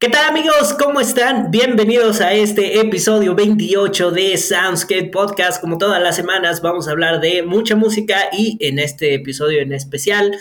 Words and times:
¿Qué 0.00 0.08
tal 0.08 0.26
amigos? 0.28 0.74
¿Cómo 0.78 1.00
están? 1.00 1.50
Bienvenidos 1.50 2.20
a 2.20 2.32
este 2.32 2.78
episodio 2.80 3.34
28 3.34 4.12
de 4.12 4.36
Soundscape 4.36 5.10
Podcast. 5.10 5.60
Como 5.60 5.76
todas 5.76 6.00
las 6.00 6.14
semanas 6.14 6.62
vamos 6.62 6.86
a 6.86 6.92
hablar 6.92 7.20
de 7.20 7.42
mucha 7.42 7.74
música 7.74 8.28
y 8.32 8.56
en 8.60 8.78
este 8.78 9.14
episodio 9.14 9.60
en 9.60 9.72
especial, 9.72 10.38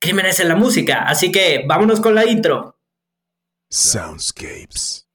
crímenes 0.00 0.40
en 0.40 0.48
la 0.48 0.56
música. 0.56 1.04
Así 1.04 1.30
que 1.30 1.64
vámonos 1.68 2.00
con 2.00 2.16
la 2.16 2.24
intro. 2.26 2.76
Soundscapes. 3.70 5.06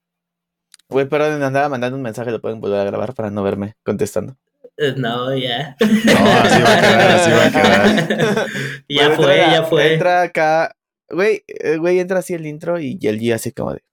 Güey, 0.88 1.08
perdón, 1.08 1.44
andaba 1.44 1.68
mandando 1.70 1.98
un 1.98 2.04
mensaje, 2.04 2.32
lo 2.32 2.40
pueden 2.42 2.62
volver 2.62 2.80
a 2.80 2.86
grabar 2.86 3.14
para 3.14 3.30
no 3.30 3.44
verme 3.44 3.76
contestando. 3.84 4.38
Eh, 4.78 4.94
No, 4.96 5.36
ya. 5.36 5.76
No, 5.82 5.88
así 5.88 6.62
va 6.62 6.74
a 6.78 6.80
quedar, 6.82 7.12
así 7.12 7.32
va 7.32 7.46
a 7.46 7.52
quedar. 7.52 8.48
ya 8.90 9.08
Bueno, 9.10 9.16
fue, 9.24 9.36
entra- 9.42 9.52
ya 9.54 9.64
fue. 9.64 9.94
Entra 9.94 10.22
acá, 10.22 10.76
güey, 11.14 11.44
eh, 11.48 11.78
güey, 11.78 12.00
entra 12.00 12.20
así 12.20 12.34
el 12.34 12.46
intro 12.46 12.80
y 12.80 13.00
el 13.02 13.20
G 13.20 13.34
así 13.34 13.52
como 13.52 13.74
de... 13.74 13.84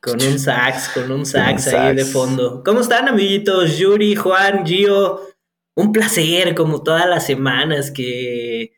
Con 0.00 0.22
un 0.22 0.38
sax, 0.38 0.88
con 0.90 1.10
un 1.10 1.26
sax 1.26 1.66
un 1.66 1.74
ahí 1.74 1.96
de 1.96 2.04
fondo. 2.04 2.62
¿Cómo 2.64 2.80
están, 2.80 3.08
amiguitos? 3.08 3.78
Yuri, 3.78 4.14
Juan, 4.14 4.64
Gio. 4.64 5.20
Un 5.76 5.92
placer, 5.92 6.54
como 6.54 6.82
todas 6.82 7.06
las 7.06 7.26
semanas, 7.26 7.90
que 7.90 8.72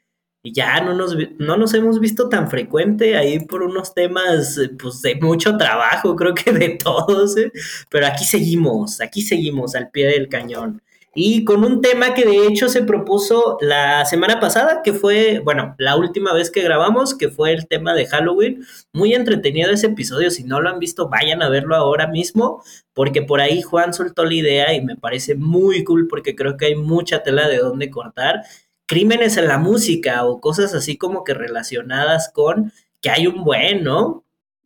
ya 0.45 0.80
no 0.80 0.95
nos, 0.95 1.16
no 1.38 1.56
nos 1.56 1.73
hemos 1.74 2.01
visto 2.01 2.29
tan 2.29 2.51
frecuente 2.51 3.16
ahí 3.16 3.38
por 3.38 3.62
unos 3.62 3.95
temas, 3.95 4.59
pues, 4.80 5.01
de 5.02 5.15
mucho 5.16 5.56
trabajo, 5.56 6.16
creo 6.16 6.34
que 6.34 6.52
de 6.52 6.70
todos, 6.82 7.37
¿eh? 7.37 7.52
Pero 7.88 8.06
aquí 8.06 8.24
seguimos, 8.24 9.01
aquí 9.01 9.23
seguimos 9.23 9.74
al 9.74 9.90
pie 9.90 10.06
del 10.09 10.29
cañón. 10.29 10.82
Y 11.15 11.45
con 11.45 11.62
un 11.62 11.83
tema 11.83 12.15
que 12.15 12.25
de 12.25 12.47
hecho 12.47 12.71
se 12.71 12.83
propuso 12.83 13.59
la 13.61 14.07
semana 14.07 14.41
pasada, 14.41 14.80
que 14.83 14.95
fue, 14.95 15.41
bueno, 15.41 15.75
la 15.77 15.97
última 15.97 16.33
vez 16.33 16.51
que 16.51 16.62
grabamos, 16.62 17.15
que 17.15 17.29
fue 17.29 17.52
el 17.52 17.66
tema 17.66 17.93
de 17.93 18.07
Halloween. 18.07 18.65
Muy 18.95 19.12
entretenido 19.12 19.71
ese 19.71 19.88
episodio. 19.88 20.30
Si 20.30 20.43
no 20.45 20.62
lo 20.62 20.71
han 20.71 20.79
visto, 20.79 21.11
vayan 21.11 21.43
a 21.43 21.51
verlo 21.51 21.77
ahora 21.77 22.07
mismo, 22.07 22.63
porque 22.95 23.21
por 23.21 23.43
ahí 23.43 23.60
Juan 23.60 23.93
soltó 23.93 24.24
la 24.24 24.35
idea 24.35 24.73
y 24.73 24.80
me 24.80 24.96
parece 24.96 25.35
muy 25.35 25.85
cool 25.85 26.09
porque 26.09 26.35
creo 26.35 26.57
que 26.57 26.66
hay 26.66 26.77
mucha 26.77 27.23
tela 27.23 27.47
de 27.47 27.59
dónde 27.59 27.91
cortar. 27.91 28.45
Crímenes 28.87 29.37
en 29.37 29.49
la 29.49 29.59
música 29.59 30.24
o 30.24 30.41
cosas 30.41 30.74
así 30.74 30.97
como 30.97 31.24
que 31.24 31.35
relacionadas 31.35 32.30
con 32.32 32.73
que 33.02 33.10
hay 33.10 33.26
un 33.26 33.45
buen, 33.45 33.85
¿no? 33.85 34.24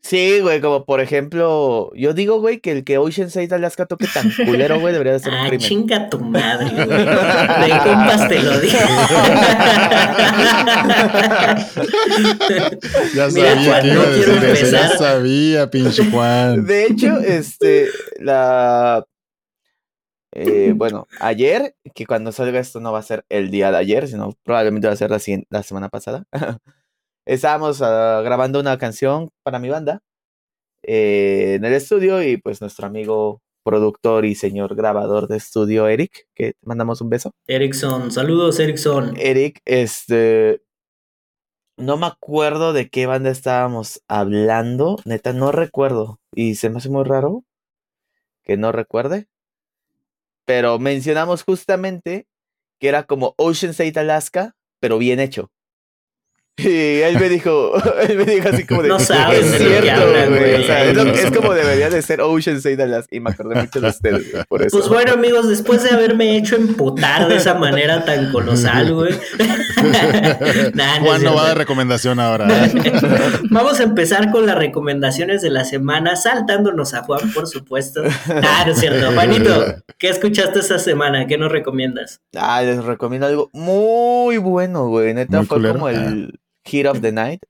Sí, 0.09 0.39
güey, 0.41 0.61
como 0.61 0.85
por 0.85 1.01
ejemplo, 1.01 1.91
yo 1.95 2.15
digo, 2.15 2.39
güey, 2.41 2.61
que 2.61 2.71
el 2.71 2.85
que 2.85 2.97
Ocean 2.99 3.29
Side 3.29 3.53
Alaska 3.53 3.87
toque 3.87 4.07
tan 4.07 4.31
culero, 4.47 4.79
güey, 4.79 4.93
debería 4.93 5.15
de 5.15 5.19
ser 5.19 5.33
un 5.33 5.39
Ah, 5.41 5.49
crimen. 5.49 5.67
chinga 5.67 6.09
tu 6.09 6.21
madre, 6.21 6.71
güey. 6.71 6.87
De 6.87 7.79
compas 7.83 8.29
te 8.29 8.41
lo 8.43 8.61
digo. 8.61 8.79
Ya 13.15 13.29
Mira, 13.29 13.55
sabía 13.55 13.65
Juan, 13.65 13.83
que 13.83 13.89
no 13.89 13.95
iba 13.95 14.03
a 14.03 14.15
quiero 14.15 14.33
decir 14.41 14.67
eso. 14.67 14.77
Ya 14.77 14.89
sabía, 14.97 15.71
pinche 15.71 16.05
Juan. 16.11 16.67
De 16.67 16.87
hecho, 16.87 17.19
este, 17.21 17.89
la... 18.21 19.05
eh, 20.33 20.73
bueno, 20.77 21.07
ayer, 21.21 21.75
que 21.95 22.07
cuando 22.07 22.33
salga 22.33 22.61
esto 22.61 22.81
no 22.81 22.93
va 22.93 23.01
a 23.01 23.03
ser 23.03 23.25
el 23.29 23.51
día 23.51 23.71
de 23.71 23.79
ayer, 23.79 24.09
sino 24.09 24.35
probablemente 24.45 24.87
va 24.87 24.95
a 24.95 24.97
ser 24.97 25.11
la, 25.11 25.19
siguiente- 25.19 25.47
la 25.51 25.63
semana 25.63 25.89
pasada. 25.89 26.25
Estábamos 27.27 27.83
ah, 27.83 28.23
grabando 28.25 28.61
una 28.61 28.79
canción 28.79 29.31
para 29.43 29.59
mi 29.59 29.69
banda 29.69 30.01
eh, 30.83 31.55
en 31.57 31.65
el 31.65 31.73
estudio 31.73 32.23
y 32.23 32.37
pues 32.37 32.61
nuestro 32.61 32.87
amigo 32.87 33.43
productor 33.65 34.25
y 34.25 34.37
señor 34.37 34.77
grabador 34.77 35.27
de 35.27 35.37
estudio, 35.37 35.89
Eric, 35.89 36.29
que 36.37 36.53
te 36.53 36.67
mandamos 36.67 37.01
un 37.01 37.11
beso. 37.11 37.33
Erickson, 37.49 38.13
saludos, 38.13 38.61
Erickson. 38.61 39.15
Eric, 39.19 39.61
este. 39.65 40.63
No 41.77 41.97
me 41.97 42.07
acuerdo 42.07 42.73
de 42.73 42.89
qué 42.89 43.07
banda 43.07 43.31
estábamos 43.31 44.01
hablando. 44.07 44.97
Neta, 45.05 45.33
no 45.33 45.51
recuerdo. 45.51 46.21
Y 46.33 46.55
se 46.55 46.71
me 46.71 46.79
hace 46.79 46.89
muy 46.89 47.05
raro 47.05 47.45
que 48.45 48.57
no 48.57 48.71
recuerde. 48.71 49.27
Pero 50.47 50.79
mencionamos 50.79 51.43
justamente 51.43 52.29
que 52.79 52.89
era 52.89 53.03
como 53.03 53.35
Ocean 53.37 53.73
State, 53.73 53.99
Alaska, 53.99 54.55
pero 54.81 54.97
bien 54.97 55.19
hecho. 55.19 55.51
Y 56.59 57.01
él 57.03 57.19
me 57.21 57.29
dijo, 57.29 57.73
él 58.09 58.17
me 58.17 58.25
dijo 58.25 58.49
así 58.49 58.65
como 58.65 58.83
de. 58.83 58.89
No 58.89 58.99
saben 58.99 59.45
"Es 59.45 59.53
de 59.53 59.59
lo 59.59 59.65
que 59.77 59.81
cierto, 59.83 60.03
hablan, 60.03 60.29
güey". 60.31 60.41
güey. 60.41 60.55
O 60.55 60.63
sea, 60.67 60.85
es, 60.85 60.97
lo- 60.97 61.03
es 61.03 61.31
como 61.31 61.53
debería 61.55 61.91
de 61.91 62.01
ser 62.01 62.23
Ocean 62.23 62.57
State, 62.57 62.83
Alaska. 62.83 63.15
Y 63.15 63.21
me 63.21 63.31
acordé 63.31 63.61
mucho 63.61 63.81
de 63.81 63.89
ustedes, 63.89 64.33
güey, 64.33 64.45
por 64.49 64.63
eso. 64.63 64.79
Pues 64.79 64.89
bueno, 64.89 65.13
amigos, 65.13 65.49
después 65.49 65.83
de 65.83 65.91
haberme 65.91 66.37
hecho 66.39 66.57
emputar 66.57 67.29
de 67.29 67.37
esa 67.37 67.55
manera 67.55 68.05
tan 68.07 68.33
colosal, 68.33 68.95
güey. 68.95 69.15
Nah, 70.75 70.99
no 70.99 71.05
Juan 71.05 71.23
no 71.23 71.35
va 71.35 71.49
de 71.51 71.55
recomendación 71.55 72.19
ahora. 72.19 72.49
¿eh? 72.67 72.73
Vamos 73.51 73.79
a 73.81 73.83
empezar 73.85 74.31
con 74.31 74.47
las 74.47 74.57
recomendaciones 74.57 75.43
de 75.43 75.51
la 75.51 75.65
semana, 75.65 76.17
saltándonos 76.17 76.95
a 76.95 77.03
Juan, 77.03 77.33
por 77.33 77.47
supuesto. 77.47 78.03
Ah, 78.43 78.65
no 78.67 78.73
es 78.73 78.79
cierto. 78.81 79.13
Juanito, 79.13 79.77
¿qué 79.99 80.09
escuchaste 80.09 80.61
esta 80.61 80.79
semana? 80.79 81.27
¿Qué 81.27 81.37
nos 81.39 81.53
recomiendas? 81.53 82.21
Ah, 82.35 82.63
les 82.63 82.83
recomiendo 82.85 83.27
algo 83.27 83.51
muy 83.53 84.39
bueno, 84.39 84.89
güey. 84.89 85.15
Neta, 85.15 85.39
Muy 85.39 85.47
fue 85.47 85.59
culero. 85.59 85.75
como 85.75 85.89
el 85.91 86.39
Hit 86.67 86.87
of 86.87 87.01
the 87.01 87.13
Night. 87.13 87.43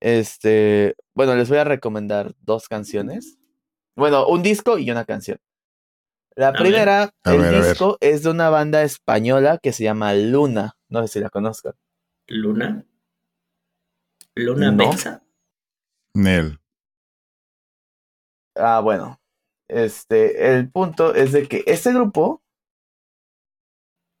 Este, 0.00 0.96
bueno, 1.14 1.36
les 1.36 1.48
voy 1.48 1.58
a 1.58 1.64
recomendar 1.64 2.34
dos 2.40 2.68
canciones. 2.68 3.38
Bueno, 3.94 4.26
un 4.26 4.42
disco 4.42 4.78
y 4.78 4.90
una 4.90 5.04
canción. 5.04 5.38
La 6.34 6.52
primera, 6.52 7.10
el 7.24 7.38
ver, 7.38 7.62
disco 7.62 7.98
es 8.00 8.22
de 8.22 8.30
una 8.30 8.48
banda 8.48 8.82
española 8.82 9.58
que 9.62 9.72
se 9.72 9.84
llama 9.84 10.14
Luna. 10.14 10.76
No 10.88 11.02
sé 11.02 11.08
si 11.08 11.20
la 11.20 11.28
conozcan. 11.28 11.74
¿Luna? 12.26 12.84
¿Luna 14.34 14.72
No. 14.72 14.90
Nel. 16.14 16.58
Ah, 18.54 18.80
bueno. 18.80 19.20
Este, 19.68 20.54
el 20.56 20.70
punto 20.70 21.14
es 21.14 21.32
de 21.32 21.48
que 21.48 21.64
este 21.66 21.92
grupo 21.92 22.42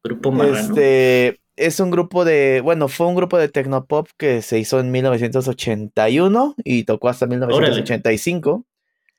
Grupo 0.04 0.32
Marrano. 0.32 0.58
Este 0.58 1.41
es 1.56 1.80
un 1.80 1.90
grupo 1.90 2.24
de, 2.24 2.60
bueno, 2.62 2.88
fue 2.88 3.06
un 3.06 3.14
grupo 3.14 3.38
de 3.38 3.48
tecnopop 3.48 4.08
que 4.16 4.42
se 4.42 4.58
hizo 4.58 4.80
en 4.80 4.90
1981 4.90 6.54
y 6.64 6.84
tocó 6.84 7.08
hasta 7.08 7.26
1985. 7.26 8.64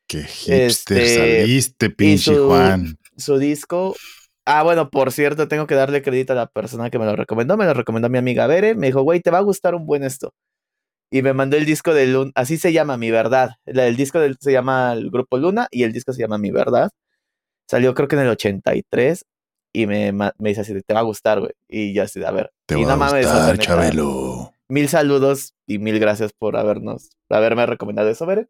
Qué 0.08 0.24
hipster 0.24 0.62
Este, 0.62 1.16
saliste, 1.42 1.90
pinche 1.90 2.36
su- 2.36 2.48
Juan. 2.48 2.98
Su 3.16 3.38
disco, 3.38 3.96
ah, 4.46 4.64
bueno, 4.64 4.90
por 4.90 5.12
cierto, 5.12 5.48
tengo 5.48 5.68
que 5.68 5.76
darle 5.76 6.02
crédito 6.02 6.34
a 6.34 6.36
la 6.36 6.48
persona 6.48 6.90
que 6.90 6.98
me 7.00 7.06
lo 7.06 7.16
recomendó, 7.16 7.56
me 7.58 7.66
lo 7.66 7.74
recomendó 7.74 8.10
mi 8.10 8.18
amiga 8.18 8.48
Bere, 8.48 8.74
me 8.76 8.88
dijo, 8.88 9.02
güey, 9.04 9.20
te 9.22 9.30
va 9.32 9.38
a 9.38 9.42
gustar 9.42 9.76
un 9.76 9.86
buen 9.86 10.04
esto. 10.04 10.34
Y 11.12 11.22
me 11.22 11.34
mandó 11.34 11.58
el 11.58 11.66
disco 11.66 11.94
de 11.94 12.08
Luna, 12.08 12.32
así 12.34 12.58
se 12.58 12.74
llama 12.74 12.98
Mi 12.98 13.12
Verdad. 13.12 13.52
El 13.66 13.96
disco 13.96 14.20
del- 14.20 14.38
se 14.40 14.52
llama 14.52 14.94
el 14.94 15.12
grupo 15.12 15.38
Luna 15.38 15.68
y 15.70 15.84
el 15.84 15.94
disco 15.94 16.12
se 16.12 16.22
llama 16.22 16.40
Mi 16.40 16.50
Verdad. 16.50 16.90
Salió 17.70 17.94
creo 17.94 18.08
que 18.08 18.16
en 18.16 18.24
el 18.24 18.30
83 18.30 19.24
y 19.73 19.88
me, 19.88 20.11
me 20.11 20.31
dice 20.39 20.61
así, 20.61 20.79
te 20.81 20.94
va 20.94 21.00
a 21.00 21.03
gustar, 21.03 21.39
güey. 21.39 21.51
Y 21.67 21.94
yo 21.94 22.03
así, 22.03 22.23
a 22.23 22.31
ver. 22.31 22.53
Te 22.67 22.79
y 22.79 22.84
va 22.84 22.89
no 22.89 22.94
a 22.94 22.97
mames, 22.97 23.25
gustar, 23.25 23.51
neta, 23.53 23.63
Chabelo. 23.63 24.53
Mil 24.69 24.88
saludos 24.88 25.56
y 25.66 25.79
mil 25.79 26.00
gracias 26.00 26.31
por 26.31 26.56
habernos, 26.56 27.09
por 27.28 27.38
haberme 27.38 27.66
recomendado 27.66 28.09
eso, 28.09 28.25
Bere. 28.25 28.47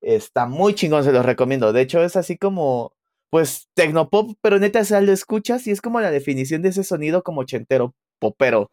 Está 0.00 0.46
muy 0.46 0.74
chingón, 0.74 1.04
se 1.04 1.12
los 1.12 1.24
recomiendo. 1.24 1.72
De 1.72 1.82
hecho, 1.82 2.02
es 2.02 2.16
así 2.16 2.36
como, 2.38 2.94
pues, 3.30 3.68
tecnopop, 3.74 4.36
pero 4.40 4.58
neta, 4.58 4.80
o 4.80 4.84
sea, 4.84 5.00
lo 5.02 5.12
escuchas 5.12 5.66
y 5.66 5.70
es 5.70 5.80
como 5.80 6.00
la 6.00 6.10
definición 6.10 6.62
de 6.62 6.70
ese 6.70 6.82
sonido 6.82 7.22
como 7.22 7.42
ochentero, 7.42 7.94
popero. 8.18 8.62
O 8.62 8.70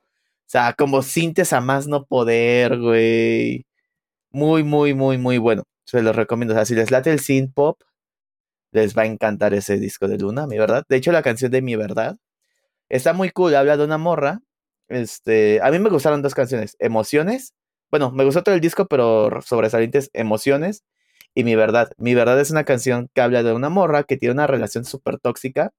sea, 0.51 0.73
como 0.73 1.03
sintes 1.03 1.53
a 1.53 1.61
más 1.61 1.87
no 1.87 2.05
poder, 2.05 2.79
güey. 2.79 3.65
Muy, 4.31 4.63
muy, 4.63 4.93
muy, 4.93 5.17
muy 5.17 5.37
bueno. 5.37 5.63
Se 5.85 6.01
los 6.01 6.15
recomiendo. 6.15 6.53
O 6.53 6.57
sea, 6.57 6.65
si 6.65 6.73
les 6.73 6.89
late 6.89 7.11
el 7.11 7.19
synth 7.19 7.53
pop, 7.53 7.79
les 8.72 8.97
va 8.97 9.03
a 9.03 9.06
encantar 9.07 9.53
ese 9.53 9.78
disco 9.80 10.07
de 10.07 10.18
Luna, 10.18 10.47
mi 10.47 10.57
verdad. 10.57 10.84
De 10.90 10.97
hecho, 10.97 11.12
la 11.12 11.24
canción 11.24 11.52
de 11.52 11.62
Mi 11.62 11.75
Verdad 11.75 12.18
está 12.90 13.13
muy 13.13 13.31
cool. 13.31 13.56
Habla 13.56 13.78
de 13.78 13.85
una 13.85 13.97
morra. 13.97 14.41
Este, 14.90 15.62
a 15.63 15.72
mí 15.72 15.80
me 15.80 15.90
gustaron 15.90 16.22
dos 16.22 16.35
canciones. 16.35 16.75
Emociones. 16.80 17.53
Bueno, 17.91 18.12
me 18.12 18.25
gustó 18.25 18.44
todo 18.44 18.56
el 18.56 18.62
disco, 18.62 18.88
pero 18.88 19.41
sobresalientes 19.41 20.10
Emociones 20.13 20.83
y 21.36 21.44
Mi 21.44 21.56
Verdad. 21.56 21.92
Mi 21.98 22.16
Verdad 22.16 22.39
es 22.39 22.51
una 22.51 22.66
canción 22.66 23.10
que 23.13 23.21
habla 23.21 23.44
de 23.44 23.54
una 23.54 23.69
morra 23.69 24.04
que 24.04 24.18
tiene 24.18 24.33
una 24.33 24.48
relación 24.48 24.86
súper 24.86 25.19
tóxica 25.19 25.72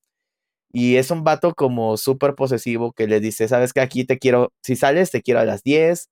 y 0.72 0.96
es 0.96 1.10
un 1.10 1.24
vato 1.24 1.54
como 1.54 1.96
súper 1.96 2.34
posesivo 2.34 2.92
que 2.92 3.06
le 3.08 3.20
dice, 3.20 3.48
sabes 3.48 3.72
que 3.72 3.80
aquí 3.80 4.04
te 4.04 4.18
quiero, 4.18 4.52
si 4.62 4.76
sales 4.76 5.10
te 5.10 5.22
quiero 5.22 5.40
a 5.40 5.44
las 5.44 5.62
10, 5.64 6.08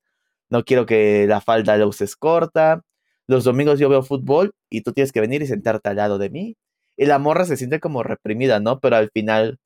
no 0.51 0.65
quiero 0.65 0.87
que 0.87 1.27
la 1.29 1.41
falda 1.41 1.77
la 1.77 1.87
uses 1.87 2.17
corta, 2.17 2.83
los 3.29 3.45
domingos 3.45 3.79
yo 3.79 3.89
veo 3.89 4.03
fútbol 4.03 4.53
y 4.71 4.83
tú 4.83 4.93
tienes 4.93 5.13
que 5.13 5.21
venir 5.21 5.43
y 5.43 5.47
sentarte 5.47 5.91
al 5.91 5.97
lado 5.97 6.19
de 6.19 6.31
mí. 6.31 6.57
Y 6.99 7.07
la 7.07 7.21
morra 7.21 7.45
se 7.45 7.57
siente 7.57 7.79
como 7.79 8.03
reprimida, 8.03 8.59
¿no? 8.59 8.81
Pero 8.81 8.97
al 8.97 9.09
final, 9.11 9.61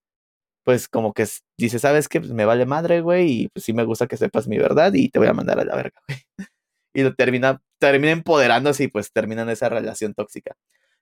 pues 0.64 0.86
como 0.86 1.14
que 1.14 1.26
dice, 1.56 1.78
¿sabes 1.78 2.06
qué? 2.06 2.20
Pues 2.20 2.32
me 2.32 2.44
vale 2.44 2.66
madre, 2.66 3.00
güey, 3.00 3.30
y 3.30 3.48
pues 3.48 3.64
sí 3.64 3.72
me 3.72 3.84
gusta 3.84 4.06
que 4.06 4.18
sepas 4.18 4.46
mi 4.46 4.58
verdad 4.58 4.92
y 4.92 5.08
te 5.08 5.18
voy 5.18 5.28
a 5.28 5.32
mandar 5.32 5.58
a 5.58 5.64
la 5.64 5.74
verga, 5.74 6.00
güey. 6.06 6.18
Y 6.94 7.02
lo 7.02 7.14
termina, 7.14 7.62
termina 7.78 8.12
empoderándose 8.12 8.84
y 8.84 8.88
pues 8.88 9.10
terminan 9.12 9.48
esa 9.48 9.70
relación 9.70 10.12
tóxica. 10.12 10.54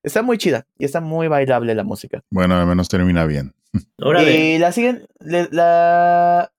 Está 0.04 0.22
muy 0.22 0.38
chida 0.38 0.64
y 0.78 0.84
está 0.84 1.00
muy 1.00 1.26
bailable 1.26 1.74
la 1.74 1.82
música. 1.82 2.22
Bueno, 2.30 2.54
al 2.54 2.64
menos 2.64 2.88
termina 2.88 3.26
bien. 3.26 3.54
Órale. 3.98 4.54
Y 4.54 4.58
la 4.58 4.70
siguiente, 4.70 5.08
la, 5.18 6.52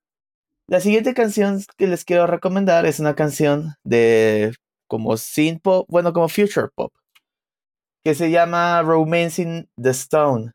la 0.68 0.80
siguiente 0.82 1.14
canción 1.14 1.64
que 1.78 1.88
les 1.88 2.04
quiero 2.04 2.28
recomendar 2.28 2.86
es 2.86 3.00
una 3.00 3.16
canción 3.16 3.76
de 3.86 4.54
como 4.88 5.16
synth 5.16 5.62
pop, 5.62 5.88
bueno, 5.90 6.12
como 6.12 6.28
future 6.28 6.68
pop, 6.76 6.92
que 8.04 8.16
se 8.16 8.32
llama 8.32 8.82
Romancing 8.82 9.70
the 9.82 9.92
Stone, 9.92 10.54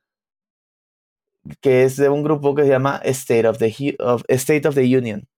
que 1.60 1.84
es 1.84 1.96
de 1.96 2.08
un 2.08 2.22
grupo 2.22 2.54
que 2.54 2.62
se 2.62 2.68
llama 2.68 3.00
State 3.04 3.46
of 3.46 3.58
the, 3.58 3.96
of, 4.00 4.22
State 4.28 4.66
of 4.66 4.74
the 4.74 4.96
Union. 4.96 5.28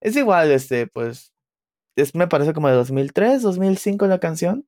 Es 0.00 0.16
igual, 0.16 0.50
este, 0.50 0.88
pues, 0.88 1.32
es, 1.96 2.14
me 2.14 2.26
parece 2.26 2.52
como 2.52 2.68
de 2.68 2.74
2003, 2.74 3.42
2005 3.42 4.06
la 4.06 4.18
canción. 4.18 4.66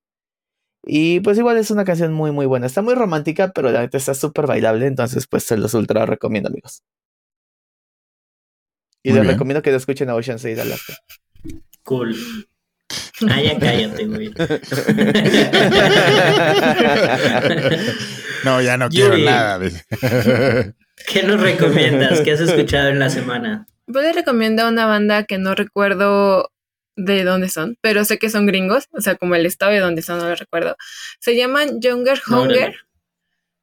Y 0.86 1.20
pues 1.20 1.38
igual 1.38 1.56
es 1.56 1.70
una 1.70 1.84
canción 1.84 2.12
muy, 2.12 2.30
muy 2.30 2.44
buena. 2.44 2.66
Está 2.66 2.82
muy 2.82 2.94
romántica, 2.94 3.52
pero 3.54 3.70
la 3.70 3.80
neta 3.80 3.96
está 3.96 4.12
súper 4.14 4.46
bailable, 4.46 4.86
entonces 4.86 5.26
pues 5.26 5.44
se 5.44 5.56
los 5.56 5.72
ultra 5.72 6.04
recomiendo, 6.04 6.50
amigos. 6.50 6.82
Y 9.02 9.10
Muy 9.10 9.16
les 9.16 9.22
bien. 9.22 9.34
recomiendo 9.34 9.62
que 9.62 9.70
lo 9.70 9.78
escuchen 9.78 10.10
a 10.10 10.14
Ocean 10.14 10.38
Side 10.38 10.60
Alaska. 10.60 10.94
Cool. 11.84 12.14
Ah, 13.30 13.40
ya 13.40 13.58
cállate, 13.58 14.06
güey. 14.06 14.32
No, 18.44 18.60
ya 18.60 18.76
no 18.76 18.88
quiero 18.90 19.12
Yuri. 19.16 19.24
nada. 19.24 19.58
¿Qué 21.06 21.22
nos 21.22 21.40
recomiendas? 21.40 22.20
¿Qué 22.20 22.32
has 22.32 22.40
escuchado 22.40 22.88
en 22.88 22.98
la 22.98 23.08
semana? 23.10 23.66
Yo 23.86 24.00
les 24.00 24.14
recomiendo 24.14 24.68
una 24.68 24.86
banda 24.86 25.24
que 25.24 25.38
no 25.38 25.54
recuerdo 25.54 26.50
de 26.96 27.24
dónde 27.24 27.48
son, 27.48 27.76
pero 27.80 28.04
sé 28.04 28.18
que 28.18 28.30
son 28.30 28.46
gringos, 28.46 28.84
o 28.92 29.00
sea, 29.00 29.16
como 29.16 29.34
el 29.34 29.46
estado 29.46 29.72
de 29.72 29.80
dónde 29.80 30.02
son, 30.02 30.18
no 30.18 30.28
lo 30.28 30.34
recuerdo. 30.34 30.76
Se 31.20 31.36
llaman 31.36 31.80
Younger 31.80 32.20
Hunger. 32.28 32.70
no. 32.70 32.76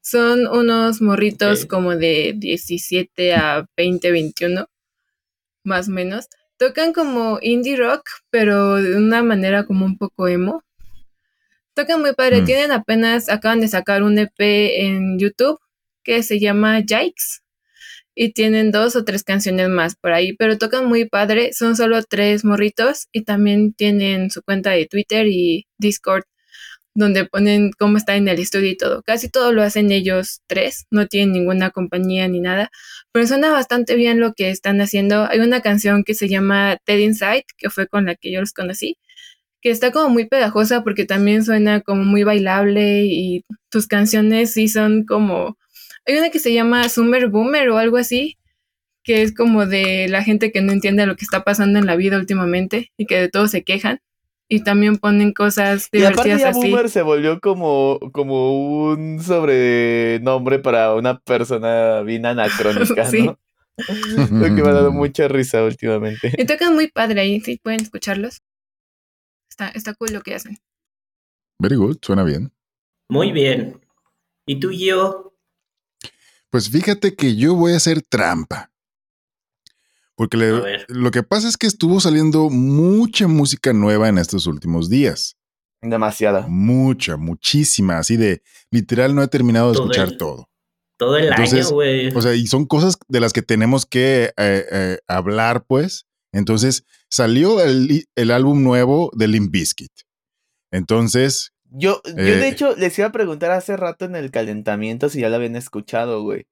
Son 0.04 0.48
unos 0.48 1.00
morritos 1.00 1.68
como 1.68 1.96
de 1.96 2.34
17 2.36 3.36
a 3.36 3.68
20, 3.78 4.12
21, 4.12 4.68
más 5.64 5.90
o 5.90 5.92
menos. 5.92 6.28
Tocan 6.62 6.94
como 6.94 7.40
indie 7.42 7.76
rock, 7.76 8.08
pero 8.30 8.76
de 8.76 8.96
una 8.96 9.24
manera 9.24 9.66
como 9.66 9.84
un 9.84 9.98
poco 9.98 10.28
emo. 10.28 10.64
Tocan 11.74 12.02
muy 12.02 12.14
padre. 12.14 12.44
Mm. 12.44 12.46
Tienen 12.46 12.72
apenas, 12.72 13.30
acaban 13.30 13.62
de 13.62 13.68
sacar 13.68 14.04
un 14.04 14.20
EP 14.20 14.40
en 14.40 15.18
YouTube 15.18 15.58
que 16.04 16.22
se 16.22 16.40
llama 16.40 16.80
Yikes. 16.82 17.42
Y 18.14 18.34
tienen 18.34 18.72
dos 18.72 18.96
o 18.96 19.04
tres 19.04 19.24
canciones 19.24 19.70
más 19.70 19.96
por 19.96 20.12
ahí, 20.12 20.34
pero 20.34 20.60
tocan 20.60 20.86
muy 20.86 21.10
padre. 21.10 21.52
Son 21.52 21.76
solo 21.76 22.04
tres 22.04 22.46
morritos 22.46 23.08
y 23.12 23.24
también 23.24 23.74
tienen 23.74 24.30
su 24.30 24.44
cuenta 24.44 24.70
de 24.70 24.86
Twitter 24.86 25.26
y 25.26 25.66
Discord 25.80 26.26
donde 26.94 27.26
ponen 27.26 27.72
cómo 27.78 27.98
está 27.98 28.16
en 28.16 28.28
el 28.28 28.40
estudio 28.40 28.70
y 28.70 28.78
todo. 28.78 29.02
Casi 29.04 29.30
todo 29.30 29.52
lo 29.54 29.64
hacen 29.64 29.92
ellos 29.92 30.42
tres, 30.48 30.86
no 30.92 31.08
tienen 31.08 31.32
ninguna 31.34 31.72
compañía 31.72 32.28
ni 32.28 32.40
nada, 32.42 32.72
pero 33.12 33.28
suena 33.28 33.52
bastante 33.52 33.96
bien 33.96 34.20
lo 34.20 34.34
que 34.34 34.50
están 34.50 34.82
haciendo. 34.82 35.28
Hay 35.30 35.40
una 35.40 35.62
canción 35.62 36.04
que 36.04 36.14
se 36.14 36.30
llama 36.30 36.78
Dead 36.86 36.98
Inside, 37.00 37.46
que 37.58 37.70
fue 37.70 37.88
con 37.88 38.06
la 38.06 38.16
que 38.16 38.32
yo 38.32 38.42
los 38.42 38.54
conocí, 38.54 38.98
que 39.62 39.70
está 39.72 39.92
como 39.92 40.10
muy 40.10 40.28
pegajosa 40.28 40.84
porque 40.84 41.06
también 41.06 41.46
suena 41.46 41.82
como 41.82 42.04
muy 42.04 42.24
bailable 42.24 43.06
y 43.06 43.46
tus 43.70 43.88
canciones 43.88 44.54
sí 44.54 44.68
son 44.68 45.06
como... 45.06 45.58
Hay 46.06 46.18
una 46.18 46.32
que 46.32 46.40
se 46.40 46.54
llama 46.54 46.90
Summer 46.90 47.30
Boomer 47.30 47.70
o 47.70 47.78
algo 47.78 47.98
así, 47.98 48.38
que 49.04 49.22
es 49.24 49.34
como 49.34 49.66
de 49.66 50.08
la 50.10 50.24
gente 50.24 50.52
que 50.52 50.62
no 50.62 50.72
entiende 50.74 51.06
lo 51.06 51.16
que 51.16 51.26
está 51.26 51.44
pasando 51.44 51.80
en 51.80 51.86
la 51.86 51.96
vida 51.96 52.18
últimamente 52.18 52.92
y 52.98 53.06
que 53.06 53.20
de 53.20 53.30
todo 53.30 53.48
se 53.48 53.64
quejan. 53.64 54.00
Y 54.54 54.66
también 54.66 54.98
ponen 54.98 55.32
cosas 55.32 55.88
Y 55.94 56.04
aparte 56.04 56.24
divertidas 56.28 56.42
ya 56.42 56.50
así. 56.50 56.70
Boomer 56.70 56.90
se 56.90 57.04
volvió 57.04 57.40
como, 57.40 58.00
como 58.12 58.84
un 58.84 59.24
sobrenombre 59.24 60.60
para 60.60 60.94
una 60.94 61.22
persona 61.22 62.02
bien 62.02 62.26
anacrónica, 62.26 63.06
Sí. 63.10 63.28
¿no? 63.28 63.40
Lo 64.30 64.44
que 64.44 64.62
me 64.62 64.68
ha 64.68 64.74
dado 64.74 64.92
mucha 64.92 65.30
risa 65.30 65.64
últimamente. 65.64 66.34
Y 66.38 66.46
tocan 66.46 66.76
muy 66.76 66.90
padre 66.90 67.22
ahí, 67.22 67.40
sí, 67.40 67.62
pueden 67.64 67.80
escucharlos. 67.80 68.42
Está, 69.50 69.70
está 69.70 69.94
cool 69.94 70.12
lo 70.12 70.22
que 70.22 70.36
hacen. 70.36 70.58
Very 71.58 71.78
good, 71.78 72.00
suena 72.02 72.26
bien. 72.26 72.52
Muy 73.08 73.32
bien. 73.32 73.80
¿Y 74.46 74.60
tú, 74.60 74.74
yo? 74.74 75.34
Pues 76.50 76.70
fíjate 76.70 77.16
que 77.16 77.38
yo 77.38 77.56
voy 77.56 77.72
a 77.72 77.78
hacer 77.78 78.02
trampa. 78.02 78.71
Porque 80.22 80.38
le- 80.38 80.86
lo 80.88 81.10
que 81.10 81.24
pasa 81.24 81.48
es 81.48 81.58
que 81.58 81.66
estuvo 81.66 82.00
saliendo 82.00 82.52
mucha 82.52 83.28
música 83.28 83.74
nueva 83.74 84.08
en 84.08 84.20
estos 84.20 84.46
últimos 84.46 84.88
días. 84.88 85.36
Demasiada. 85.82 86.46
Mucha, 86.48 87.18
muchísima. 87.18 87.98
Así 87.98 88.18
de 88.18 88.44
literal 88.70 89.16
no 89.16 89.24
he 89.24 89.28
terminado 89.28 89.70
de 89.70 89.74
Todo 89.78 89.84
escuchar 89.86 90.10
el- 90.10 90.18
todo. 90.20 90.48
Todo 91.00 91.18
el 91.18 91.30
Entonces, 91.30 91.66
año, 91.66 91.74
güey. 91.74 92.16
O 92.16 92.22
sea, 92.22 92.36
y 92.36 92.46
son 92.46 92.66
cosas 92.68 93.00
de 93.08 93.20
las 93.20 93.34
que 93.34 93.42
tenemos 93.42 93.88
que 93.88 94.26
eh, 94.38 94.66
eh, 94.72 95.00
hablar, 95.08 95.66
pues. 95.66 96.06
Entonces, 96.32 96.86
salió 97.10 97.60
el, 97.60 98.06
el 98.16 98.30
álbum 98.30 98.62
nuevo 98.62 99.10
de 99.16 99.28
Limp 99.28 99.52
Bizkit. 99.52 99.92
Entonces, 100.72 101.52
Yo, 101.74 102.02
yo 102.06 102.12
Eh. 102.18 102.36
de 102.36 102.48
hecho 102.50 102.76
les 102.76 102.96
iba 103.00 103.08
a 103.08 103.12
preguntar 103.12 103.50
hace 103.52 103.76
rato 103.78 104.06
en 104.06 104.16
el 104.16 104.30
calentamiento 104.30 105.10
si 105.10 105.22
ya 105.22 105.30
lo 105.30 105.38
habían 105.38 105.56
escuchado, 105.56 106.22
güey. 106.22 106.46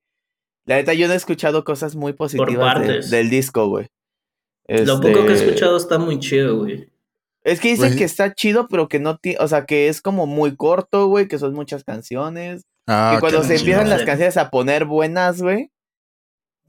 La 0.69 0.75
neta, 0.75 0.93
yo 0.93 1.07
no 1.07 1.13
he 1.13 1.17
escuchado 1.17 1.63
cosas 1.63 1.95
muy 1.95 2.13
positivas 2.13 2.79
de- 2.87 3.01
del 3.17 3.29
disco, 3.29 3.67
güey. 3.67 3.87
Lo 4.67 5.01
poco 5.01 5.25
que 5.25 5.31
he 5.31 5.33
Este, 5.33 5.45
escuchado 5.47 5.77
está 5.77 5.97
muy 5.97 6.19
chido, 6.19 6.57
güey. 6.59 6.87
Es 7.43 7.59
que 7.59 7.69
dicen 7.69 7.97
que 7.97 8.03
está 8.03 8.35
chido, 8.35 8.67
pero 8.67 8.87
que 8.87 8.99
no 8.99 9.17
tiene, 9.17 9.39
o 9.39 9.47
sea, 9.47 9.65
que 9.65 9.87
es 9.87 9.99
como 10.01 10.27
muy 10.27 10.55
corto, 10.55 11.07
güey, 11.07 11.27
que 11.27 11.39
son 11.39 11.53
muchas 11.55 11.83
canciones. 11.83 12.61
ah, 12.85 13.13
que 13.15 13.19
cuando 13.19 13.39
se 13.43 13.55
chido. 13.57 13.59
empiezan 13.61 13.89
las 13.89 14.03
canciones 14.03 14.37
a 14.37 14.49
poner 14.51 14.85
buenas, 14.85 15.41
güey, 15.41 15.71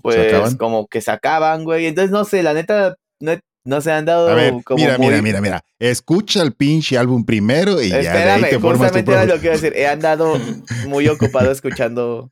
pues 0.03 0.55
como 0.57 0.87
que 0.87 1.01
se 1.01 1.11
acaban, 1.11 1.65
güey. 1.65 1.87
Entonces, 1.87 2.11
no 2.11 2.25
sé, 2.25 2.43
la 2.43 2.55
neta, 2.55 2.97
no, 3.21 3.33
no 3.65 3.81
se 3.83 3.93
han 3.93 4.07
dado 4.07 4.29
A 4.31 4.35
ver, 4.35 4.55
como 4.65 4.83
mira, 4.83 4.97
muy... 4.97 5.09
mira, 5.09 5.21
mira, 5.23 5.41
mira. 5.43 5.61
Escucha 5.79 6.43
el 6.43 6.53
pinche 6.55 6.97
álbum 6.97 7.25
primero 7.25 7.83
y 7.83 7.91
ya 7.91 7.99
de 7.99 8.01
ahí 8.01 8.07
Espérame, 8.07 8.51
te 8.51 8.59
formas 8.59 8.93
tu 8.93 8.99
justamente 8.99 9.13
era 9.13 9.21
propio- 9.23 9.35
lo 9.35 9.41
que 9.41 9.47
iba 9.47 9.55
a 9.55 9.59
decir. 9.59 9.73
He 9.77 9.87
andado 9.87 10.39
muy 10.87 11.07
ocupado 11.09 11.51
escuchando 11.51 12.31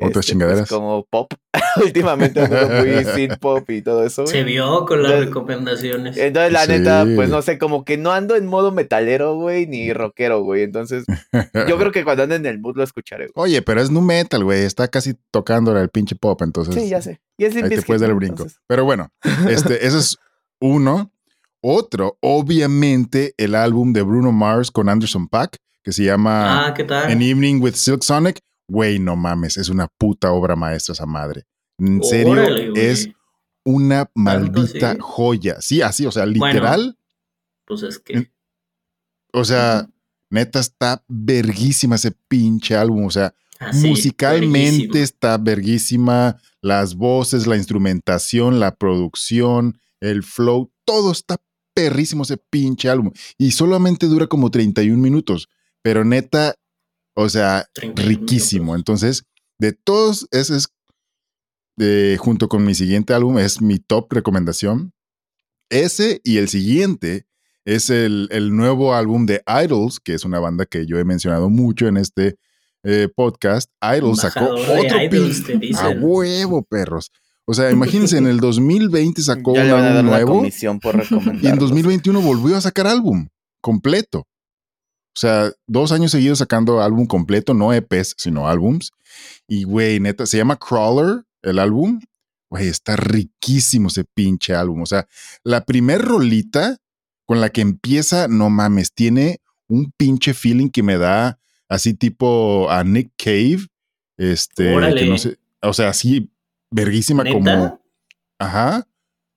Otras 0.00 0.24
este, 0.24 0.32
chingaderas. 0.32 0.60
pues, 0.60 0.70
como 0.70 1.04
pop. 1.08 1.32
Últimamente 1.84 2.40
ando 2.40 2.68
muy 2.68 3.04
synth 3.04 3.38
pop 3.38 3.68
y 3.70 3.82
todo 3.82 4.04
eso. 4.04 4.26
Se 4.26 4.42
vio 4.44 4.84
con 4.86 5.02
las 5.02 5.12
Entonces- 5.12 5.26
recomendaciones. 5.28 6.16
Entonces, 6.16 6.52
la 6.52 6.64
Sí. 6.64 6.72
neta, 6.72 7.06
pues 7.14 7.28
no 7.28 7.42
sé, 7.42 7.58
como 7.58 7.84
que 7.84 7.96
no 7.96 8.10
ando 8.12 8.36
en 8.36 8.46
modo 8.46 8.72
metalero, 8.72 9.34
güey, 9.36 9.66
ni 9.66 9.92
rockero, 9.92 10.42
güey. 10.42 10.62
Entonces, 10.62 11.04
yo 11.68 11.78
creo 11.78 11.92
que 11.92 12.04
cuando 12.04 12.22
ande 12.24 12.36
en 12.36 12.46
el 12.46 12.58
mood 12.60 12.76
lo 12.76 12.82
escucharé, 12.82 13.28
güey. 13.34 13.50
Oye, 13.50 13.62
pero 13.62 13.80
es 13.80 13.90
nu 13.90 14.00
metal, 14.00 14.42
güey. 14.44 14.62
Está 14.64 14.88
casi 14.88 15.14
tocando 15.30 15.76
el 15.78 15.88
pinche 15.90 16.16
pop, 16.16 16.40
entonces. 16.42 16.74
Sí, 16.74 16.88
ya 16.88 17.00
sé. 17.02 17.20
Y 17.38 17.44
es 17.44 17.54
Ahí 17.54 17.62
te 17.62 17.68
Bizkit, 17.68 17.86
puedes 17.86 18.00
dar 18.00 18.10
el 18.10 18.16
brinco. 18.16 18.34
Entonces, 18.42 18.58
Pero 18.66 18.84
bueno, 18.84 19.10
este, 19.48 19.86
ese 19.86 19.98
es 19.98 20.16
uno. 20.60 21.12
Otro, 21.62 22.16
obviamente, 22.20 23.34
el 23.36 23.54
álbum 23.54 23.92
de 23.92 24.02
Bruno 24.02 24.32
Mars 24.32 24.70
con 24.70 24.88
Anderson 24.88 25.28
Paak, 25.28 25.56
que 25.82 25.92
se 25.92 26.04
llama 26.04 26.66
ah, 26.66 26.74
¿qué 26.74 26.84
tal? 26.84 27.10
An 27.10 27.22
Evening 27.22 27.60
with 27.60 27.74
Silk 27.74 28.02
Sonic. 28.02 28.38
Güey, 28.70 29.00
no 29.00 29.16
mames, 29.16 29.56
es 29.56 29.68
una 29.68 29.88
puta 29.88 30.30
obra 30.30 30.54
maestra 30.54 30.92
esa 30.92 31.06
madre. 31.06 31.44
En 31.78 32.02
serio, 32.04 32.32
Órale, 32.32 32.72
es 32.76 33.10
una 33.64 34.08
maldita 34.14 34.92
sí? 34.92 34.98
joya. 35.00 35.60
Sí, 35.60 35.82
así, 35.82 36.06
o 36.06 36.12
sea, 36.12 36.24
Bueno. 36.24 36.46
literal. 36.46 36.96
Pues 37.66 37.82
es 37.82 37.98
que. 37.98 38.30
O 39.32 39.44
sea, 39.44 39.88
neta 40.30 40.60
está 40.60 41.04
verguísima 41.08 41.96
ese 41.96 42.12
pinche 42.28 42.76
álbum. 42.76 43.06
O 43.06 43.10
sea, 43.10 43.34
así, 43.58 43.88
musicalmente 43.88 45.02
está 45.02 45.36
verguísima. 45.36 46.38
Las 46.62 46.94
voces, 46.94 47.46
la 47.48 47.56
instrumentación, 47.56 48.60
la 48.60 48.76
producción, 48.76 49.80
el 50.00 50.22
flow, 50.22 50.70
todo 50.84 51.10
está 51.10 51.38
perrísimo 51.74 52.22
ese 52.22 52.36
pinche 52.36 52.88
álbum. 52.88 53.10
Y 53.36 53.50
solamente 53.52 54.06
dura 54.06 54.26
como 54.28 54.50
31 54.50 55.00
minutos. 55.02 55.48
Pero 55.82 56.04
neta, 56.04 56.54
o 57.14 57.28
sea, 57.28 57.66
31 57.74 58.08
riquísimo. 58.08 58.72
minutos. 58.72 58.80
Entonces, 58.80 59.24
de 59.58 59.72
todos, 59.72 60.26
ese 60.30 60.56
es, 60.56 60.68
eh, 61.78 62.16
junto 62.18 62.48
con 62.48 62.64
mi 62.64 62.74
siguiente 62.74 63.14
álbum, 63.14 63.38
es 63.38 63.60
mi 63.60 63.78
top 63.78 64.12
recomendación. 64.12 64.92
Ese 65.68 66.20
y 66.24 66.38
el 66.38 66.48
siguiente 66.48 67.26
es 67.64 67.90
el, 67.90 68.28
el 68.30 68.54
nuevo 68.56 68.94
álbum 68.94 69.26
de 69.26 69.42
Idols, 69.46 70.00
que 70.00 70.14
es 70.14 70.24
una 70.24 70.40
banda 70.40 70.66
que 70.66 70.86
yo 70.86 70.98
he 70.98 71.04
mencionado 71.04 71.48
mucho 71.48 71.86
en 71.86 71.96
este 71.96 72.36
eh, 72.82 73.08
podcast. 73.14 73.70
Idols 73.82 74.20
sacó 74.20 74.46
otro 74.46 75.02
Idols, 75.02 75.44
a 75.78 75.90
huevo, 75.90 76.62
perros. 76.62 77.10
O 77.44 77.54
sea, 77.54 77.70
imagínense, 77.72 78.18
en 78.18 78.26
el 78.26 78.40
2020 78.40 79.22
sacó 79.22 79.54
ya 79.54 79.74
un 79.74 79.80
álbum 79.82 80.06
nuevo 80.06 80.42
por 80.80 81.02
y 81.42 81.46
en 81.46 81.58
2021 81.58 82.20
volvió 82.20 82.56
a 82.56 82.60
sacar 82.60 82.86
álbum 82.86 83.28
completo. 83.60 84.26
O 85.16 85.20
sea, 85.20 85.52
dos 85.66 85.92
años 85.92 86.12
seguidos 86.12 86.38
sacando 86.38 86.80
álbum 86.80 87.06
completo, 87.06 87.52
no 87.52 87.72
EPs, 87.72 88.14
sino 88.16 88.48
álbums. 88.48 88.92
Y, 89.48 89.64
güey, 89.64 90.00
neta, 90.00 90.24
se 90.26 90.36
llama 90.36 90.56
Crawler, 90.56 91.24
el 91.42 91.58
álbum. 91.58 92.00
Güey, 92.48 92.68
está 92.68 92.96
riquísimo 92.96 93.88
ese 93.88 94.04
pinche 94.04 94.54
álbum. 94.54 94.82
O 94.82 94.86
sea, 94.86 95.08
la 95.42 95.64
primer 95.64 96.02
rolita 96.02 96.78
con 97.26 97.40
la 97.40 97.50
que 97.50 97.60
empieza, 97.60 98.28
no 98.28 98.50
mames, 98.50 98.92
tiene 98.92 99.40
un 99.68 99.92
pinche 99.96 100.34
feeling 100.34 100.68
que 100.68 100.82
me 100.82 100.98
da 100.98 101.38
así 101.68 101.94
tipo 101.94 102.68
a 102.70 102.82
Nick 102.84 103.12
Cave. 103.16 103.66
Este, 104.16 104.74
que 104.94 105.06
no 105.06 105.16
sé, 105.16 105.38
o 105.62 105.72
sea, 105.72 105.88
así, 105.88 106.30
verguísima 106.70 107.24
¿Neta? 107.24 107.34
como, 107.34 107.80
ajá, 108.38 108.86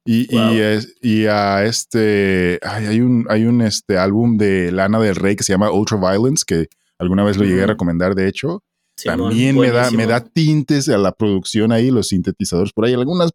Y, 0.05 0.27
y 0.55 0.59
es- 0.59 0.95
y 1.01 1.25
a 1.27 1.63
este, 1.65 2.59
ay, 2.63 2.85
hay 2.87 3.01
un, 3.01 3.25
hay 3.29 3.45
un 3.45 3.61
este, 3.61 3.97
álbum 3.97 4.37
de 4.37 4.71
Lana 4.71 4.99
del 4.99 5.15
Rey 5.15 5.35
que 5.35 5.43
se 5.43 5.53
llama 5.53 5.71
Ultra 5.71 5.97
Violence, 5.97 6.43
que 6.45 6.67
alguna 6.99 7.23
vez 7.23 7.37
lo 7.37 7.43
llegué 7.45 7.63
a 7.63 7.67
recomendar, 7.67 8.15
de 8.15 8.27
hecho. 8.27 8.63
Simón, 8.97 9.29
También 9.29 9.55
me 9.57 9.71
da, 9.71 9.89
me 9.97 10.05
da 10.07 10.19
tintes 10.23 10.89
a 10.89 10.97
la 10.97 11.13
producción 11.13 11.71
ahí, 11.71 11.89
los 11.89 12.09
sintetizadores 12.09 12.73
por 12.73 12.85
ahí, 12.85 12.93
algunos 12.93 13.31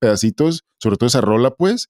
pedacitos, 0.00 0.64
sobre 0.80 0.96
todo 0.96 1.08
esa 1.08 1.20
rola, 1.20 1.50
pues. 1.50 1.88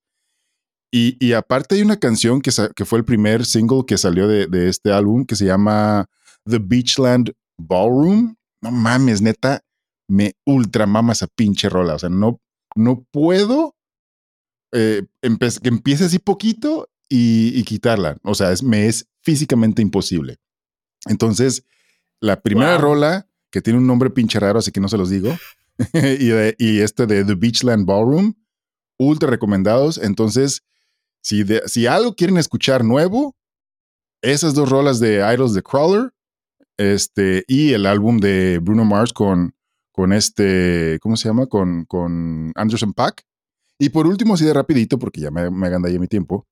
Y, 0.93 1.17
y 1.25 1.35
aparte 1.35 1.75
hay 1.77 1.83
una 1.83 1.99
canción 1.99 2.41
que, 2.41 2.51
que 2.75 2.85
fue 2.85 2.99
el 2.99 3.05
primer 3.05 3.45
single 3.45 3.85
que 3.87 3.99
salió 3.99 4.27
de, 4.27 4.47
de 4.47 4.69
este 4.69 4.93
álbum 4.93 5.25
que 5.25 5.37
se 5.37 5.45
llama 5.45 6.07
The 6.49 6.59
Beachland 6.61 7.33
Ballroom. 7.61 8.35
No 8.63 8.71
mames, 8.73 9.23
neta, 9.23 9.61
me 10.09 10.33
ultra 10.47 10.87
mama 10.87 11.13
esa 11.13 11.29
pinche 11.29 11.69
rola. 11.69 11.95
O 11.95 11.99
sea, 11.99 12.09
no, 12.09 12.41
no 12.75 13.05
puedo 13.13 13.75
eh, 14.73 15.03
que 15.21 15.69
empiece 15.69 16.05
así 16.05 16.19
poquito 16.19 16.89
y, 17.09 17.53
y 17.59 17.65
quitarla. 17.65 18.19
O 18.23 18.35
sea, 18.35 18.53
es, 18.53 18.63
me 18.63 18.87
es 18.87 19.09
físicamente 19.23 19.83
imposible. 19.83 20.39
Entonces, 21.07 21.65
la 22.21 22.41
primera 22.41 22.73
Wow. 22.75 22.81
rola, 22.83 23.27
que 23.51 23.63
tiene 23.63 23.79
un 23.79 23.87
nombre 23.87 24.11
pinche 24.11 24.39
raro, 24.39 24.59
así 24.59 24.71
que 24.71 24.81
no 24.81 24.89
se 24.89 24.99
los 24.99 25.11
digo, 25.11 25.37
y, 25.95 26.27
de- 26.29 26.55
y 26.59 26.81
este 26.81 27.07
de 27.07 27.25
The 27.25 27.35
Beachland 27.35 27.87
Ballroom, 27.87 28.35
ultra 28.99 29.31
recomendados. 29.31 29.99
Entonces, 29.99 30.63
si, 31.23 31.43
de- 31.43 31.63
si 31.67 31.87
algo 31.87 32.15
quieren 32.15 32.37
escuchar 32.37 32.85
nuevo, 32.85 33.37
esas 34.23 34.55
dos 34.55 34.69
rolas 34.69 35.01
de 35.01 35.17
Idols 35.35 35.55
de 35.55 35.63
Crawler 35.63 36.13
este, 36.77 37.45
y 37.49 37.73
el 37.73 37.87
álbum 37.87 38.19
de 38.19 38.59
Bruno 38.59 38.85
Mars 38.85 39.13
con, 39.13 39.55
con 39.93 40.13
este, 40.13 40.99
¿cómo 41.01 41.17
se 41.17 41.29
llama? 41.29 41.47
Con, 41.47 41.85
con 41.87 42.53
Anderson 42.55 42.93
Pack. 42.93 43.25
Y 43.81 43.89
por 43.89 44.07
último, 44.07 44.35
así 44.35 44.45
de 44.45 44.53
rapidito, 44.53 44.99
porque 44.99 45.23
ya 45.23 45.31
me, 45.31 45.51
me 45.51 45.67
aganda 45.67 45.89
ya 45.89 45.99
mi 45.99 46.07
tiempo, 46.07 46.47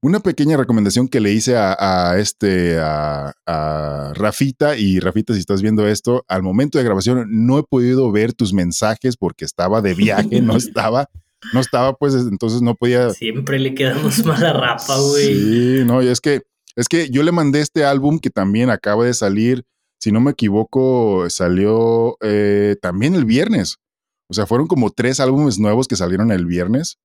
una 0.00 0.20
pequeña 0.20 0.56
recomendación 0.56 1.08
que 1.08 1.18
le 1.18 1.32
hice 1.32 1.56
a, 1.56 1.76
a 1.78 2.18
este, 2.18 2.78
a, 2.78 3.32
a 3.44 4.12
Rafita, 4.14 4.76
y 4.78 5.00
Rafita, 5.00 5.34
si 5.34 5.40
estás 5.40 5.60
viendo 5.60 5.88
esto, 5.88 6.24
al 6.28 6.44
momento 6.44 6.78
de 6.78 6.84
grabación 6.84 7.26
no 7.28 7.58
he 7.58 7.64
podido 7.64 8.12
ver 8.12 8.32
tus 8.32 8.52
mensajes 8.52 9.16
porque 9.16 9.44
estaba 9.44 9.82
de 9.82 9.94
viaje, 9.94 10.40
no 10.40 10.56
estaba, 10.56 11.10
no 11.52 11.58
estaba, 11.58 11.94
pues 11.94 12.14
entonces 12.14 12.62
no 12.62 12.76
podía 12.76 13.10
Siempre 13.10 13.58
le 13.58 13.74
quedamos 13.74 14.24
mal 14.24 14.44
a 14.44 14.52
Rafa, 14.52 14.96
güey. 15.00 15.34
Sí, 15.34 15.84
no, 15.84 16.00
y 16.00 16.06
es 16.06 16.20
que, 16.20 16.42
es 16.76 16.86
que 16.86 17.10
yo 17.10 17.24
le 17.24 17.32
mandé 17.32 17.60
este 17.60 17.84
álbum 17.84 18.20
que 18.20 18.30
también 18.30 18.70
acaba 18.70 19.04
de 19.04 19.14
salir, 19.14 19.64
si 19.98 20.12
no 20.12 20.20
me 20.20 20.30
equivoco, 20.30 21.28
salió 21.28 22.16
eh, 22.20 22.76
también 22.80 23.16
el 23.16 23.24
viernes. 23.24 23.78
O 24.28 24.34
sea, 24.34 24.46
fueron 24.46 24.66
como 24.66 24.90
tres 24.90 25.20
álbumes 25.20 25.58
nuevos 25.58 25.86
que 25.88 25.96
salieron 25.96 26.30
el 26.32 26.46
viernes. 26.46 26.98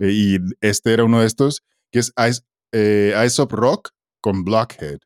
eh, 0.00 0.10
y 0.10 0.38
este 0.62 0.92
era 0.94 1.04
uno 1.04 1.20
de 1.20 1.26
estos, 1.26 1.62
que 1.90 1.98
es 1.98 2.12
Ice, 2.28 2.40
eh, 2.72 3.14
Ice 3.26 3.40
Up 3.42 3.50
Rock 3.52 3.90
con 4.22 4.42
Blockhead. 4.44 4.98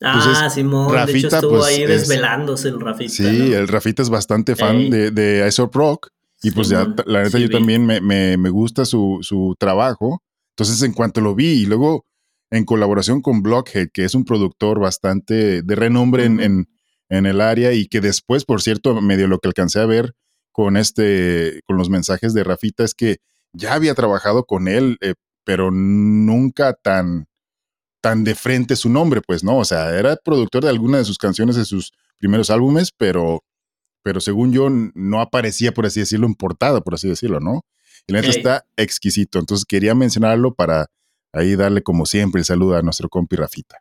Ah, 0.00 0.48
Simón, 0.48 0.86
de 0.92 0.94
hecho 0.94 1.06
Rafita, 1.06 1.36
estuvo 1.38 1.50
pues, 1.58 1.64
ahí 1.66 1.82
es- 1.82 1.88
desvelándose 1.88 2.68
el 2.68 2.80
Rafita. 2.80 3.12
Sí, 3.12 3.22
¿no? 3.50 3.56
el 3.56 3.66
Rafita 3.68 4.02
es 4.02 4.10
bastante 4.10 4.54
fan 4.54 4.76
Ey. 4.76 4.90
de, 4.90 5.10
de 5.10 5.46
Ice 5.48 5.60
Up 5.60 5.72
Rock. 5.74 6.08
Y 6.40 6.52
pues 6.52 6.68
ya, 6.68 6.82
Simón, 6.84 6.96
la 7.06 7.24
neta, 7.24 7.36
sí 7.36 7.42
yo 7.42 7.48
vi. 7.48 7.52
también 7.54 7.84
me, 7.84 8.00
me- 8.00 8.36
me 8.36 8.48
gusta 8.50 8.84
su, 8.84 9.18
su 9.22 9.56
trabajo. 9.58 10.22
Entonces, 10.56 10.80
en 10.82 10.92
cuanto 10.92 11.20
lo 11.20 11.34
vi, 11.34 11.62
y 11.62 11.66
luego 11.66 12.04
en 12.50 12.64
colaboración 12.64 13.20
con 13.22 13.42
Blockhead, 13.42 13.88
que 13.92 14.04
es 14.04 14.14
un 14.14 14.24
productor 14.24 14.78
bastante 14.78 15.62
de 15.62 15.74
renombre 15.74 16.24
en, 16.26 16.38
en- 16.40 16.68
en 17.08 17.26
el 17.26 17.40
área, 17.40 17.72
y 17.72 17.86
que 17.88 18.00
después, 18.00 18.44
por 18.44 18.62
cierto, 18.62 19.00
medio 19.00 19.26
lo 19.26 19.40
que 19.40 19.48
alcancé 19.48 19.80
a 19.80 19.86
ver 19.86 20.14
con 20.58 20.76
este, 20.76 21.60
con 21.66 21.76
los 21.76 21.88
mensajes 21.88 22.34
de 22.34 22.42
Rafita, 22.42 22.82
es 22.82 22.92
que 22.92 23.18
ya 23.52 23.74
había 23.74 23.94
trabajado 23.94 24.44
con 24.44 24.66
él, 24.66 24.98
eh, 25.00 25.14
pero 25.44 25.70
nunca 25.70 26.72
tan, 26.72 27.28
tan 28.00 28.24
de 28.24 28.34
frente 28.34 28.74
su 28.74 28.88
nombre, 28.88 29.20
pues, 29.20 29.44
¿no? 29.44 29.56
O 29.58 29.64
sea, 29.64 29.96
era 29.96 30.16
productor 30.16 30.64
de 30.64 30.70
alguna 30.70 30.98
de 30.98 31.04
sus 31.04 31.16
canciones 31.16 31.54
de 31.54 31.64
sus 31.64 31.92
primeros 32.18 32.50
álbumes, 32.50 32.90
pero, 32.90 33.44
pero 34.02 34.20
según 34.20 34.52
yo 34.52 34.68
no 34.68 35.20
aparecía, 35.20 35.70
por 35.70 35.86
así 35.86 36.00
decirlo, 36.00 36.26
en 36.26 36.34
portada, 36.34 36.80
por 36.80 36.94
así 36.94 37.08
decirlo, 37.08 37.38
¿no? 37.38 37.64
Y 38.08 38.12
la 38.14 38.20
neta 38.20 38.30
está 38.36 38.66
exquisito. 38.76 39.38
Entonces 39.38 39.64
quería 39.64 39.94
mencionarlo 39.94 40.54
para 40.54 40.86
ahí 41.32 41.54
darle 41.54 41.84
como 41.84 42.04
siempre 42.04 42.40
el 42.40 42.44
saludo 42.44 42.74
a 42.74 42.82
nuestro 42.82 43.08
compi 43.08 43.36
Rafita. 43.36 43.76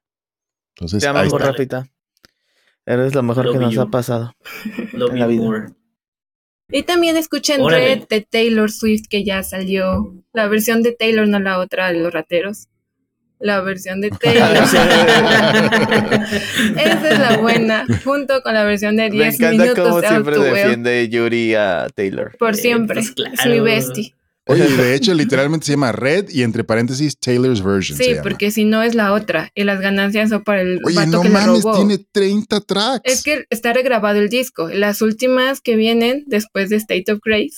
Entonces, 0.76 1.02
Te 1.02 1.08
amamos. 1.08 1.42
Rafita. 1.42 1.90
Eres 2.86 3.16
lo 3.16 3.24
mejor 3.24 3.46
Love 3.46 3.54
que 3.56 3.64
nos 3.64 3.74
you. 3.74 3.82
ha 3.82 3.90
pasado. 3.90 4.32
Love 4.94 5.14
en 5.14 5.20
la 5.20 5.26
vida. 5.26 5.44
more. 5.44 5.87
Y 6.70 6.84
también 6.84 7.16
escuchen 7.18 7.62
Órale. 7.62 7.96
Red 7.96 8.08
de 8.10 8.22
Taylor 8.22 8.70
Swift 8.72 9.06
que 9.10 9.24
ya 9.24 9.42
salió. 9.44 10.14
La 10.34 10.48
versión 10.48 10.84
de 10.84 10.92
Taylor, 10.92 11.28
no 11.28 11.40
la 11.40 11.60
otra 11.60 11.92
de 11.92 12.00
los 12.00 12.14
rateros. 12.14 12.68
La 13.40 13.62
versión 13.62 14.02
de 14.02 14.10
Taylor. 14.10 14.50
Esa 16.78 17.10
es 17.10 17.20
la 17.20 17.38
buena. 17.38 17.86
Junto 18.04 18.42
con 18.42 18.54
la 18.54 18.64
versión 18.64 18.98
de 18.98 19.04
Me 19.10 19.16
10 19.26 19.36
encanta 19.40 19.64
minutos 19.64 19.88
cómo 19.88 20.02
de 20.02 20.08
siempre 20.08 20.36
Outwell. 20.36 20.54
defiende 20.56 21.10
Yuri 21.10 21.54
a 21.56 21.88
Taylor. 21.94 22.36
Por 22.38 22.54
Eh, 22.54 22.58
siempre. 22.58 22.96
pues 22.96 23.08
Es 23.10 23.14
claro. 23.14 23.52
mi 23.52 23.60
bestie. 23.60 24.14
Oye, 24.48 24.68
y 24.70 24.78
de 24.78 24.96
hecho, 24.96 25.14
literalmente 25.14 25.66
se 25.66 25.74
llama 25.74 25.92
Red 25.92 26.30
y 26.30 26.44
entre 26.44 26.64
paréntesis 26.64 27.18
Taylor's 27.20 27.64
Version. 27.64 27.98
Sí, 27.98 28.16
porque 28.24 28.52
si 28.52 28.66
no 28.66 28.82
es 28.84 28.96
la 28.96 29.14
otra. 29.14 29.50
Y 29.56 29.64
las 29.64 29.80
ganancias 29.82 30.30
son 30.30 30.44
para 30.44 30.62
el 30.62 30.80
Oye, 30.86 30.96
vato 30.96 31.12
no 31.12 31.22
que 31.22 31.30
mames, 31.30 31.64
robó. 31.64 31.76
tiene 31.76 31.98
30 32.12 32.62
tracks. 32.62 33.02
Es 33.04 33.24
que 33.24 33.46
está 33.50 33.74
regrabado 33.74 34.20
el 34.20 34.30
disco. 34.30 34.70
Las 34.70 35.02
últimas 35.02 35.60
que 35.62 35.76
vienen 35.76 36.24
después 36.28 36.70
de 36.70 36.78
State 36.78 37.12
of 37.12 37.20
Grace 37.24 37.54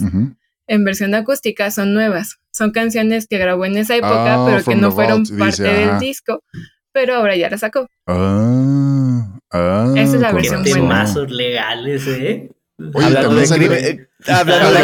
en 0.67 0.83
versión 0.83 1.15
acústica 1.15 1.71
son 1.71 1.93
nuevas. 1.93 2.37
Son 2.51 2.71
canciones 2.71 3.27
que 3.27 3.37
grabó 3.37 3.65
en 3.65 3.77
esa 3.77 3.95
época, 3.95 4.35
Ah, 4.35 4.45
pero 4.49 4.63
que 4.63 4.75
no 4.75 4.91
fueron 4.91 5.23
Vault, 5.23 5.37
parte 5.39 5.63
dice, 5.63 5.73
del 5.79 5.89
ajá. 5.89 5.99
disco. 5.99 6.43
Pero 6.91 7.15
ahora 7.15 7.35
ya 7.35 7.49
la 7.49 7.57
sacó. 7.59 7.87
Ah, 8.07 9.39
ah, 9.51 9.93
Esa 9.95 10.15
es 10.15 10.21
la 10.21 10.31
versión 10.31 10.63
buena. 10.63 10.75
temazos 10.75 11.29
legales, 11.31 12.07
¿eh? 12.07 12.51
Oye, 12.93 13.05
hablando 13.05 13.21
también 13.29 13.41
de 13.41 13.47
salió- 13.47 13.67
crimen, 13.69 13.85
eh, 13.99 14.31
hablando 14.31 14.69
de 14.69 14.77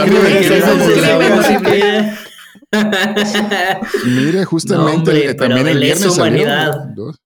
Hablando 1.11 1.63
crimen. 1.69 2.15
Mire, 4.05 4.45
justamente 4.45 4.91
No, 4.91 4.97
hombre, 4.97 5.29
eh, 5.29 5.33
también 5.33 5.65
de 5.65 5.71
el 5.71 5.79
viernes 5.79 6.13
salió. 6.13 6.43
humanidad. 6.43 6.73
Dos. 6.95 7.17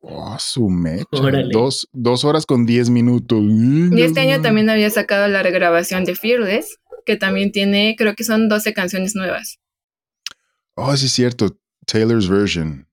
Oh, 0.00 0.36
su 0.38 0.68
mecha. 0.68 1.06
Dos, 1.52 1.88
dos 1.92 2.24
horas 2.24 2.44
con 2.44 2.66
diez 2.66 2.90
minutos. 2.90 3.40
Y 3.42 4.02
este 4.02 4.20
año 4.20 4.40
también 4.42 4.68
había 4.68 4.90
sacado 4.90 5.28
la 5.28 5.42
regrabación 5.42 6.04
de 6.04 6.16
Fearless, 6.16 6.78
que 7.06 7.16
también 7.16 7.52
tiene, 7.52 7.94
creo 7.96 8.14
que 8.16 8.24
son 8.24 8.48
12 8.48 8.74
canciones 8.74 9.14
nuevas. 9.14 9.60
Oh, 10.74 10.96
sí, 10.96 11.06
es 11.06 11.12
cierto. 11.12 11.56
Taylor's 11.86 12.28
version. 12.28 12.88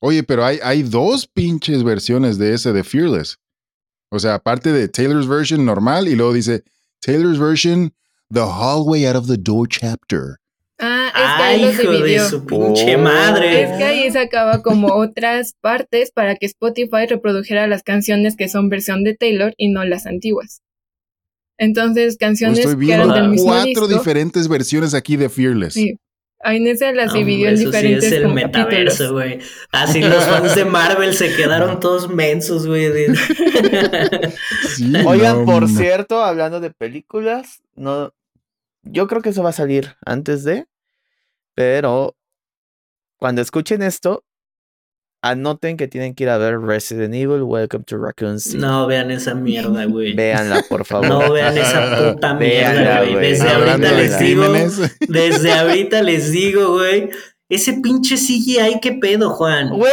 Oye, 0.00 0.22
pero 0.22 0.44
hay, 0.44 0.58
hay 0.62 0.82
dos 0.82 1.26
pinches 1.26 1.82
versiones 1.82 2.38
de 2.38 2.54
ese 2.54 2.72
de 2.72 2.84
Fearless. 2.84 3.38
O 4.10 4.18
sea, 4.18 4.34
aparte 4.34 4.72
de 4.72 4.88
Taylor's 4.88 5.26
version 5.26 5.64
normal 5.64 6.08
y 6.08 6.14
luego 6.14 6.32
dice 6.32 6.62
Taylor's 7.00 7.38
version, 7.38 7.92
The 8.32 8.40
Hallway 8.40 9.06
Out 9.06 9.16
of 9.16 9.26
the 9.28 9.36
Door 9.38 9.68
Chapter. 9.68 10.36
Ah, 10.78 11.10
es 11.14 11.80
que 11.80 11.86
Ay, 11.88 11.94
ahí 11.94 12.00
los 12.02 12.02
de 12.04 12.28
su 12.28 12.44
pinche 12.46 12.96
Oh. 12.96 12.98
madre. 12.98 13.62
Es 13.62 13.78
que 13.78 13.84
ahí 13.84 14.10
sacaba 14.10 14.62
como 14.62 14.88
otras 14.94 15.54
partes 15.60 16.10
para 16.12 16.36
que 16.36 16.46
Spotify 16.46 17.06
reprodujera 17.08 17.66
las 17.66 17.82
canciones 17.82 18.36
que 18.36 18.48
son 18.48 18.68
versión 18.68 19.02
de 19.04 19.14
Taylor 19.14 19.54
y 19.56 19.70
no 19.70 19.84
las 19.84 20.06
antiguas. 20.06 20.60
Entonces, 21.58 22.16
canciones 22.18 22.58
Pues 22.60 22.72
Estoy 22.74 22.86
que 22.86 22.92
eran 22.92 23.08
del 23.12 23.28
mismo 23.30 23.46
cuatro 23.46 23.86
disco. 23.86 23.88
diferentes 23.88 24.48
versiones 24.48 24.92
aquí 24.92 25.16
de 25.16 25.28
Fearless. 25.30 25.74
Sí. 25.74 25.98
Ahí 26.46 26.58
en 26.58 26.68
ese 26.68 26.92
las 26.94 27.08
Hombre, 27.08 27.24
dividió 27.24 27.48
en 27.48 27.54
eso 27.54 27.64
diferentes 27.64 28.08
sí 28.08 28.14
es 28.14 28.22
el 28.22 28.28
metaverso, 28.28 29.12
güey. 29.14 29.40
Así 29.72 30.00
los 30.00 30.24
fans 30.26 30.54
de 30.54 30.64
Marvel 30.64 31.12
se 31.12 31.34
quedaron 31.34 31.80
todos 31.80 32.08
mensos, 32.08 32.68
güey. 32.68 32.86
Sí, 34.76 34.92
Oigan, 35.04 35.40
no, 35.40 35.44
por 35.44 35.62
no. 35.62 35.68
cierto, 35.68 36.22
hablando 36.22 36.60
de 36.60 36.70
películas, 36.70 37.62
no, 37.74 38.12
yo 38.84 39.08
creo 39.08 39.22
que 39.22 39.30
eso 39.30 39.42
va 39.42 39.50
a 39.50 39.54
salir 39.54 39.96
antes 40.04 40.44
de, 40.44 40.66
pero 41.54 42.14
cuando 43.16 43.42
escuchen 43.42 43.82
esto, 43.82 44.22
anoten 45.30 45.76
que 45.76 45.88
tienen 45.88 46.14
que 46.14 46.24
ir 46.24 46.30
a 46.30 46.38
ver 46.38 46.60
Resident 46.60 47.14
Evil, 47.14 47.42
Welcome 47.42 47.84
to 47.84 47.98
Raccoon 47.98 48.40
City. 48.40 48.58
No 48.58 48.86
vean 48.86 49.10
esa 49.10 49.34
mierda, 49.34 49.84
güey. 49.86 50.14
Véanla, 50.14 50.64
por 50.68 50.84
favor. 50.84 51.08
No 51.08 51.32
vean 51.32 51.56
esa 51.56 52.12
puta 52.12 52.34
mierda, 52.34 53.00
güey. 53.02 53.14
Desde 53.16 53.48
ahorita 53.48 53.92
les 53.92 54.18
digo, 54.18 54.44
desde 55.08 55.52
ahorita 55.52 56.02
les 56.02 56.32
digo, 56.32 56.72
güey. 56.72 57.10
Ese 57.48 57.74
pinche 57.74 58.16
CGI, 58.16 58.80
qué 58.82 58.94
pedo, 59.00 59.30
Juan. 59.30 59.68
Güey, 59.70 59.92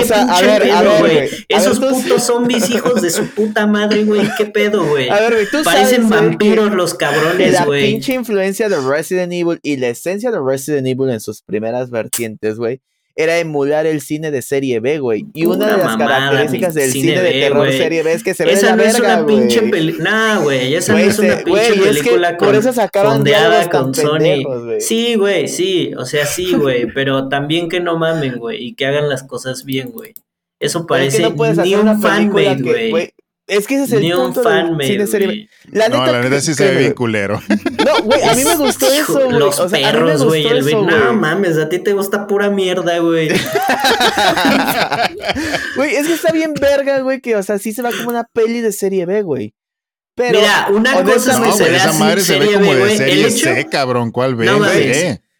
o 0.00 0.04
sea, 0.04 0.22
a 0.34 0.40
ver, 0.40 0.70
a 0.70 0.80
ver, 0.80 0.98
güey. 1.00 1.14
ver, 1.14 1.30
Esos 1.48 1.78
putos 1.78 2.22
zombies, 2.22 2.70
hijos 2.70 3.02
de 3.02 3.10
su 3.10 3.26
puta 3.34 3.66
madre, 3.66 4.04
güey. 4.04 4.22
Qué 4.38 4.46
pedo, 4.46 4.82
güey. 4.82 5.10
A 5.10 5.20
ver, 5.20 5.32
güey, 5.34 5.46
tú 5.50 5.58
Parecen 5.62 6.08
sabes, 6.08 6.08
vampiros 6.08 6.72
los 6.72 6.94
cabrones, 6.94 7.52
La 7.52 7.66
güey. 7.66 7.92
pinche 7.92 8.14
influencia 8.14 8.70
de 8.70 8.80
Resident 8.80 9.30
Evil 9.30 9.58
y 9.62 9.76
la 9.76 9.88
esencia 9.88 10.30
de 10.30 10.38
Resident 10.42 10.86
Evil 10.86 11.10
en 11.10 11.20
sus 11.20 11.42
primeras 11.42 11.90
vertientes, 11.90 12.56
güey, 12.56 12.80
era 13.16 13.38
emular 13.38 13.86
el 13.86 14.02
cine 14.02 14.30
de 14.30 14.42
serie 14.42 14.78
B, 14.78 14.98
güey. 14.98 15.26
Y 15.32 15.46
una 15.46 15.64
Pura 15.64 15.66
de 15.66 15.76
las 15.78 15.86
mamada, 15.86 16.30
características 16.30 16.74
del 16.74 16.92
cine 16.92 17.08
cine, 17.08 17.22
de 17.22 17.30
terror 17.32 17.66
güey. 17.66 17.78
serie 17.78 18.02
B 18.02 18.12
es 18.12 18.22
que 18.22 18.34
se 18.34 18.44
ve 18.44 18.50
de 18.50 18.56
Esa 18.56 18.66
la 18.66 18.76
no 18.76 18.82
es 18.82 18.92
verga, 18.92 19.16
una 19.16 19.26
pinche 19.26 19.62
película. 19.62 20.10
Nah, 20.10 20.42
güey, 20.42 20.74
esa 20.74 20.92
Güey, 20.92 21.04
no 21.06 21.10
es 21.10 21.18
una 21.18 21.36
pinche 21.38 21.62
es 21.62 21.72
que 21.72 21.80
película 21.80 22.36
por 22.36 22.48
con 22.48 22.56
eso 22.56 22.72
sacaban 22.74 23.14
fondeada 23.14 23.70
con 23.70 23.94
Sony. 23.94 24.44
Sí, 24.80 25.14
güey, 25.14 25.48
sí. 25.48 25.92
O 25.96 26.04
sea, 26.04 26.26
sí, 26.26 26.54
güey. 26.54 26.92
pero 26.92 27.28
también 27.28 27.70
que 27.70 27.80
no 27.80 27.96
mamen, 27.96 28.36
güey. 28.36 28.62
Y 28.62 28.74
que 28.74 28.84
hagan 28.84 29.08
las 29.08 29.22
cosas 29.22 29.64
bien, 29.64 29.90
güey. 29.92 30.12
Eso 30.60 30.80
es 30.80 30.84
parece 30.86 31.16
que 31.18 31.22
no 31.24 31.36
puedes 31.36 31.58
ni 31.58 31.74
un 31.74 31.88
una 31.88 31.98
que, 31.98 32.62
güey. 32.90 33.14
Es 33.48 33.68
que 33.68 33.76
ese 33.76 33.84
es 33.84 33.92
el 33.92 34.00
Ni 34.00 34.12
un 34.12 34.32
punto 34.32 34.42
del 34.42 34.66
fanmade, 34.66 34.86
cine 34.88 35.06
serie 35.06 35.28
B. 35.28 35.32
güey. 35.34 35.48
La 35.70 35.88
neta, 35.88 36.06
No, 36.06 36.12
la 36.12 36.22
neta 36.22 36.40
sí 36.40 36.52
se 36.54 36.68
ve 36.68 36.78
bien 36.78 36.94
culero. 36.94 37.40
No, 37.86 38.02
güey, 38.02 38.20
a 38.22 38.34
mí 38.34 38.44
me 38.44 38.56
gustó 38.56 38.92
eso, 38.92 39.24
güey. 39.26 39.38
Los 39.38 39.60
O 39.60 39.68
sea, 39.68 39.78
a 39.88 39.92
mí 39.92 39.98
me 39.98 40.04
perros, 40.04 40.12
gustó 40.24 40.28
güey. 40.28 40.46
El 40.46 40.58
eso, 40.58 40.82
güey. 40.82 40.98
No 40.98 41.12
mames, 41.12 41.56
a 41.56 41.68
ti 41.68 41.78
te 41.78 41.92
gusta 41.92 42.26
pura 42.26 42.50
mierda, 42.50 42.98
güey. 42.98 43.28
Güey, 45.76 45.94
es 45.94 46.06
que 46.06 46.14
está 46.14 46.32
bien 46.32 46.54
verga, 46.54 47.00
güey, 47.00 47.20
que, 47.20 47.36
o 47.36 47.42
sea, 47.42 47.58
sí 47.58 47.72
se 47.72 47.82
va 47.82 47.90
como 47.90 48.08
una 48.08 48.24
peli 48.24 48.60
de 48.62 48.72
serie 48.72 49.04
B, 49.06 49.22
güey. 49.22 49.54
Pero, 50.14 50.40
Mira, 50.40 50.68
una 50.70 51.02
cosa 51.04 51.34
que 51.42 51.48
No, 51.48 51.52
se 51.52 51.64
vea 51.64 51.76
esa 51.76 51.90
así 51.90 51.98
madre 51.98 52.20
se 52.22 52.38
ve 52.38 52.54
como 52.54 52.70
B, 52.72 52.76
de 52.86 52.96
serie 52.96 53.30
C, 53.30 53.66
cabrón. 53.70 54.10
¿Cuál 54.10 54.34
ve? 54.34 54.46
No. 54.46 54.58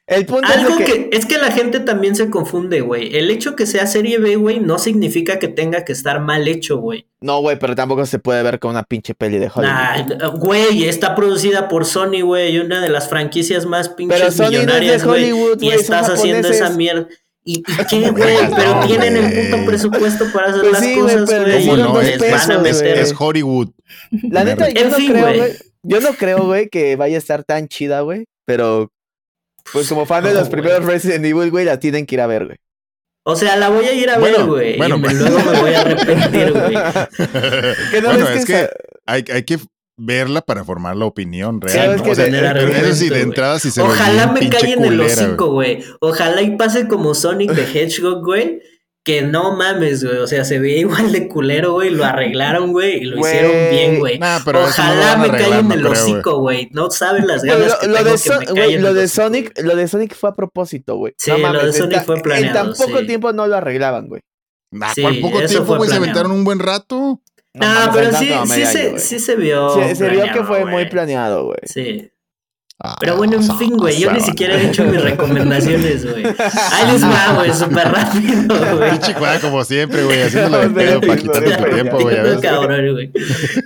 El 0.07 0.25
punto 0.27 0.47
Algo 0.47 0.79
es 0.79 0.85
que... 0.87 1.09
es 1.13 1.27
que 1.27 1.39
la 1.39 1.51
gente 1.51 1.81
también 1.81 2.15
se 2.15 2.31
confunde, 2.31 2.81
güey. 2.81 3.17
El 3.17 3.31
hecho 3.31 3.57
que 3.57 3.67
sea 3.67 3.87
serie 3.87 4.19
B, 4.19 4.37
güey, 4.37 4.61
no 4.61 4.79
significa 4.79 5.39
que 5.39 5.49
tenga 5.49 5.85
que 5.85 5.93
estar 5.93 6.21
mal 6.21 6.47
hecho, 6.47 6.79
güey. 6.79 7.07
No, 7.21 7.41
güey, 7.41 7.59
pero 7.59 7.75
tampoco 7.75 8.07
se 8.07 8.19
puede 8.21 8.43
ver 8.43 8.59
como 8.61 8.73
una 8.73 8.85
pinche 8.85 9.15
peli 9.15 9.39
de 9.39 9.51
Hollywood. 9.53 9.65
Nah, 9.75 10.29
güey, 10.37 10.85
está 10.85 11.15
producida 11.17 11.67
por 11.69 11.85
Sony, 11.85 12.21
güey, 12.23 12.59
una 12.59 12.81
de 12.81 12.89
las 12.89 13.09
franquicias 13.09 13.67
más 13.67 13.89
pinches 13.89 14.21
Pero 14.21 14.31
Sony 14.33 14.43
no 14.43 14.47
es 14.47 14.51
de 14.53 14.59
millonarias, 14.59 15.05
güey. 15.05 15.25
Hollywood, 15.33 15.63
Y 15.63 15.71
estás 15.71 16.09
haciendo 16.09 16.49
esa 16.49 16.71
mierda. 16.71 17.09
¿Y, 17.49 17.59
y 17.59 17.63
qué, 17.91 18.11
güey? 18.11 18.35
No, 18.49 18.57
Pero 18.57 18.81
tienen 18.87 19.17
el 19.17 19.33
güey. 19.33 19.51
puto 19.51 19.65
presupuesto 19.67 20.25
para 20.33 20.49
hacer 20.49 20.61
Pues 20.63 20.73
las 20.73 20.83
sí, 20.85 20.95
cosas, 20.97 21.25
güey. 21.27 21.47
les 21.47 21.65
¿Cómo 21.65 21.75
dieron 21.77 21.93
no? 21.95 22.01
Es, 22.01 22.19
pesos, 22.19 22.49
Van 22.49 22.51
a 22.67 22.69
es- 22.69 22.83
meter- 22.83 22.99
es 22.99 23.15
Hollywood. 23.19 23.69
La 24.31 24.45
neta, 24.45 24.69
yo 24.69 24.81
En 24.81 24.91
no 24.91 24.97
fin, 24.97 25.11
creo, 25.13 25.23
güey. 25.25 25.39
güey. 25.39 25.53
Yo 25.83 26.01
no 26.01 26.13
creo, 26.15 26.45
güey, 26.45 26.69
que 26.69 26.97
vaya 26.97 27.15
a 27.17 27.19
estar 27.19 27.45
tan 27.45 27.69
chida, 27.69 28.01
güey. 28.01 28.27
Pero, 28.45 28.91
pues 29.73 29.89
como 29.89 30.07
fan 30.07 30.25
de 30.25 30.31
No, 30.33 30.41
los 30.41 30.49
güey. 30.49 30.61
primeros 30.63 30.85
Resident 30.85 31.25
Evil, 31.25 31.51
güey, 31.51 31.65
la 31.65 31.79
tienen 31.81 32.07
que 32.07 32.15
ir 32.17 32.21
a 32.21 32.27
ver, 32.27 32.47
güey. 32.47 32.59
O 33.29 33.35
sea, 33.35 33.57
la 33.57 33.69
voy 33.71 33.85
a 33.87 33.93
ir 33.93 34.09
a 34.09 34.19
ver, 34.19 34.45
güey. 34.45 34.77
bueno, 34.77 34.97
y 34.97 35.01
me- 35.01 35.09
pues. 35.09 35.21
luego 35.21 35.39
me 35.51 35.61
voy 35.61 35.75
a 35.75 35.81
arrepentir, 35.81 36.53
güey. 36.53 36.75
No 38.03 38.09
bueno, 38.09 38.29
es 38.29 38.45
que 38.45 38.53
esa- 38.61 38.71
hay, 39.07 39.25
hay 39.33 39.43
que 39.45 39.59
verla 39.99 40.43
para 40.43 40.63
formar 40.65 40.95
la 40.97 41.07
opinión 41.07 41.61
Sí, 41.67 41.75
real. 41.77 41.91
es 41.93 41.97
¿no? 41.99 42.03
que 42.05 42.11
O 42.11 42.15
sea, 42.15 42.25
tener 42.27 42.43
pero 42.43 42.61
argumento, 42.61 42.87
eso 42.87 42.95
sí, 42.97 43.05
de 43.05 43.11
güey. 43.11 43.23
entrada 43.23 43.59
sí 43.59 43.71
se 43.71 43.83
ve 43.83 43.89
Ojalá 43.89 44.27
me 44.29 44.49
calle 44.49 44.73
en 44.75 44.85
el 44.85 45.01
hocico, 45.01 45.51
güey. 45.53 45.83
Ojalá 46.01 46.43
y 46.43 46.57
pase 46.57 46.87
como 46.87 47.15
Sonic 47.15 47.55
the 47.55 47.63
Hedgehog, 47.85 48.23
güey. 48.25 48.61
Que 49.07 49.23
no 49.23 49.55
mames, 49.55 50.03
güey. 50.03 50.17
O 50.17 50.27
sea, 50.27 50.45
se 50.45 50.59
veía 50.59 50.79
igual 50.81 51.13
de 51.13 51.29
culero, 51.29 51.75
güey. 51.75 51.91
Lo 51.91 52.05
arreglaron, 52.05 52.73
güey. 52.73 52.97
Y 52.97 53.05
lo 53.05 53.21
hicieron 53.21 53.53
bien, 53.71 54.01
güey. 54.01 54.19
Nah, 54.19 54.41
no 54.41 54.53
lo 54.53 54.65
Ojalá 54.65 55.17
me 55.17 55.29
en 55.29 55.69
no 55.69 55.75
el 55.75 55.87
hocico, 55.87 56.41
güey. 56.41 56.69
No 56.73 56.91
saben 56.91 57.29
las 57.29 57.45
ganas 57.45 57.69
lo, 57.69 57.79
que 57.79 57.87
lo 57.87 57.95
tengo 57.99 58.11
de, 58.11 58.19
que 58.21 58.31
me 58.31 58.45
callen 58.47 58.83
lo 58.83 58.95
de 58.95 59.05
hocico, 59.05 59.23
Sonic, 59.23 59.63
lo 59.63 59.77
de 59.77 59.87
Sonic 59.87 60.15
fue 60.17 60.31
a 60.31 60.33
propósito, 60.33 60.97
güey. 60.97 61.15
Sí, 61.19 61.31
no 61.31 61.37
lo 61.37 61.43
mames, 61.45 61.63
de 61.63 61.69
en 61.69 61.75
Sonic 61.75 62.05
fue 62.05 62.17
En 62.17 62.23
planeado, 62.23 62.53
tan 62.53 62.75
poco 62.75 62.99
sí. 62.99 63.07
tiempo 63.07 63.33
no 63.33 63.47
lo 63.47 63.55
arreglaban, 63.55 64.09
güey. 64.09 64.23
Nah, 64.73 64.93
Sí, 64.93 65.03
¿Cuál 65.03 65.21
poco 65.21 65.41
tiempo, 65.47 65.77
güey? 65.77 65.89
Se 65.89 65.97
aventaron 65.97 66.33
un 66.33 66.43
buen 66.43 66.59
rato. 66.59 67.23
No 67.55 67.65
Ah, 67.65 67.91
pero 67.95 68.13
sí, 68.13 68.35
sí, 68.47 68.67
se, 68.67 68.99
sí 68.99 69.21
se 69.21 69.37
vio. 69.37 69.71
Se, 69.71 69.95
se 69.95 70.09
vio 70.09 70.25
que 70.33 70.43
fue 70.43 70.65
muy 70.65 70.87
planeado, 70.89 71.45
güey. 71.45 71.61
Sí. 71.63 72.11
Ah, 72.79 72.95
Pero 73.01 73.17
bueno, 73.17 73.37
en 73.37 73.59
fin, 73.59 73.75
güey, 73.75 73.99
yo 73.99 74.13
ni 74.13 74.21
siquiera 74.21 74.55
he 74.61 74.67
dicho 74.67 74.85
mis 74.85 75.01
recomendaciones, 75.03 76.05
güey. 76.05 76.27
Ahí 76.27 76.93
les 76.93 77.03
va, 77.03 77.33
güey, 77.35 77.51
súper 77.55 77.89
rápido, 77.91 78.77
güey. 78.77 78.91
Pinche 78.91 79.15
cuadra 79.15 79.41
como 79.41 79.65
siempre, 79.65 80.05
güey, 80.05 80.21
haciéndolo 80.23 80.59
de 80.69 80.71
pedo 80.71 81.01
para 81.01 81.17
quitarte 81.17 81.57
tu 81.57 81.75
tiempo, 81.75 81.99
güey. 82.01 82.17
a 82.17 82.19
Entiendo, 82.19 82.41
ver. 82.43 82.51
cabrón, 82.69 82.93
güey. 82.93 83.11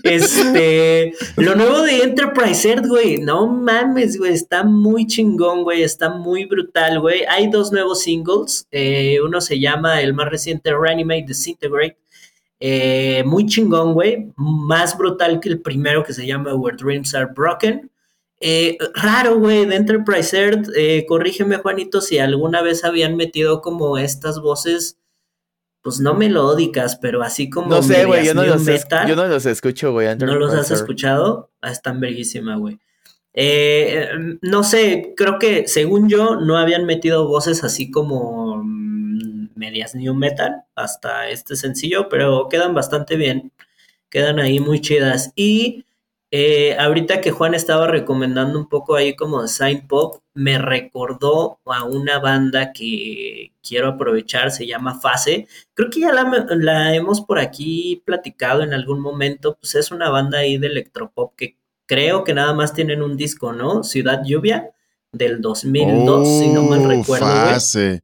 Este, 0.05 1.13
lo 1.37 1.57
nuevo 1.57 1.83
de 1.83 2.05
Enterprise 2.05 2.69
Earth, 2.69 2.87
güey, 2.87 3.19
no 3.19 3.49
mames, 3.49 4.17
güey, 4.17 4.33
está 4.33 4.63
muy 4.63 5.09
chingón, 5.09 5.65
güey, 5.65 5.83
está 5.83 6.11
muy 6.11 6.45
brutal, 6.45 7.01
güey. 7.01 7.25
Hay 7.29 7.49
dos 7.51 7.73
nuevos 7.73 8.03
singles, 8.05 8.69
eh, 8.71 9.19
uno 9.25 9.41
se 9.41 9.59
llama, 9.59 10.01
el 10.03 10.15
más 10.15 10.29
reciente, 10.31 10.71
Reanimate 10.73 11.25
Disintegrate, 11.27 11.99
eh, 12.61 13.25
muy 13.27 13.47
chingón, 13.47 13.93
güey, 13.95 14.29
más 14.37 14.97
brutal 14.97 15.41
que 15.41 15.49
el 15.49 15.61
primero 15.61 16.05
que 16.05 16.13
se 16.13 16.25
llama 16.27 16.55
Where 16.55 16.77
Dreams 16.77 17.13
Are 17.17 17.27
Broken. 17.35 17.90
Eh, 18.41 18.79
raro, 18.95 19.39
güey, 19.39 19.67
de 19.67 19.77
Enterprise 19.77 20.35
Earth, 20.37 20.69
eh, 20.75 21.05
corrígeme, 21.07 21.59
Juanito, 21.59 22.01
si 22.01 22.19
alguna 22.19 22.63
vez 22.63 22.85
habían 22.85 23.17
metido 23.17 23.61
como 23.61 23.99
estas 23.99 24.41
voces 24.41 24.97
pues 25.83 25.99
no 25.99 26.13
melódicas, 26.15 26.97
pero 26.97 27.23
así 27.23 27.49
como 27.49 27.69
No 27.69 27.83
sé, 27.83 28.05
güey, 28.05 28.27
yo, 28.27 28.35
no 28.35 28.45
los 28.45 28.67
es- 28.69 28.85
metal. 28.85 29.09
yo 29.09 29.17
no 29.17 29.27
los 29.27 29.47
escucho, 29.47 29.93
güey. 29.93 30.15
¿No 30.17 30.35
los 30.37 30.53
has 30.53 30.71
escuchado? 30.71 31.51
Ah, 31.63 31.71
están 31.71 32.01
verguísima, 32.01 32.57
güey. 32.57 32.79
Eh, 33.33 34.09
eh, 34.13 34.39
no 34.43 34.63
sé, 34.65 35.15
creo 35.17 35.39
que 35.39 35.69
según 35.69 36.09
yo 36.09 36.37
no 36.37 36.59
habían 36.59 36.85
metido 36.85 37.27
voces 37.29 37.65
así 37.65 37.91
como 37.91 38.63
mm, 38.63 39.51
medias 39.55 39.95
new 39.95 40.15
metal 40.15 40.65
hasta 40.75 41.31
este 41.31 41.57
sencillo, 41.57 42.09
pero 42.11 42.49
quedan 42.51 42.75
bastante 42.75 43.17
bien. 43.17 43.53
Quedan 44.11 44.39
ahí 44.39 44.61
muy 44.61 44.81
chidas. 44.83 45.33
Y 45.35 45.85
eh, 46.31 46.77
ahorita 46.79 47.21
que 47.21 47.33
Juan 47.33 47.55
estaba 47.55 47.87
recomendando 47.89 48.59
un 48.59 48.69
poco 48.69 48.95
ahí 48.95 49.17
como 49.17 49.47
Sign 49.49 49.89
Pop, 49.89 50.23
me 50.35 50.59
recordó 50.59 51.59
a 51.65 51.85
una 51.85 52.19
banda 52.21 52.73
que 52.73 53.53
quiero 53.63 53.89
aprovechar, 53.89 54.51
se 54.53 54.67
llama 54.67 55.01
Fase. 55.01 55.49
Creo 55.75 55.91
que 55.91 56.01
ya 56.01 56.13
la, 56.13 56.47
la 56.51 56.95
hemos 56.95 57.21
por 57.21 57.39
aquí 57.39 58.03
platicado 58.05 58.63
en 58.63 58.73
algún 58.73 59.01
momento, 59.01 59.57
pues 59.61 59.75
es 59.75 59.91
una 59.91 60.09
banda 60.11 60.39
ahí 60.39 60.57
de 60.57 60.69
electropop 60.69 61.35
que 61.37 61.57
creo 61.87 62.23
que 62.23 62.35
nada 62.35 62.55
más 62.55 62.73
tienen 62.73 63.03
un 63.03 63.17
disco, 63.17 63.53
¿no? 63.53 63.83
Ciudad 63.83 64.23
Lluvia, 64.25 64.71
del 65.13 65.41
2002, 65.41 66.29
si 66.29 66.49
no 66.49 66.63
mal 66.63 66.81
Uh, 66.83 66.89
recuerdo. 66.89 67.27
Fase. 67.27 68.03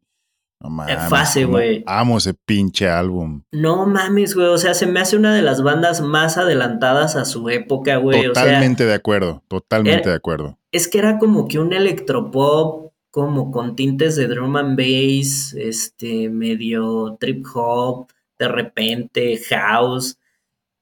No 0.60 0.70
mames, 0.70 1.08
Fase, 1.10 1.44
güey. 1.44 1.84
Amo 1.86 2.16
ese 2.18 2.32
pinche 2.34 2.88
álbum. 2.88 3.42
No 3.52 3.86
mames, 3.86 4.34
güey, 4.34 4.46
o 4.48 4.58
sea, 4.58 4.72
se 4.74 4.86
me 4.86 5.00
hace 5.00 5.16
una 5.16 5.34
de 5.34 5.42
las 5.42 5.62
bandas 5.62 6.00
más 6.00 6.38
adelantadas 6.38 7.14
a 7.16 7.24
su 7.26 7.48
época, 7.50 7.96
güey. 7.96 8.20
O 8.26 8.34
sea, 8.34 8.44
Totalmente 8.44 8.84
de 8.86 8.94
acuerdo, 8.94 9.42
totalmente 9.48 10.00
era- 10.02 10.10
de 10.12 10.16
acuerdo. 10.16 10.58
es 10.72 10.88
que 10.88 10.98
era 10.98 11.18
como 11.18 11.46
que 11.46 11.58
un 11.58 11.72
electropop, 11.72 12.92
como 13.10 13.50
con 13.50 13.76
tintes 13.76 14.16
de 14.16 14.28
drum 14.28 14.56
and 14.56 14.76
bass, 14.78 15.54
este, 15.54 16.28
medio 16.30 17.16
trip 17.20 17.44
hop, 17.54 18.08
de 18.38 18.48
repente, 18.48 19.38
house. 19.50 20.18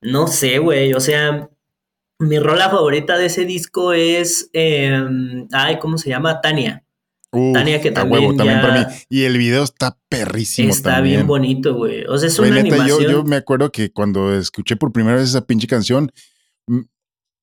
No 0.02 0.26
sé, 0.26 0.58
güey, 0.58 0.94
o 0.94 1.00
sea, 1.00 1.48
mi 2.20 2.38
rola 2.38 2.70
favorita 2.70 3.18
de 3.18 3.26
ese 3.26 3.44
disco 3.44 3.92
es, 3.92 4.50
em, 4.52 5.46
ay, 5.52 5.78
¿cómo 5.78 5.98
se 5.98 6.10
llama? 6.10 6.40
Tania. 6.40 6.83
Uf, 7.34 7.52
Tania, 7.54 7.80
que 7.80 7.88
a 7.90 7.94
también 7.94 8.22
huevo, 8.24 8.36
también 8.36 8.58
ya- 8.58 8.62
para 8.62 8.88
mí. 8.88 8.94
Y 9.08 9.22
el 9.24 9.36
video 9.38 9.62
está 9.64 9.98
perrísimo 10.08 10.70
Está 10.70 10.96
también. 10.96 11.16
bien 11.16 11.26
bonito, 11.26 11.74
güey. 11.74 12.04
O 12.06 12.16
sea, 12.18 12.28
es 12.28 12.38
Güey, 12.38 12.50
una 12.50 12.62
neta, 12.62 12.76
yo, 12.76 12.82
animación. 12.82 13.12
yo 13.12 13.24
me 13.24 13.36
acuerdo 13.36 13.70
que 13.70 13.90
cuando 13.92 14.34
escuché 14.34 14.76
por 14.76 14.92
primera 14.92 15.16
vez 15.16 15.28
esa 15.30 15.46
pinche 15.46 15.66
canción, 15.66 16.10
mm, 16.66 16.80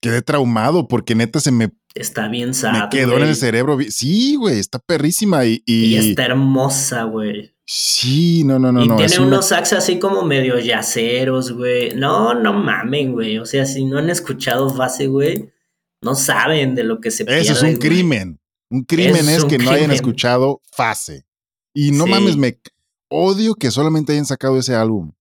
quedé 0.02 0.22
traumado 0.22 0.88
porque 0.88 1.16
neta 1.16 1.40
se 1.40 1.52
me, 1.52 1.72
Está 1.94 2.28
bien 2.30 2.50
me 2.50 2.54
sad, 2.54 2.90
quedó 2.90 3.18
en 3.18 3.24
el 3.28 3.36
cerebro. 3.36 3.78
Sí, 3.90 4.36
güey, 4.36 4.60
está 4.60 4.80
perrísima 4.80 5.46
y... 5.46 5.62
y- 5.66 5.96
Y 5.96 6.10
está 6.10 6.26
hermosa, 6.26 7.04
güey. 7.04 7.54
Sí, 7.66 8.44
no, 8.44 8.60
no, 8.60 8.72
no, 8.74 8.84
y 8.84 8.88
no. 8.88 8.96
tiene 8.98 9.12
es 9.14 9.18
una- 9.20 9.28
unos 9.28 9.48
sax 9.48 9.72
así 9.74 9.98
como 10.00 10.24
medio 10.24 10.60
yaceros, 10.60 11.54
güey. 11.54 11.96
No, 11.96 12.34
no 12.34 12.52
mamen, 12.54 13.14
güey. 13.14 13.38
O 13.38 13.46
sea, 13.46 13.66
si 13.66 13.86
no 13.86 13.98
han 14.00 14.10
escuchado 14.10 14.74
base, 14.74 15.08
güey, 15.08 15.50
no 16.04 16.16
saben 16.16 16.76
de 16.76 16.84
lo 16.84 17.00
que 17.00 17.12
se 17.12 17.24
pierde. 17.24 17.42
Eso 17.42 17.54
es 17.54 17.62
un 17.62 17.76
güey. 17.76 17.80
crimen. 17.80 18.40
Un 18.72 18.84
crimen 18.84 19.18
es, 19.18 19.28
es 19.30 19.44
un 19.44 19.50
que 19.50 19.58
no 19.60 19.70
hayan 19.70 19.92
escuchado 19.92 20.62
Fase. 20.72 21.26
Y 21.74 21.92
no 21.92 22.06
Sí. 22.06 22.10
mames, 22.12 22.38
me 22.38 22.58
odio 23.10 23.54
que 23.56 23.70
solamente 23.70 24.14
hayan 24.14 24.26
sacado 24.26 24.58
ese 24.58 24.74
álbum. 24.74 25.12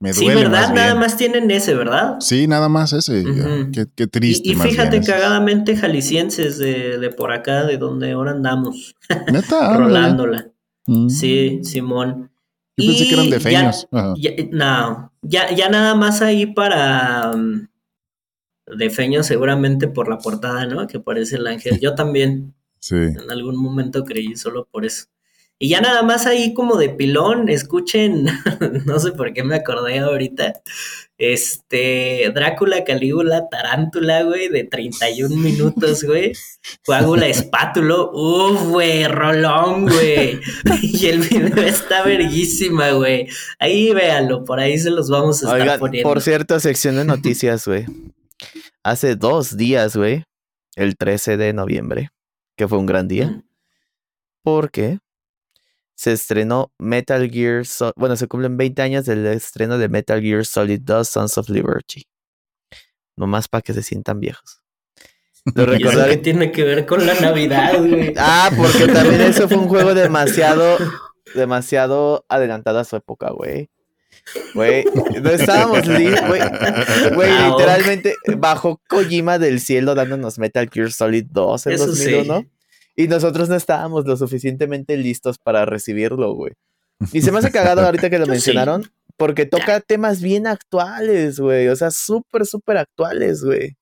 Me 0.00 0.12
Sí, 0.14 0.24
duele 0.24 0.42
¿verdad? 0.44 0.60
más 0.62 0.72
Nada 0.72 0.86
bien. 0.92 0.98
más 1.00 1.16
tienen 1.16 1.50
ese, 1.50 1.74
¿verdad? 1.74 2.16
Sí, 2.20 2.46
nada 2.46 2.68
más 2.68 2.92
ese. 2.92 3.24
Qué, 3.72 3.86
qué 3.96 4.06
triste. 4.06 4.48
y, 4.48 4.52
y 4.52 4.54
fíjate, 4.54 5.00
cagadamente 5.02 5.76
jaliscienses 5.76 6.56
de, 6.58 6.98
de 6.98 7.10
por 7.10 7.32
acá, 7.32 7.64
de 7.64 7.78
donde 7.78 8.12
ahora 8.12 8.30
andamos, 8.30 8.94
Neta. 9.32 9.76
rolándola. 9.76 10.52
Mm. 10.86 11.08
Sí, 11.08 11.60
Simón. 11.64 12.30
Yo 12.76 12.86
pensé 12.86 13.08
que 13.08 13.14
eran 13.14 13.24
de 13.30 13.36
Y 13.36 13.40
ya- 13.40 13.40
feños. 13.40 13.88
Ajá. 13.90 14.14
Ya, 14.16 14.30
no, 14.52 15.12
ya, 15.22 15.52
ya 15.52 15.68
nada 15.68 15.96
más 15.96 16.22
ahí 16.22 16.46
para 16.46 17.32
um, 17.34 17.66
de 18.68 18.90
feño 18.90 19.24
seguramente 19.24 19.88
por 19.88 20.08
la 20.08 20.18
portada, 20.18 20.64
¿no? 20.66 20.86
Que 20.86 21.00
parece 21.00 21.36
el 21.36 21.46
ángel. 21.48 21.80
Yo 21.80 21.96
también 21.96 22.54
Sí. 22.80 22.96
en 22.96 23.30
algún 23.30 23.56
momento 23.56 24.04
creí 24.04 24.36
solo 24.36 24.66
por 24.70 24.84
eso. 24.84 25.06
Y 25.60 25.70
ya 25.70 25.80
nada 25.80 26.04
más 26.04 26.26
ahí 26.26 26.54
como 26.54 26.76
de 26.76 26.88
pilón, 26.88 27.48
escuchen, 27.48 28.26
no 28.86 28.98
sé 29.00 29.10
por 29.10 29.32
qué 29.32 29.42
me 29.42 29.56
acordé 29.56 29.98
ahorita, 29.98 30.52
este, 31.18 32.30
Drácula, 32.32 32.84
Calígula, 32.84 33.48
Tarántula, 33.48 34.22
güey, 34.22 34.48
de 34.50 34.62
31 34.62 35.34
minutos, 35.36 36.04
güey. 36.04 36.32
Coágula, 36.86 37.26
espátulo, 37.26 38.12
uff, 38.12 38.68
güey, 38.68 39.04
rolón, 39.08 39.88
güey. 39.88 40.38
Y 40.82 41.06
el 41.06 41.22
video 41.22 41.64
está 41.64 42.04
verguísima, 42.04 42.92
güey. 42.92 43.26
Ahí 43.58 43.92
véanlo, 43.92 44.44
por 44.44 44.60
ahí 44.60 44.78
se 44.78 44.90
los 44.90 45.10
vamos 45.10 45.42
a 45.42 45.58
estar 45.58 45.78
poniendo. 45.80 46.08
Por 46.08 46.20
cierto, 46.20 46.60
sección 46.60 46.94
de 46.94 47.04
noticias, 47.04 47.66
güey. 47.66 47.84
Hace 48.84 49.16
dos 49.16 49.56
días, 49.56 49.96
güey, 49.96 50.22
el 50.76 50.96
13 50.96 51.36
de 51.36 51.52
noviembre, 51.52 52.10
que 52.58 52.68
fue 52.68 52.76
un 52.76 52.84
gran 52.84 53.08
día. 53.08 53.42
Porque 54.42 54.98
se 55.94 56.12
estrenó 56.12 56.72
Metal 56.78 57.30
Gear 57.30 57.64
Solid. 57.64 57.94
Bueno, 57.96 58.16
se 58.16 58.26
cumplen 58.28 58.56
20 58.58 58.82
años 58.82 59.06
del 59.06 59.26
estreno 59.26 59.78
de 59.78 59.88
Metal 59.88 60.20
Gear 60.20 60.44
Solid 60.44 60.80
2 60.82 61.08
Sons 61.08 61.38
of 61.38 61.48
Liberty. 61.48 62.06
Nomás 63.16 63.48
para 63.48 63.62
que 63.62 63.72
se 63.72 63.82
sientan 63.82 64.20
viejos. 64.20 64.62
Lo 65.54 65.64
recordaré. 65.64 66.16
¿Qué 66.16 66.18
tiene 66.18 66.52
que 66.52 66.64
ver 66.64 66.84
con 66.84 67.06
la 67.06 67.14
Navidad, 67.14 67.78
güey? 67.78 68.12
Ah, 68.18 68.50
porque 68.56 68.92
también 68.92 69.22
eso 69.22 69.48
fue 69.48 69.56
un 69.56 69.68
juego 69.68 69.94
demasiado, 69.94 70.76
demasiado 71.34 72.26
adelantado 72.28 72.80
a 72.80 72.84
su 72.84 72.96
época, 72.96 73.30
güey. 73.30 73.70
Güey, 74.54 74.84
no 75.22 75.30
estábamos 75.30 75.86
güey. 75.88 76.08
Güey, 77.14 77.30
ah, 77.30 77.48
literalmente 77.50 78.14
bajo 78.36 78.80
Kojima 78.88 79.38
del 79.38 79.60
cielo 79.60 79.94
dándonos 79.94 80.38
Metal 80.38 80.68
Gear 80.70 80.92
Solid 80.92 81.26
2 81.30 81.66
en 81.66 81.76
2001. 81.76 82.46
Y 82.96 83.08
nosotros 83.08 83.48
no 83.48 83.54
estábamos 83.54 84.06
lo 84.06 84.16
suficientemente 84.16 84.96
listos 84.96 85.38
para 85.38 85.64
recibirlo, 85.64 86.34
güey. 86.34 86.52
Y 87.12 87.22
se 87.22 87.30
me 87.30 87.38
hace 87.38 87.52
cagado 87.52 87.82
ahorita 87.82 88.10
que 88.10 88.18
lo 88.18 88.26
mencionaron, 88.26 88.90
porque 89.16 89.46
toca 89.46 89.80
temas 89.80 90.20
bien 90.20 90.46
actuales, 90.46 91.38
güey. 91.38 91.68
O 91.68 91.76
sea, 91.76 91.90
súper, 91.90 92.44
súper 92.44 92.78
actuales, 92.78 93.44
güey. 93.44 93.76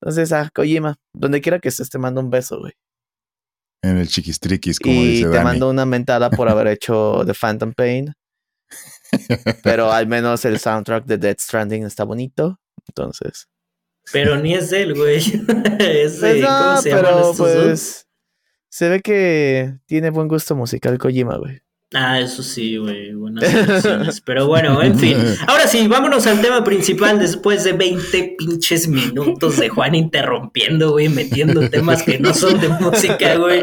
Entonces, 0.00 0.32
ah, 0.32 0.50
Kojima, 0.52 0.96
donde 1.12 1.40
quiera 1.40 1.60
que 1.60 1.68
estés, 1.68 1.88
te 1.90 1.98
mando 1.98 2.20
un 2.20 2.30
beso, 2.30 2.58
güey. 2.58 2.72
En 3.82 3.98
el 3.98 4.08
chiquistriquis, 4.08 4.80
como 4.80 4.94
y 4.94 5.08
dice 5.08 5.28
te 5.28 5.40
mando 5.40 5.68
una 5.68 5.84
mentada 5.84 6.30
por 6.30 6.48
haber 6.48 6.66
hecho 6.74 7.22
The 7.26 7.34
Phantom 7.34 7.72
Pain. 7.72 8.12
Pero 9.62 9.92
al 9.92 10.06
menos 10.06 10.44
el 10.44 10.58
soundtrack 10.58 11.04
de 11.04 11.18
Dead 11.18 11.36
Stranding 11.38 11.84
está 11.84 12.04
bonito. 12.04 12.60
Entonces. 12.88 13.48
Pero 14.12 14.36
ni 14.36 14.54
es 14.54 14.72
él, 14.72 14.94
güey. 14.94 15.16
es 15.78 16.18
pues 16.20 16.44
¿cómo 16.44 16.82
se 16.82 16.90
pero 16.90 17.32
pues 17.36 18.06
se 18.68 18.88
ve 18.88 19.00
que 19.00 19.78
tiene 19.86 20.10
buen 20.10 20.28
gusto 20.28 20.56
musical 20.56 20.98
Kojima, 20.98 21.36
güey. 21.38 21.60
Ah, 21.96 22.18
eso 22.18 22.42
sí, 22.42 22.76
güey, 22.76 23.14
buenas 23.14 24.20
Pero 24.24 24.48
bueno, 24.48 24.82
en 24.82 24.98
fin. 24.98 25.16
Ahora 25.46 25.68
sí, 25.68 25.86
vámonos 25.86 26.26
al 26.26 26.42
tema 26.42 26.64
principal 26.64 27.20
después 27.20 27.62
de 27.62 27.72
20 27.72 28.34
pinches 28.36 28.88
minutos 28.88 29.58
de 29.58 29.68
Juan 29.68 29.94
interrumpiendo, 29.94 30.90
güey, 30.90 31.08
metiendo 31.08 31.70
temas 31.70 32.02
que 32.02 32.18
no 32.18 32.34
son 32.34 32.60
de 32.60 32.68
música, 32.68 33.36
güey. 33.36 33.62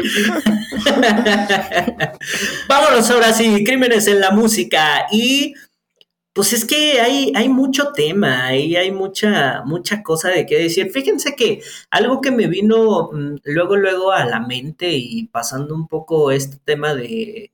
vámonos 2.68 3.10
ahora 3.10 3.34
sí, 3.34 3.62
crímenes 3.64 4.06
en 4.06 4.20
la 4.20 4.30
música. 4.30 5.06
Y 5.12 5.52
pues 6.32 6.54
es 6.54 6.64
que 6.64 7.02
hay, 7.02 7.34
hay 7.36 7.50
mucho 7.50 7.92
tema, 7.92 8.46
ahí 8.46 8.76
hay 8.76 8.92
mucha, 8.92 9.62
mucha 9.66 10.02
cosa 10.02 10.30
de 10.30 10.46
qué 10.46 10.56
decir. 10.56 10.90
Fíjense 10.90 11.36
que 11.36 11.60
algo 11.90 12.22
que 12.22 12.30
me 12.30 12.46
vino 12.46 13.10
mm, 13.12 13.40
luego, 13.44 13.76
luego 13.76 14.10
a 14.10 14.24
la 14.24 14.40
mente 14.40 14.88
y 14.90 15.26
pasando 15.26 15.74
un 15.74 15.86
poco 15.86 16.30
este 16.30 16.56
tema 16.64 16.94
de, 16.94 17.51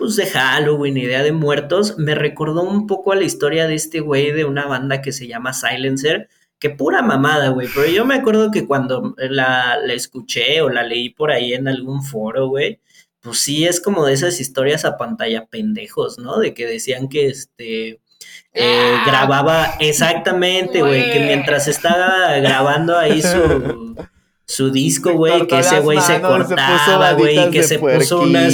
pues 0.00 0.16
de 0.16 0.24
Halloween 0.24 0.96
y 0.96 1.06
Día 1.06 1.22
de 1.22 1.30
Muertos, 1.30 1.98
me 1.98 2.14
recordó 2.14 2.62
un 2.62 2.86
poco 2.86 3.12
a 3.12 3.16
la 3.16 3.24
historia 3.24 3.66
de 3.66 3.74
este 3.74 4.00
güey 4.00 4.32
de 4.32 4.46
una 4.46 4.64
banda 4.64 5.02
que 5.02 5.12
se 5.12 5.28
llama 5.28 5.52
Silencer, 5.52 6.30
que 6.58 6.70
pura 6.70 7.02
mamada, 7.02 7.50
güey, 7.50 7.68
pero 7.74 7.86
yo 7.86 8.06
me 8.06 8.14
acuerdo 8.14 8.50
que 8.50 8.66
cuando 8.66 9.14
la, 9.18 9.76
la 9.76 9.92
escuché 9.92 10.62
o 10.62 10.70
la 10.70 10.84
leí 10.84 11.10
por 11.10 11.30
ahí 11.30 11.52
en 11.52 11.68
algún 11.68 12.02
foro, 12.02 12.48
güey, 12.48 12.80
pues 13.20 13.40
sí 13.40 13.66
es 13.66 13.78
como 13.78 14.06
de 14.06 14.14
esas 14.14 14.40
historias 14.40 14.86
a 14.86 14.96
pantalla 14.96 15.44
pendejos, 15.44 16.18
¿no? 16.18 16.38
De 16.38 16.54
que 16.54 16.64
decían 16.64 17.10
que 17.10 17.26
este 17.26 18.00
eh, 18.54 18.94
ah. 18.96 19.04
grababa 19.06 19.74
exactamente, 19.80 20.80
güey, 20.80 21.12
que 21.12 21.20
mientras 21.26 21.68
estaba 21.68 22.38
grabando 22.38 22.96
ahí 22.96 23.20
su, 23.20 23.96
su 24.50 24.70
disco, 24.72 25.12
güey, 25.12 25.46
que 25.46 25.60
ese 25.60 25.78
güey 25.78 26.00
se 26.00 26.20
cortaba, 26.20 27.12
güey, 27.12 27.38
y 27.38 27.50
que 27.50 27.62
se 27.62 27.78
puso 27.78 28.22
unas... 28.22 28.52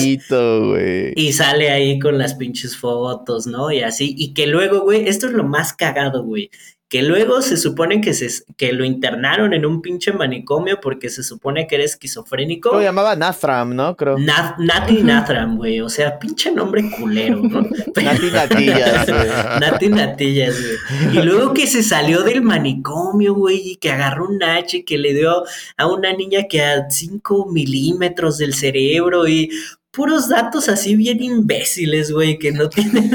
Y 1.17 1.33
sale 1.33 1.71
ahí 1.71 1.99
con 1.99 2.19
las 2.19 2.35
pinches 2.35 2.77
fotos, 2.77 3.47
¿no? 3.47 3.73
Y 3.73 3.81
así, 3.81 4.15
y 4.19 4.35
que 4.35 4.47
luego, 4.47 4.83
güey, 4.83 5.09
esto 5.09 5.27
es 5.27 5.33
lo 5.33 5.45
más 5.45 5.73
cagado, 5.73 6.23
güey, 6.23 6.51
que 6.89 7.03
luego 7.03 7.43
se 7.43 7.57
supone 7.57 8.01
que, 8.01 8.15
se, 8.15 8.45
que 8.57 8.73
lo 8.73 8.85
internaron 8.85 9.53
en 9.53 9.67
un 9.67 9.83
pinche 9.83 10.13
manicomio 10.13 10.81
porque 10.81 11.09
se 11.11 11.25
supone 11.25 11.67
que 11.67 11.75
era 11.75 11.85
esquizofrénico. 11.85 12.73
Lo 12.73 12.81
llamaba 12.81 13.17
Nathram, 13.17 13.75
¿no? 13.75 13.97
Creo. 13.97 14.17
Nati 14.19 15.03
Nathram, 15.03 15.57
güey. 15.57 15.81
O 15.81 15.89
sea, 15.89 16.17
pinche 16.19 16.53
nombre 16.53 16.89
culero, 16.97 17.43
¿no? 17.43 17.63
Nati 18.03 18.31
Natillas, 18.31 19.07
güey. 19.09 19.61
Nati 19.61 19.89
Natillas, 19.89 20.57
güey. 20.61 21.19
Y 21.19 21.23
luego 21.23 21.53
que 21.53 21.67
se 21.67 21.83
salió 21.83 22.23
del 22.23 22.43
manicomio, 22.43 23.35
güey, 23.35 23.71
y 23.71 23.77
que 23.77 23.91
agarró 23.91 24.29
un 24.29 24.41
H 24.41 24.85
que 24.85 24.97
le 24.97 25.13
dio 25.13 25.43
a 25.77 25.87
una 25.89 26.13
niña 26.13 26.45
que 26.49 26.63
a 26.63 26.89
5 26.89 27.47
milímetros 27.51 28.39
del 28.39 28.55
cerebro 28.55 29.27
y 29.27 29.51
puros 29.97 30.29
datos 30.29 30.69
así 30.69 30.95
bien 30.95 31.23
imbéciles, 31.23 32.13
güey, 32.13 32.39
que 32.39 32.53
no 32.53 32.69
tienen 32.69 33.11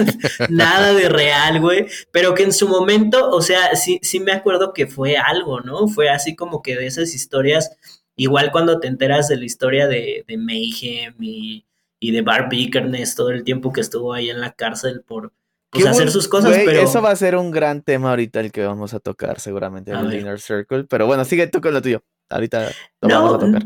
nada 0.49 0.93
de 0.93 1.07
real, 1.07 1.61
güey, 1.61 1.85
pero 2.11 2.33
que 2.33 2.41
en 2.41 2.51
su 2.51 2.67
momento, 2.67 3.29
o 3.29 3.41
sea, 3.41 3.75
sí, 3.75 3.99
sí 4.01 4.19
me 4.19 4.31
acuerdo 4.31 4.73
que 4.73 4.87
fue 4.87 5.15
algo, 5.15 5.61
¿no? 5.61 5.87
Fue 5.87 6.09
así 6.09 6.35
como 6.35 6.63
que 6.63 6.75
de 6.75 6.87
esas 6.87 7.13
historias, 7.13 7.77
igual 8.15 8.51
cuando 8.51 8.79
te 8.79 8.87
enteras 8.87 9.27
de 9.27 9.37
la 9.37 9.45
historia 9.45 9.87
de, 9.87 10.25
de 10.27 10.37
Mayhem 10.37 11.13
y, 11.19 11.65
y 11.99 12.11
de 12.11 12.23
Barb 12.23 12.49
Bickerness 12.49 13.13
todo 13.15 13.29
el 13.29 13.43
tiempo 13.43 13.71
que 13.71 13.81
estuvo 13.81 14.11
ahí 14.11 14.31
en 14.31 14.41
la 14.41 14.53
cárcel 14.53 15.03
por 15.05 15.33
pues, 15.69 15.85
hacer 15.85 16.09
sus 16.09 16.27
cosas, 16.27 16.57
pero... 16.65 16.81
Eso 16.81 16.99
va 17.03 17.11
a 17.11 17.15
ser 17.15 17.35
un 17.35 17.51
gran 17.51 17.83
tema 17.83 18.09
ahorita 18.09 18.39
el 18.39 18.51
que 18.51 18.65
vamos 18.65 18.95
a 18.95 18.99
tocar 18.99 19.39
seguramente 19.39 19.91
en 19.91 19.97
el 19.97 20.13
Inner 20.19 20.39
Circle, 20.39 20.85
pero 20.85 21.05
bueno, 21.05 21.25
sigue 21.25 21.45
tú 21.45 21.61
con 21.61 21.75
lo 21.75 21.81
tuyo. 21.81 22.03
Ahorita 22.27 22.71
lo 23.01 23.09
vamos 23.09 23.35
a 23.35 23.39
tocar. 23.39 23.61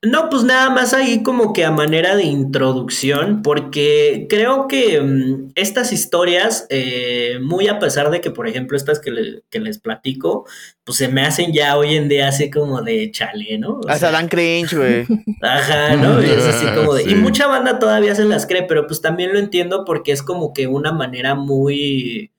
No, 0.00 0.30
pues 0.30 0.44
nada 0.44 0.70
más 0.70 0.94
ahí 0.94 1.24
como 1.24 1.52
que 1.52 1.64
a 1.64 1.72
manera 1.72 2.14
de 2.14 2.22
introducción, 2.22 3.42
porque 3.42 4.28
creo 4.30 4.68
que 4.68 5.00
mm, 5.00 5.50
estas 5.56 5.92
historias, 5.92 6.66
eh, 6.70 7.40
muy 7.42 7.66
a 7.66 7.80
pesar 7.80 8.10
de 8.10 8.20
que, 8.20 8.30
por 8.30 8.46
ejemplo, 8.46 8.76
estas 8.76 9.00
que, 9.00 9.10
les 9.10 9.78
platico, 9.78 10.46
pues 10.84 10.98
se 10.98 11.08
me 11.08 11.22
hacen 11.22 11.52
ya 11.52 11.76
hoy 11.76 11.96
en 11.96 12.08
día 12.08 12.28
así 12.28 12.48
como 12.48 12.80
de 12.80 13.10
chale, 13.10 13.58
¿no? 13.58 13.80
Hasta 13.88 14.12
dan 14.12 14.28
cringe, 14.28 14.76
güey. 14.76 15.04
Ajá, 15.42 15.96
¿no? 15.96 16.18
es 16.20 16.44
así 16.44 16.66
como 16.76 16.94
de... 16.94 17.10
Y 17.10 17.16
mucha 17.16 17.48
banda 17.48 17.80
todavía 17.80 18.14
se 18.14 18.24
las 18.24 18.46
cree, 18.46 18.62
pero 18.62 18.86
pues 18.86 19.00
también 19.00 19.32
lo 19.32 19.40
entiendo 19.40 19.84
porque 19.84 20.12
es 20.12 20.22
como 20.22 20.52
que 20.52 20.68
una 20.68 20.92
manera 20.92 21.34
muy... 21.34 22.30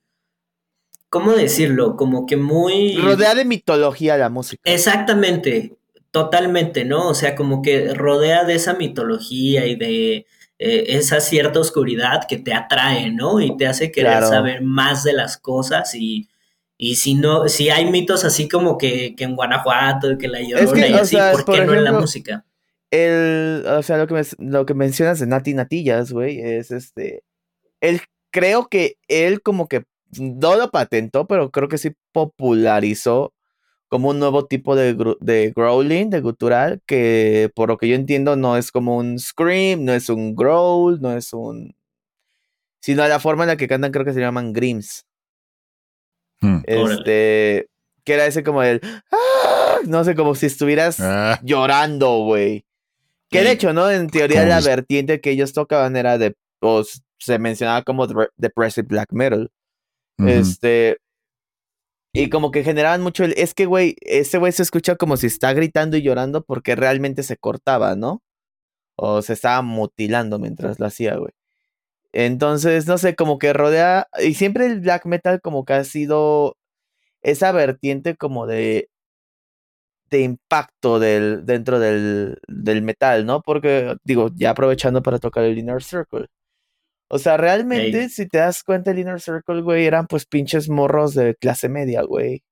¿Cómo 1.10 1.32
decirlo? 1.32 1.96
Como 1.96 2.24
que 2.24 2.38
muy... 2.38 2.96
Rodea 2.96 3.34
de 3.34 3.44
mitología 3.44 4.16
la 4.16 4.30
música. 4.30 4.62
Exactamente. 4.64 5.76
Totalmente, 6.10 6.84
¿no? 6.84 7.08
O 7.08 7.14
sea, 7.14 7.34
como 7.36 7.62
que 7.62 7.94
rodea 7.94 8.44
de 8.44 8.54
esa 8.54 8.74
mitología 8.74 9.66
y 9.66 9.76
de 9.76 10.26
eh, 10.58 10.84
esa 10.88 11.20
cierta 11.20 11.60
oscuridad 11.60 12.26
que 12.28 12.36
te 12.36 12.52
atrae, 12.52 13.12
¿no? 13.12 13.40
Y 13.40 13.56
te 13.56 13.66
hace 13.66 13.92
querer 13.92 14.24
saber 14.24 14.62
más 14.62 15.04
de 15.04 15.12
las 15.12 15.38
cosas 15.38 15.94
y, 15.94 16.28
y 16.76 16.96
si 16.96 17.14
no, 17.14 17.48
si 17.48 17.70
hay 17.70 17.90
mitos 17.90 18.24
así 18.24 18.48
como 18.48 18.76
que, 18.76 19.14
que 19.14 19.24
en 19.24 19.36
Guanajuato, 19.36 20.18
que 20.18 20.28
la 20.28 20.40
llorona 20.40 20.88
y 20.88 20.92
así, 20.94 21.16
¿por 21.16 21.44
qué 21.44 21.64
no 21.64 21.74
en 21.74 21.84
la 21.84 21.92
música? 21.92 22.44
El, 22.90 23.64
o 23.66 23.82
sea, 23.82 23.98
lo 23.98 24.08
que, 24.08 24.20
lo 24.38 24.66
que 24.66 24.74
mencionas 24.74 25.20
de 25.20 25.26
Nati 25.26 25.54
Natillas, 25.54 26.10
güey, 26.10 26.40
es 26.40 26.72
este, 26.72 27.22
él, 27.80 28.00
creo 28.32 28.66
que 28.66 28.96
él 29.06 29.42
como 29.42 29.68
que 29.68 29.84
no 30.18 30.56
lo 30.56 30.70
patentó, 30.70 31.26
pero 31.26 31.50
creo 31.50 31.68
que 31.68 31.78
sí 31.78 31.92
popularizó 32.12 33.32
como 33.90 34.10
un 34.10 34.20
nuevo 34.20 34.46
tipo 34.46 34.76
de, 34.76 34.94
de 35.20 35.52
growling, 35.54 36.10
de 36.10 36.20
gutural, 36.20 36.80
que 36.86 37.50
por 37.56 37.68
lo 37.68 37.76
que 37.76 37.88
yo 37.88 37.96
entiendo 37.96 38.36
no 38.36 38.56
es 38.56 38.70
como 38.70 38.96
un 38.96 39.18
scream, 39.18 39.84
no 39.84 39.92
es 39.92 40.08
un 40.08 40.36
growl, 40.36 41.00
no 41.00 41.12
es 41.16 41.32
un... 41.32 41.74
sino 42.80 43.06
la 43.08 43.18
forma 43.18 43.42
en 43.42 43.48
la 43.48 43.56
que 43.56 43.66
cantan 43.66 43.90
creo 43.90 44.04
que 44.04 44.12
se 44.12 44.20
llaman 44.20 44.52
grims. 44.52 45.04
Hmm. 46.40 46.60
Este... 46.66 47.68
Que 48.04 48.14
era 48.14 48.26
ese 48.26 48.44
como 48.44 48.62
el... 48.62 48.80
¡Ah! 49.10 49.78
No 49.84 50.04
sé, 50.04 50.14
como 50.14 50.36
si 50.36 50.46
estuvieras 50.46 51.00
ah. 51.00 51.40
llorando, 51.42 52.18
güey. 52.24 52.64
Que 53.28 53.42
de 53.42 53.50
hecho, 53.50 53.72
¿no? 53.72 53.90
En 53.90 54.08
teoría 54.08 54.44
la 54.46 54.60
vertiente 54.60 55.20
que 55.20 55.32
ellos 55.32 55.52
tocaban 55.52 55.96
era 55.96 56.16
de... 56.16 56.36
Pues, 56.60 57.02
se 57.18 57.40
mencionaba 57.40 57.82
como 57.82 58.06
depressive 58.36 58.86
black 58.86 59.12
metal. 59.12 59.50
Este... 60.18 60.98
Y 62.12 62.28
como 62.30 62.50
que 62.50 62.64
generaban 62.64 63.02
mucho 63.02 63.24
el, 63.24 63.34
es 63.36 63.54
que, 63.54 63.66
güey, 63.66 63.96
ese 64.00 64.38
güey 64.38 64.52
se 64.52 64.62
escucha 64.62 64.96
como 64.96 65.16
si 65.16 65.28
está 65.28 65.52
gritando 65.52 65.96
y 65.96 66.02
llorando 66.02 66.42
porque 66.44 66.74
realmente 66.74 67.22
se 67.22 67.36
cortaba, 67.36 67.94
¿no? 67.96 68.22
O 68.96 69.22
se 69.22 69.34
estaba 69.34 69.62
mutilando 69.62 70.38
mientras 70.38 70.80
lo 70.80 70.86
hacía, 70.86 71.16
güey. 71.16 71.32
Entonces, 72.12 72.86
no 72.86 72.98
sé, 72.98 73.14
como 73.16 73.38
que 73.38 73.52
rodea. 73.52 74.08
Y 74.22 74.34
siempre 74.34 74.66
el 74.66 74.80
black 74.80 75.06
metal, 75.06 75.40
como 75.42 75.64
que 75.64 75.74
ha 75.74 75.84
sido 75.84 76.56
esa 77.22 77.52
vertiente 77.52 78.16
como 78.16 78.46
de. 78.46 78.88
de 80.10 80.22
impacto 80.22 80.98
del, 80.98 81.46
dentro 81.46 81.78
del, 81.78 82.38
del 82.48 82.82
metal, 82.82 83.24
¿no? 83.26 83.42
Porque, 83.42 83.96
digo, 84.04 84.30
ya 84.34 84.50
aprovechando 84.50 85.02
para 85.02 85.18
tocar 85.20 85.44
el 85.44 85.58
Inner 85.58 85.82
Circle. 85.82 86.26
O 87.12 87.18
sea, 87.18 87.36
realmente, 87.36 88.02
Ey. 88.02 88.08
si 88.08 88.28
te 88.28 88.38
das 88.38 88.62
cuenta, 88.62 88.92
el 88.92 89.00
Inner 89.00 89.20
Circle, 89.20 89.62
güey, 89.62 89.84
eran 89.84 90.06
pues 90.06 90.26
pinches 90.26 90.68
morros 90.68 91.12
de 91.12 91.34
clase 91.34 91.68
media, 91.68 92.02
güey. 92.02 92.44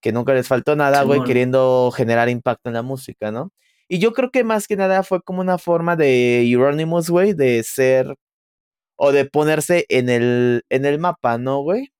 Que 0.00 0.12
nunca 0.12 0.34
les 0.34 0.46
faltó 0.46 0.76
nada, 0.76 1.02
güey, 1.02 1.24
queriendo 1.24 1.90
generar 1.90 2.28
impacto 2.28 2.70
en 2.70 2.74
la 2.74 2.82
música, 2.82 3.32
¿no? 3.32 3.50
Y 3.88 3.98
yo 3.98 4.12
creo 4.12 4.30
que 4.30 4.44
más 4.44 4.68
que 4.68 4.76
nada 4.76 5.02
fue 5.02 5.20
como 5.20 5.40
una 5.40 5.58
forma 5.58 5.96
de 5.96 6.48
Euronymous, 6.48 7.10
güey, 7.10 7.34
de 7.34 7.60
ser 7.64 8.14
o 8.94 9.10
de 9.10 9.24
ponerse 9.24 9.84
en 9.88 10.10
el, 10.10 10.62
en 10.68 10.84
el 10.84 11.00
mapa, 11.00 11.36
¿no, 11.36 11.58
güey? 11.58 11.92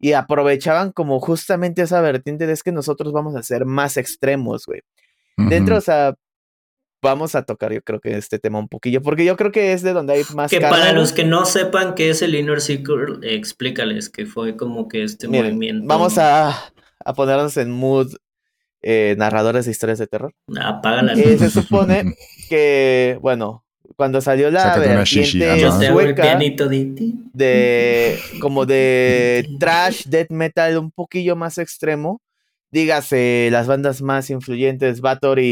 Y 0.00 0.14
aprovechaban 0.14 0.90
como 0.90 1.20
justamente 1.20 1.82
esa 1.82 2.00
vertiente 2.00 2.46
de 2.46 2.54
es 2.54 2.62
que 2.62 2.72
nosotros 2.72 3.12
vamos 3.12 3.36
a 3.36 3.42
ser 3.42 3.66
más 3.66 3.98
extremos, 3.98 4.64
güey. 4.64 4.80
Dentro, 5.36 5.76
o 5.76 5.80
sea, 5.82 6.14
vamos 7.04 7.36
a 7.36 7.42
tocar 7.44 7.72
yo 7.72 7.80
creo 7.82 8.00
que 8.00 8.16
este 8.16 8.40
tema 8.40 8.58
un 8.58 8.66
poquillo, 8.68 9.00
porque 9.02 9.24
yo 9.24 9.36
creo 9.36 9.52
que 9.52 9.72
es 9.72 9.82
de 9.82 9.92
donde 9.92 10.14
hay 10.14 10.22
más 10.34 10.50
Que 10.50 10.60
para 10.60 10.92
los 10.92 11.12
que 11.12 11.24
no 11.24 11.44
sepan 11.46 11.94
qué 11.94 12.10
es 12.10 12.22
el 12.22 12.34
Inner 12.34 12.60
Circle, 12.60 13.18
explícales 13.22 14.08
que 14.10 14.26
fue 14.26 14.56
como 14.56 14.88
que 14.88 15.04
este 15.04 15.28
Miren, 15.28 15.54
movimiento. 15.54 15.86
vamos 15.86 16.18
a, 16.18 16.48
a 17.04 17.12
ponernos 17.14 17.56
en 17.58 17.70
mood 17.70 18.12
eh, 18.82 19.14
narradores 19.18 19.64
de 19.66 19.70
historias 19.70 19.98
de 19.98 20.06
terror. 20.06 20.32
Apaga 20.60 21.02
la 21.02 21.12
Eh, 21.14 21.32
luz. 21.38 21.40
se 21.40 21.50
supone 21.50 22.14
que, 22.48 23.18
bueno, 23.22 23.64
cuando 23.96 24.20
salió 24.20 24.50
la 24.50 24.60
Sácate 24.60 24.88
vertiente 24.88 25.68
sueca 25.70 26.36
de 27.32 28.18
como 28.40 28.66
de 28.66 29.48
trash, 29.58 30.04
death 30.06 30.30
metal 30.30 30.78
un 30.78 30.90
poquillo 30.90 31.36
más 31.36 31.58
extremo, 31.58 32.20
dígase 32.74 33.48
las 33.52 33.66
bandas 33.68 34.02
más 34.02 34.28
influyentes, 34.30 35.00
Bathory 35.00 35.46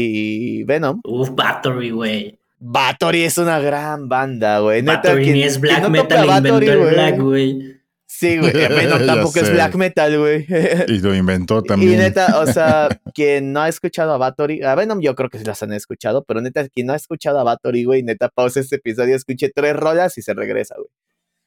y 0.59 0.63
Venom. 0.65 0.99
Uf, 1.05 1.29
Battery, 1.33 1.89
güey. 1.91 2.37
Bathory 2.59 3.23
es 3.23 3.37
una 3.37 3.59
gran 3.59 4.07
banda, 4.09 4.59
güey. 4.59 4.83
Quien- 4.83 5.33
ni 5.33 5.43
es 5.43 5.59
black 5.59 5.81
no 5.83 5.89
metal, 5.89 6.25
inventó 6.25 6.53
Bathory, 6.53 6.67
el 6.67 6.79
black, 6.93 7.19
güey. 7.19 7.73
Sí, 8.05 8.37
güey. 8.37 8.51
Venom 8.53 9.05
tampoco 9.07 9.39
es 9.39 9.51
black 9.51 9.75
metal, 9.75 10.17
güey. 10.19 10.45
Y 10.87 10.99
lo 10.99 11.15
inventó 11.15 11.59
Y 11.63 11.67
también. 11.67 11.97
neta, 11.97 12.39
o 12.39 12.45
sea, 12.45 12.87
quien 13.13 13.51
no 13.53 13.61
ha 13.61 13.69
escuchado 13.69 14.13
a 14.13 14.17
Bathory, 14.17 14.61
a 14.61 14.75
Venom 14.75 14.99
yo 15.01 15.15
creo 15.15 15.29
que 15.29 15.39
sí 15.39 15.45
las 15.45 15.63
han 15.63 15.73
escuchado, 15.73 16.23
pero 16.23 16.39
neta, 16.41 16.67
quien 16.69 16.87
no 16.87 16.93
ha 16.93 16.97
escuchado 16.97 17.39
a 17.39 17.43
Bathory, 17.43 17.85
güey, 17.85 18.03
neta, 18.03 18.29
pausa 18.29 18.59
este 18.59 18.75
episodio, 18.75 19.15
escuche 19.15 19.49
tres 19.53 19.75
rolas 19.75 20.17
y 20.17 20.21
se 20.21 20.33
regresa, 20.33 20.75
güey. 20.75 20.87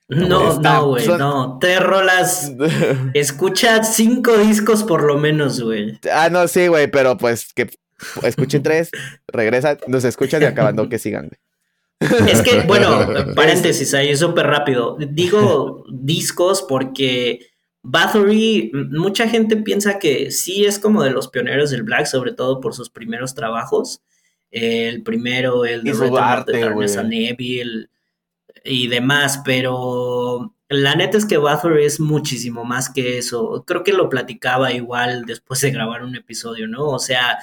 No, 0.08 0.52
Está- 0.52 0.74
no, 0.74 0.88
güey, 0.88 1.04
son- 1.04 1.18
no. 1.18 1.58
Tres 1.60 1.80
rolas. 1.80 2.52
Escucha 3.14 3.82
cinco 3.82 4.36
discos 4.38 4.84
por 4.84 5.02
lo 5.02 5.18
menos, 5.18 5.60
güey. 5.60 5.98
ah, 6.12 6.28
no, 6.30 6.46
sí, 6.48 6.68
güey, 6.68 6.88
pero 6.88 7.16
pues 7.16 7.52
que 7.52 7.68
escuchen 8.22 8.62
tres, 8.62 8.90
regresan, 9.26 9.78
nos 9.88 10.04
escuchan 10.04 10.42
y 10.42 10.44
acabando 10.46 10.88
que 10.88 10.98
sigan, 10.98 11.28
güey. 11.28 12.28
Es 12.30 12.42
que, 12.42 12.60
bueno, 12.60 13.06
paréntesis 13.34 13.94
ahí, 13.94 14.14
súper 14.16 14.46
rápido. 14.46 14.96
Digo 15.00 15.84
discos 15.90 16.62
porque 16.68 17.40
Bathory, 17.82 18.70
mucha 18.90 19.28
gente 19.28 19.56
piensa 19.56 19.98
que 19.98 20.30
sí 20.30 20.66
es 20.66 20.78
como 20.78 21.02
de 21.02 21.10
los 21.10 21.28
pioneros 21.28 21.70
del 21.70 21.84
black, 21.84 22.06
sobre 22.06 22.32
todo 22.32 22.60
por 22.60 22.74
sus 22.74 22.90
primeros 22.90 23.34
trabajos. 23.34 24.02
El 24.50 25.02
primero, 25.02 25.64
el 25.64 25.82
de 25.82 25.92
the 25.92 26.18
arte, 26.18 26.60
Evil 26.60 27.90
y 28.66 28.88
demás, 28.88 29.40
pero 29.44 30.54
la 30.68 30.94
neta 30.94 31.16
es 31.18 31.24
que 31.26 31.36
Bathory 31.38 31.84
es 31.84 32.00
muchísimo 32.00 32.64
más 32.64 32.90
que 32.90 33.18
eso. 33.18 33.64
Creo 33.66 33.84
que 33.84 33.92
lo 33.92 34.08
platicaba 34.08 34.72
igual 34.72 35.24
después 35.26 35.60
de 35.60 35.70
grabar 35.70 36.02
un 36.02 36.16
episodio, 36.16 36.66
¿no? 36.66 36.88
O 36.88 36.98
sea, 36.98 37.38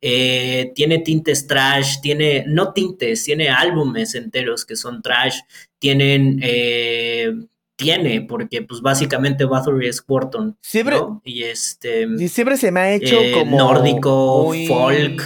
eh, 0.00 0.70
tiene 0.76 0.98
tintes 1.00 1.46
trash, 1.48 2.00
tiene, 2.00 2.44
no 2.46 2.72
tintes, 2.72 3.24
tiene 3.24 3.48
álbumes 3.48 4.14
enteros 4.14 4.64
que 4.64 4.76
son 4.76 5.02
trash, 5.02 5.40
tienen, 5.80 6.38
eh, 6.42 7.32
tiene, 7.74 8.20
porque 8.22 8.62
pues 8.62 8.80
básicamente 8.80 9.44
Bathory 9.44 9.88
es 9.88 10.00
Quarton, 10.00 10.56
Siempre, 10.60 10.96
¿no? 10.96 11.20
Y 11.24 11.42
este, 11.44 12.06
y 12.18 12.28
siempre 12.28 12.56
se 12.56 12.70
me 12.70 12.80
ha 12.80 12.94
hecho 12.94 13.20
eh, 13.20 13.32
como 13.32 13.56
nórdico, 13.58 14.44
muy- 14.46 14.66
folk, 14.66 15.22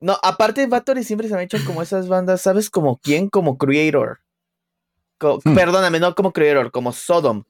No, 0.00 0.16
aparte 0.22 0.66
Bathory 0.66 1.04
siempre 1.04 1.28
se 1.28 1.34
me 1.34 1.40
ha 1.40 1.44
hecho 1.44 1.58
como 1.66 1.82
esas 1.82 2.08
bandas, 2.08 2.40
¿sabes? 2.40 2.70
Como 2.70 2.98
quién? 2.98 3.28
Como 3.28 3.58
Creator. 3.58 4.20
Co- 5.18 5.40
Hmm. 5.44 5.54
Perdóname, 5.54 5.98
no 6.00 6.14
como 6.14 6.32
Creator, 6.32 6.70
como 6.70 6.92
Sodom. 6.92 7.44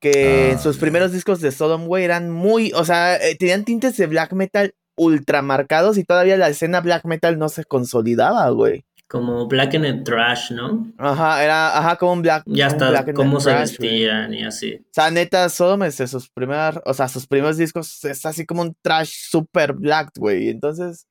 Que 0.00 0.50
en 0.50 0.56
Ah, 0.56 0.58
sus 0.58 0.76
ya. 0.76 0.80
primeros 0.80 1.12
discos 1.12 1.40
de 1.40 1.50
Sodom, 1.52 1.86
güey, 1.86 2.04
eran 2.04 2.30
muy, 2.30 2.72
o 2.74 2.84
sea, 2.84 3.16
eh, 3.16 3.36
tenían 3.36 3.64
tintes 3.64 3.96
de 3.96 4.06
black 4.06 4.32
metal 4.32 4.74
ultra 4.96 5.42
marcados 5.42 5.98
y 5.98 6.04
todavía 6.04 6.36
la 6.36 6.48
escena 6.48 6.80
black 6.80 7.04
metal 7.04 7.38
no 7.38 7.48
se 7.48 7.64
consolidaba, 7.64 8.48
güey. 8.50 8.84
como 9.06 9.46
Black 9.46 9.74
and 9.76 10.02
Trash, 10.02 10.50
¿no? 10.50 10.90
Ajá, 10.98 11.44
era, 11.44 11.78
ajá, 11.78 11.96
como 11.96 12.14
un 12.14 12.22
black. 12.22 12.42
Ya 12.46 12.66
está, 12.66 12.88
black 12.90 13.08
and 13.10 13.16
cómo 13.16 13.38
se 13.38 13.54
vestían 13.54 14.34
y 14.34 14.42
así. 14.44 14.74
O 14.76 14.84
sea, 14.90 15.10
neta, 15.10 15.48
Sodom 15.50 15.84
es 15.84 15.98
de 15.98 16.08
sus 16.08 16.28
primeras, 16.30 16.80
o 16.84 16.94
sea, 16.94 17.06
sus 17.06 17.26
primeros 17.26 17.56
discos 17.56 18.02
es 18.04 18.26
así 18.26 18.44
como 18.44 18.62
un 18.62 18.74
trash 18.82 19.12
super 19.28 19.72
black, 19.74 20.10
güey. 20.16 20.48
Entonces, 20.48 21.06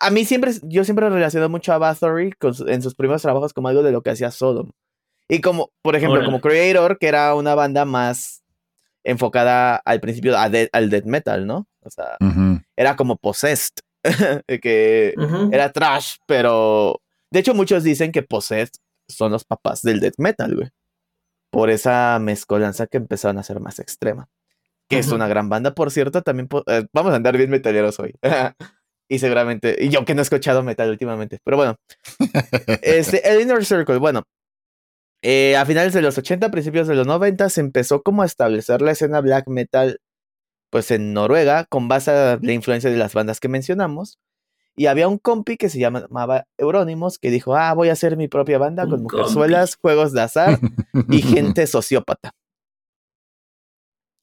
a 0.00 0.10
mí 0.10 0.24
siempre, 0.24 0.52
yo 0.62 0.84
siempre 0.84 1.08
relaciono 1.08 1.48
mucho 1.48 1.72
a 1.72 1.78
Bathory 1.78 2.32
con 2.32 2.54
su- 2.54 2.66
en 2.68 2.82
sus 2.82 2.94
primeros 2.94 3.22
trabajos 3.22 3.52
como 3.52 3.68
algo 3.68 3.82
de 3.82 3.92
lo 3.92 4.02
que 4.02 4.10
hacía 4.10 4.30
Sodom. 4.30 4.70
Y 5.28 5.40
como, 5.40 5.70
por 5.82 5.94
ejemplo, 5.94 6.14
Órale. 6.16 6.26
como 6.26 6.40
Creator, 6.40 6.98
que 6.98 7.06
era 7.08 7.34
una 7.34 7.54
banda 7.54 7.84
más 7.84 8.42
enfocada 9.04 9.76
al 9.76 10.00
principio 10.00 10.36
a 10.36 10.48
de- 10.50 10.68
al 10.72 10.90
death 10.90 11.04
metal, 11.04 11.46
¿no? 11.46 11.66
O 11.82 11.90
sea, 11.90 12.16
Ujú. 12.20 12.60
era 12.76 12.96
como 12.96 13.16
Possessed, 13.16 13.74
que 14.62 15.14
Ujú. 15.16 15.50
era 15.52 15.72
trash, 15.72 16.16
pero 16.26 17.00
de 17.30 17.40
hecho 17.40 17.54
muchos 17.54 17.84
dicen 17.84 18.12
que 18.12 18.22
Possessed 18.22 18.72
son 19.08 19.32
los 19.32 19.44
papás 19.44 19.82
del 19.82 20.00
death 20.00 20.14
metal, 20.18 20.54
güey. 20.56 20.68
Por 21.50 21.70
esa 21.70 22.18
mezcolanza 22.20 22.86
que 22.86 22.96
empezaron 22.98 23.38
a 23.38 23.42
ser 23.42 23.60
más 23.60 23.78
extrema. 23.78 24.28
Que 24.88 24.98
es 24.98 25.06
Ujú. 25.06 25.16
una 25.16 25.28
gran 25.28 25.48
banda, 25.48 25.74
por 25.74 25.90
cierto, 25.90 26.22
también 26.22 26.48
po- 26.48 26.64
eh, 26.66 26.86
vamos 26.92 27.12
a 27.12 27.16
andar 27.16 27.36
bien 27.36 27.50
metaleros 27.50 27.98
hoy. 28.00 28.14
y 29.10 29.18
seguramente, 29.18 29.76
y 29.80 29.88
yo 29.88 30.04
que 30.04 30.14
no 30.14 30.20
he 30.20 30.22
escuchado 30.22 30.62
metal 30.62 30.88
últimamente, 30.88 31.40
pero 31.44 31.56
bueno. 31.56 31.76
Este, 32.82 33.28
el 33.28 33.40
Inner 33.42 33.64
Circle, 33.64 33.98
bueno. 33.98 34.22
eh, 35.22 35.56
a 35.56 35.66
finales 35.66 35.92
de 35.92 36.00
los 36.00 36.16
80, 36.16 36.50
principios 36.50 36.86
de 36.88 36.94
los 36.94 37.06
90, 37.06 37.50
se 37.50 37.60
empezó 37.60 38.02
como 38.02 38.22
a 38.22 38.26
establecer 38.26 38.80
la 38.82 38.92
escena 38.92 39.20
black 39.20 39.48
metal, 39.48 39.98
pues 40.70 40.92
en 40.92 41.12
Noruega, 41.12 41.64
con 41.64 41.88
base 41.88 42.12
a 42.12 42.38
la 42.40 42.52
influencia 42.52 42.88
de 42.88 42.96
las 42.96 43.12
bandas 43.12 43.40
que 43.40 43.48
mencionamos. 43.48 44.18
Y 44.76 44.86
había 44.86 45.08
un 45.08 45.18
compi 45.18 45.56
que 45.56 45.68
se 45.68 45.80
llamaba 45.80 46.44
Euronymous 46.56 47.18
que 47.18 47.30
dijo, 47.30 47.56
ah, 47.56 47.74
voy 47.74 47.88
a 47.88 47.92
hacer 47.94 48.16
mi 48.16 48.28
propia 48.28 48.58
banda 48.58 48.84
Un 48.84 48.90
con 48.90 49.02
mujerzuelas, 49.02 49.76
juegos 49.76 50.12
de 50.12 50.22
azar 50.22 50.60
y 51.10 51.20
gente 51.22 51.66
sociópata. 51.66 52.30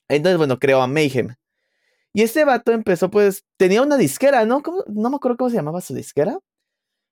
Entonces, 0.09 0.37
bueno, 0.37 0.57
creó 0.57 0.81
a 0.81 0.87
Mayhem. 0.87 1.35
Y 2.17 2.23
este 2.23 2.45
vato 2.45 2.71
empezó, 2.71 3.11
pues, 3.11 3.45
tenía 3.57 3.83
una 3.83 3.95
disquera, 3.95 4.43
¿no? 4.43 4.63
¿Cómo? 4.63 4.83
No 4.87 5.11
me 5.11 5.17
acuerdo 5.17 5.37
cómo 5.37 5.51
se 5.51 5.57
llamaba 5.57 5.81
su 5.81 5.93
disquera. 5.93 6.39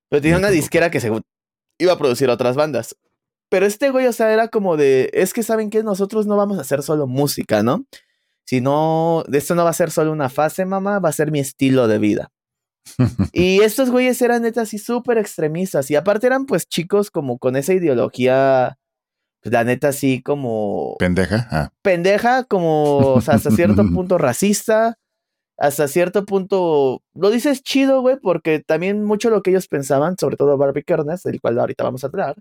Pero 0.09 0.19
tenía 0.19 0.37
una 0.39 0.49
disquera 0.49 0.89
que 0.89 0.99
según 0.99 1.21
iba 1.77 1.93
a 1.93 1.97
producir 1.99 2.27
otras 2.27 2.55
bandas. 2.55 2.95
Pero 3.47 3.67
este 3.67 3.91
güey, 3.91 4.07
o 4.07 4.13
sea, 4.13 4.33
era 4.33 4.47
como 4.47 4.77
de, 4.77 5.11
es 5.13 5.35
que 5.35 5.43
saben 5.43 5.69
que 5.69 5.83
nosotros 5.83 6.25
no 6.25 6.37
vamos 6.37 6.57
a 6.57 6.61
hacer 6.61 6.81
solo 6.81 7.05
música, 7.05 7.61
¿no? 7.61 7.85
Sino, 8.47 9.23
esto 9.31 9.53
no 9.53 9.63
va 9.63 9.69
a 9.69 9.73
ser 9.73 9.91
solo 9.91 10.11
una 10.11 10.29
fase, 10.29 10.65
mamá, 10.65 10.97
va 10.97 11.09
a 11.09 11.11
ser 11.13 11.29
mi 11.29 11.39
estilo 11.39 11.87
de 11.87 11.99
vida. 11.99 12.31
Y 13.31 13.61
estos 13.61 13.91
güeyes 13.91 14.19
eran 14.23 14.41
neta 14.41 14.61
así 14.61 14.79
súper 14.79 15.19
extremistas. 15.19 15.91
Y 15.91 15.95
aparte 15.95 16.25
eran 16.25 16.47
pues 16.47 16.67
chicos 16.67 17.11
como 17.11 17.37
con 17.37 17.55
esa 17.55 17.73
ideología, 17.75 18.79
pues 19.45 19.53
la 19.53 19.63
neta 19.63 19.89
así 19.89 20.23
como 20.23 20.95
Pendeja. 20.97 21.47
Ah. 21.51 21.69
pendeja, 21.83 22.43
como 22.45 22.97
o 22.97 23.21
sea, 23.21 23.35
hasta 23.35 23.51
cierto 23.51 23.83
punto 23.93 24.17
racista, 24.17 24.97
hasta 25.57 25.87
cierto 25.87 26.25
punto, 26.25 27.03
lo 27.13 27.29
dices 27.29 27.61
chido, 27.61 28.01
güey, 28.01 28.17
porque 28.19 28.59
también 28.59 29.03
mucho 29.03 29.29
lo 29.29 29.43
que 29.43 29.51
ellos 29.51 29.67
pensaban, 29.67 30.15
sobre 30.19 30.35
todo 30.35 30.57
Barbie 30.57 30.83
Kernes, 30.83 31.21
del 31.21 31.39
cual 31.39 31.59
ahorita 31.59 31.83
vamos 31.83 32.03
a 32.03 32.07
hablar, 32.07 32.35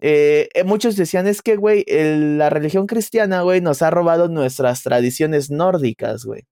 eh, 0.00 0.48
eh, 0.54 0.64
muchos 0.64 0.94
decían 0.96 1.26
es 1.26 1.42
que, 1.42 1.56
güey, 1.56 1.84
el- 1.88 2.38
la 2.38 2.50
religión 2.50 2.86
cristiana, 2.86 3.42
güey, 3.42 3.60
nos 3.60 3.82
ha 3.82 3.90
robado 3.90 4.28
nuestras 4.28 4.82
tradiciones 4.82 5.50
nórdicas, 5.50 6.24
güey. 6.24 6.44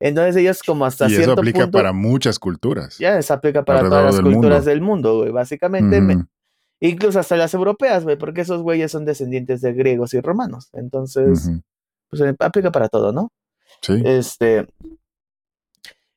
Entonces 0.00 0.36
ellos 0.36 0.62
como 0.64 0.84
hasta 0.86 1.06
Y 1.08 1.12
eso 1.12 1.22
cierto 1.22 1.40
aplica 1.40 1.60
punto... 1.60 1.78
para 1.78 1.92
muchas 1.92 2.38
culturas. 2.38 2.98
Ya, 2.98 3.20
se 3.22 3.32
aplica 3.32 3.64
para 3.64 3.80
todas 3.80 4.04
las 4.04 4.16
del 4.16 4.24
culturas 4.32 4.58
mundo. 4.58 4.70
del 4.70 4.80
mundo, 4.80 5.16
güey. 5.18 5.30
Básicamente. 5.30 6.00
Incluso 6.80 7.18
hasta 7.18 7.36
las 7.36 7.54
europeas, 7.54 8.04
güey, 8.04 8.16
porque 8.16 8.42
esos 8.42 8.62
güeyes 8.62 8.92
son 8.92 9.04
descendientes 9.04 9.60
de 9.60 9.72
griegos 9.72 10.14
y 10.14 10.20
romanos. 10.20 10.68
Entonces, 10.72 11.50
pues 12.08 12.22
eh, 12.22 12.34
aplica 12.38 12.70
para 12.72 12.88
todo, 12.88 13.12
¿no? 13.12 13.32
Sí. 13.82 14.00
Este. 14.04 14.66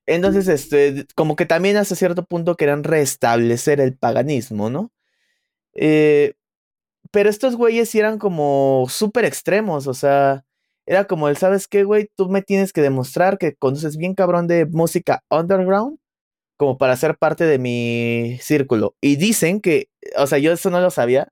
Entonces, 0.05 0.47
este, 0.47 1.05
como 1.15 1.35
que 1.35 1.45
también 1.45 1.77
hasta 1.77 1.95
cierto 1.95 2.25
punto 2.25 2.55
querían 2.55 2.83
restablecer 2.83 3.79
el 3.79 3.97
paganismo, 3.97 4.69
¿no? 4.69 4.91
Eh, 5.73 6.33
pero 7.11 7.29
estos 7.29 7.55
güeyes 7.55 7.93
eran 7.95 8.17
como 8.19 8.85
súper 8.89 9.25
extremos, 9.25 9.87
o 9.87 9.93
sea, 9.93 10.43
era 10.85 11.05
como 11.05 11.29
el, 11.29 11.37
¿sabes 11.37 11.67
qué, 11.67 11.83
güey? 11.83 12.09
Tú 12.15 12.29
me 12.29 12.41
tienes 12.41 12.73
que 12.73 12.81
demostrar 12.81 13.37
que 13.37 13.55
conoces 13.55 13.97
bien 13.97 14.15
cabrón 14.15 14.47
de 14.47 14.65
música 14.65 15.23
underground 15.29 16.00
como 16.61 16.77
para 16.77 16.95
ser 16.95 17.17
parte 17.17 17.43
de 17.45 17.57
mi 17.57 18.37
círculo. 18.39 18.95
Y 19.01 19.15
dicen 19.15 19.61
que, 19.61 19.89
o 20.15 20.27
sea, 20.27 20.37
yo 20.37 20.51
eso 20.51 20.69
no 20.69 20.79
lo 20.79 20.91
sabía, 20.91 21.29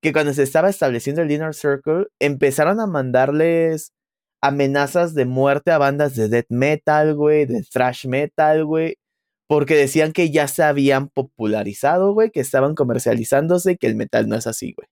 que 0.00 0.12
cuando 0.12 0.32
se 0.32 0.44
estaba 0.44 0.70
estableciendo 0.70 1.22
el 1.22 1.32
Inner 1.32 1.56
Circle, 1.56 2.06
empezaron 2.20 2.78
a 2.78 2.86
mandarles 2.86 3.92
amenazas 4.40 5.12
de 5.14 5.24
muerte 5.24 5.72
a 5.72 5.78
bandas 5.78 6.14
de 6.14 6.28
death 6.28 6.50
metal, 6.50 7.16
güey, 7.16 7.46
de 7.46 7.64
thrash 7.64 8.06
metal, 8.06 8.64
güey, 8.64 8.94
porque 9.48 9.74
decían 9.74 10.12
que 10.12 10.30
ya 10.30 10.46
se 10.46 10.62
habían 10.62 11.08
popularizado, 11.08 12.12
güey, 12.12 12.30
que 12.30 12.38
estaban 12.38 12.76
comercializándose 12.76 13.72
y 13.72 13.76
que 13.76 13.88
el 13.88 13.96
metal 13.96 14.28
no 14.28 14.36
es 14.36 14.46
así, 14.46 14.72
güey. 14.76 14.86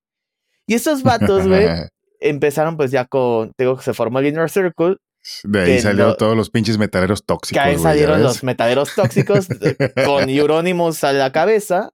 Y 0.66 0.74
esos 0.74 1.04
vatos, 1.04 1.46
güey, 1.46 1.68
empezaron 2.18 2.76
pues 2.76 2.90
ya 2.90 3.04
con, 3.04 3.52
tengo 3.56 3.76
que 3.76 3.84
se 3.84 3.94
formó 3.94 4.18
el 4.18 4.26
Inner 4.26 4.50
Circle. 4.50 4.96
De 5.44 5.60
ahí 5.60 5.80
salieron 5.80 6.16
todos 6.16 6.36
los 6.36 6.50
pinches 6.50 6.78
metaleros 6.78 7.24
tóxicos. 7.24 7.62
Que 7.62 7.68
ahí 7.68 7.78
salieron 7.78 8.22
los 8.22 8.42
metaleros 8.42 8.94
tóxicos 8.94 9.48
con 10.06 10.28
Euronymous 10.28 11.04
a 11.04 11.12
la 11.12 11.32
cabeza. 11.32 11.90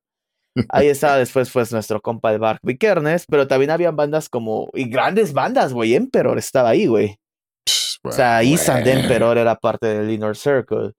Ahí 0.68 0.88
estaba 0.88 1.16
después 1.16 1.50
pues 1.50 1.72
nuestro 1.72 2.00
compa 2.00 2.32
el 2.32 2.38
Bark 2.38 2.60
Vikernes, 2.62 3.26
pero 3.26 3.48
también 3.48 3.70
habían 3.70 3.96
bandas 3.96 4.28
como, 4.28 4.68
y 4.72 4.88
grandes 4.88 5.32
bandas, 5.32 5.72
güey, 5.72 5.94
Emperor 5.94 6.38
estaba 6.38 6.70
ahí, 6.70 6.86
güey. 6.86 7.18
o 8.04 8.12
sea, 8.12 8.42
Isan 8.44 8.84
de 8.84 8.92
Emperor 8.92 9.36
era 9.36 9.56
parte 9.56 9.86
del 9.86 10.10
Inner 10.10 10.36
Circle. 10.36 10.92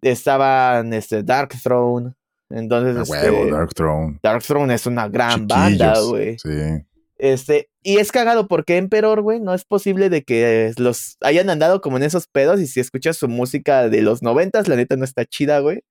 Estaban 0.00 0.92
este, 0.92 1.22
Dark 1.22 1.50
Throne. 1.62 2.12
Entonces, 2.50 2.96
este, 3.08 3.50
Dark 3.50 3.74
Throne. 3.74 4.18
Dark 4.22 4.42
Throne 4.42 4.74
es 4.74 4.86
una 4.86 5.08
gran 5.08 5.46
banda, 5.46 6.00
güey. 6.00 6.38
Sí. 6.38 6.84
Este, 7.18 7.69
y 7.82 7.98
es 7.98 8.12
cagado 8.12 8.46
porque 8.46 8.76
Emperor, 8.76 9.22
güey, 9.22 9.40
no 9.40 9.54
es 9.54 9.64
posible 9.64 10.10
de 10.10 10.22
que 10.22 10.72
los 10.76 11.16
hayan 11.22 11.48
andado 11.48 11.80
como 11.80 11.96
en 11.96 12.02
esos 12.02 12.26
pedos 12.26 12.60
y 12.60 12.66
si 12.66 12.80
escuchas 12.80 13.16
su 13.16 13.28
música 13.28 13.88
de 13.88 14.02
los 14.02 14.22
noventas, 14.22 14.68
la 14.68 14.76
neta 14.76 14.96
no 14.96 15.04
está 15.04 15.24
chida, 15.24 15.60
güey. 15.60 15.82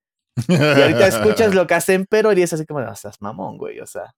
Y 0.48 0.54
ahorita 0.54 1.08
escuchas 1.08 1.54
lo 1.54 1.66
que 1.66 1.74
hace 1.74 1.94
Emperor 1.94 2.38
y 2.38 2.42
es 2.42 2.52
así 2.52 2.64
como, 2.64 2.80
estás 2.80 3.20
mamón, 3.20 3.58
güey, 3.58 3.80
o 3.80 3.86
sea. 3.86 4.14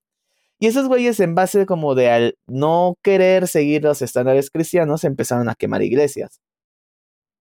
Y 0.59 0.67
esos 0.67 0.87
güeyes 0.87 1.19
en 1.21 1.35
base 1.35 1.67
como 1.67 1.95
de 1.95 2.11
al 2.11 2.39
no 2.47 2.97
querer 3.03 3.49
seguir 3.49 3.83
los 3.83 4.03
estándares 4.03 4.51
cristianos 4.51 5.05
empezaron 5.05 5.49
a 5.49 5.55
quemar 5.55 5.83
iglesias. 5.83 6.41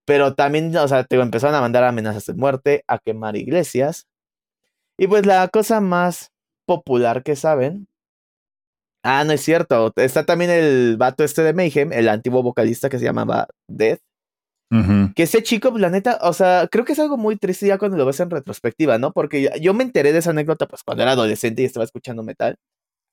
Pero 0.06 0.34
también, 0.34 0.76
o 0.76 0.88
sea, 0.88 1.04
te 1.04 1.18
empezaron 1.18 1.56
a 1.56 1.62
mandar 1.62 1.84
amenazas 1.84 2.26
de 2.26 2.34
muerte, 2.34 2.84
a 2.88 3.00
quemar 3.00 3.36
iglesias. 3.36 4.08
Y 4.98 5.08
pues 5.08 5.26
la 5.26 5.48
cosa 5.50 5.82
más 5.82 6.32
popular 6.66 7.22
que 7.22 7.36
saben 7.36 7.88
Ah, 9.04 9.24
no 9.24 9.34
es 9.34 9.42
cierto. 9.42 9.92
Está 9.96 10.26
también 10.26 10.52
el 10.52 10.98
vato 10.98 11.24
este 11.24 11.42
de 11.44 11.54
Mayhem, 11.54 11.92
el 11.94 12.10
antiguo 12.10 12.44
vocalista 12.44 12.90
que 12.90 13.00
se 13.00 13.06
llamaba 13.06 13.48
Death. 13.68 14.00
Que 15.16 15.24
ese 15.24 15.44
chico, 15.44 15.78
la 15.78 15.90
neta, 15.90 16.18
o 16.22 16.32
sea, 16.32 16.66
creo 16.72 16.86
que 16.86 16.94
es 16.94 17.00
algo 17.00 17.18
muy 17.18 17.36
triste 17.36 17.68
ya 17.68 17.78
cuando 17.78 17.98
lo 17.98 18.06
ves 18.06 18.22
en 18.22 18.30
retrospectiva, 18.30 18.98
¿no? 18.98 19.12
Porque 19.12 19.52
yo 19.60 19.74
me 19.74 19.84
enteré 19.84 20.14
de 20.14 20.20
esa 20.20 20.30
anécdota, 20.30 20.66
pues 20.66 20.82
cuando 20.84 21.04
era 21.04 21.12
adolescente 21.12 21.62
y 21.62 21.66
estaba 21.66 21.84
escuchando 21.84 22.24
metal. 22.24 22.56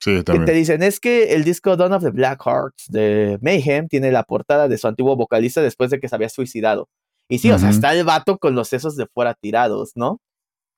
Sí, 0.00 0.22
también. 0.22 0.44
Que 0.46 0.52
te 0.52 0.56
dicen, 0.56 0.84
es 0.84 1.00
que 1.00 1.34
el 1.34 1.42
disco 1.42 1.76
Dawn 1.76 1.94
of 1.94 2.04
the 2.04 2.10
Black 2.10 2.40
Hearts 2.46 2.84
de 2.88 3.38
Mayhem 3.42 3.88
tiene 3.88 4.12
la 4.12 4.22
portada 4.22 4.68
de 4.68 4.78
su 4.78 4.86
antiguo 4.86 5.16
vocalista 5.16 5.60
después 5.60 5.90
de 5.90 5.98
que 5.98 6.08
se 6.08 6.14
había 6.14 6.28
suicidado. 6.28 6.88
Y 7.28 7.38
sí, 7.38 7.50
o 7.50 7.58
sea, 7.58 7.70
está 7.70 7.92
el 7.92 8.04
vato 8.04 8.38
con 8.38 8.54
los 8.54 8.68
sesos 8.68 8.94
de 8.94 9.06
fuera 9.12 9.34
tirados, 9.34 9.92
¿no? 9.96 10.20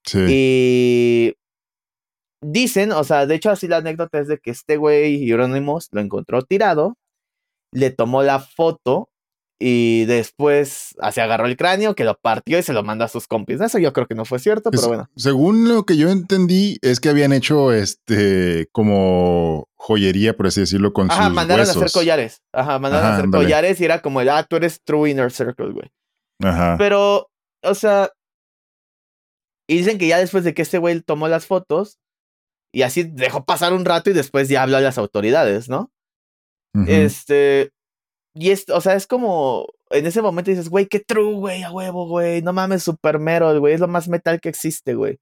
Sí. 0.07 0.25
Y 0.29 1.35
Dicen, 2.42 2.92
o 2.92 3.05
sea, 3.05 3.26
de 3.26 3.35
hecho 3.35 3.50
así 3.50 3.68
la 3.68 3.79
anécdota 3.79 4.18
es 4.18 4.29
de 4.29 4.38
que 4.38 4.50
este 4.50 4.76
güey 4.76 5.18
Hieronymus 5.18 5.88
lo 5.92 6.00
encontró 6.00 6.42
tirado, 6.42 6.96
le 7.72 7.90
tomó 7.90 8.22
la 8.22 8.38
foto 8.40 9.11
y 9.62 10.07
después 10.07 10.94
se 11.12 11.20
agarró 11.20 11.44
el 11.44 11.59
cráneo, 11.59 11.94
que 11.94 12.05
lo 12.05 12.14
partió 12.18 12.59
y 12.59 12.62
se 12.62 12.72
lo 12.72 12.83
mandó 12.83 13.05
a 13.05 13.09
sus 13.09 13.26
compis. 13.26 13.61
Eso 13.61 13.79
yo 13.79 13.92
creo 13.92 14.07
que 14.07 14.14
no 14.14 14.24
fue 14.24 14.38
cierto, 14.38 14.70
pero 14.70 14.88
bueno. 14.88 15.11
Según 15.16 15.68
lo 15.68 15.85
que 15.85 15.98
yo 15.98 16.09
entendí, 16.09 16.79
es 16.81 16.98
que 16.98 17.11
habían 17.11 17.35
hecho 17.35 17.70
este 17.74 18.68
como 18.72 19.68
joyería, 19.76 20.35
por 20.35 20.46
así 20.46 20.61
decirlo, 20.61 20.94
con 20.94 21.11
Ajá, 21.11 21.26
sus 21.26 21.35
mandaron 21.35 21.66
huesos. 21.66 21.76
a 21.76 21.85
hacer 21.85 21.92
collares. 21.92 22.40
Ajá, 22.55 22.79
mandaron 22.79 23.05
Ajá, 23.05 23.09
a 23.11 23.12
hacer 23.16 23.24
ándale. 23.26 23.44
collares 23.44 23.81
y 23.83 23.85
era 23.85 24.00
como 24.00 24.22
el, 24.22 24.31
ah, 24.31 24.46
tú 24.48 24.57
eres 24.57 24.81
True 24.83 25.11
Inner 25.11 25.31
Circle, 25.31 25.72
güey. 25.72 25.90
Ajá. 26.42 26.76
Pero, 26.79 27.29
o 27.62 27.74
sea, 27.74 28.09
y 29.68 29.76
dicen 29.76 29.98
que 29.98 30.07
ya 30.09 30.18
después 30.18 30.42
de 30.44 30.55
que 30.55 30.62
este 30.62 30.79
güey 30.79 31.03
tomó 31.03 31.29
las 31.29 31.44
fotos, 31.44 31.98
y 32.73 32.83
así 32.83 33.05
dejó 33.05 33.45
pasar 33.45 33.73
un 33.73 33.85
rato 33.85 34.11
y 34.11 34.13
después 34.13 34.49
ya 34.49 34.63
habló 34.63 34.77
a 34.77 34.81
las 34.81 34.99
autoridades, 34.99 35.69
¿no? 35.69 35.91
Este, 36.87 37.71
y 38.35 38.51
es, 38.51 38.69
o 38.71 38.81
sea, 38.81 38.95
es 38.95 39.07
como, 39.07 39.67
en 39.91 40.07
ese 40.07 40.23
momento 40.23 40.51
dices, 40.51 40.69
güey, 40.69 40.87
qué 40.87 41.01
true, 41.01 41.35
güey, 41.35 41.63
a 41.65 41.73
huevo, 41.73 42.07
güey, 42.07 42.43
no 42.43 42.53
mames, 42.53 42.83
super 42.85 43.19
metal, 43.19 43.59
güey, 43.61 43.75
es 43.75 43.81
lo 43.81 43.89
más 43.89 44.09
metal 44.09 44.41
que 44.41 44.49
existe, 44.49 44.95
güey. 44.95 45.19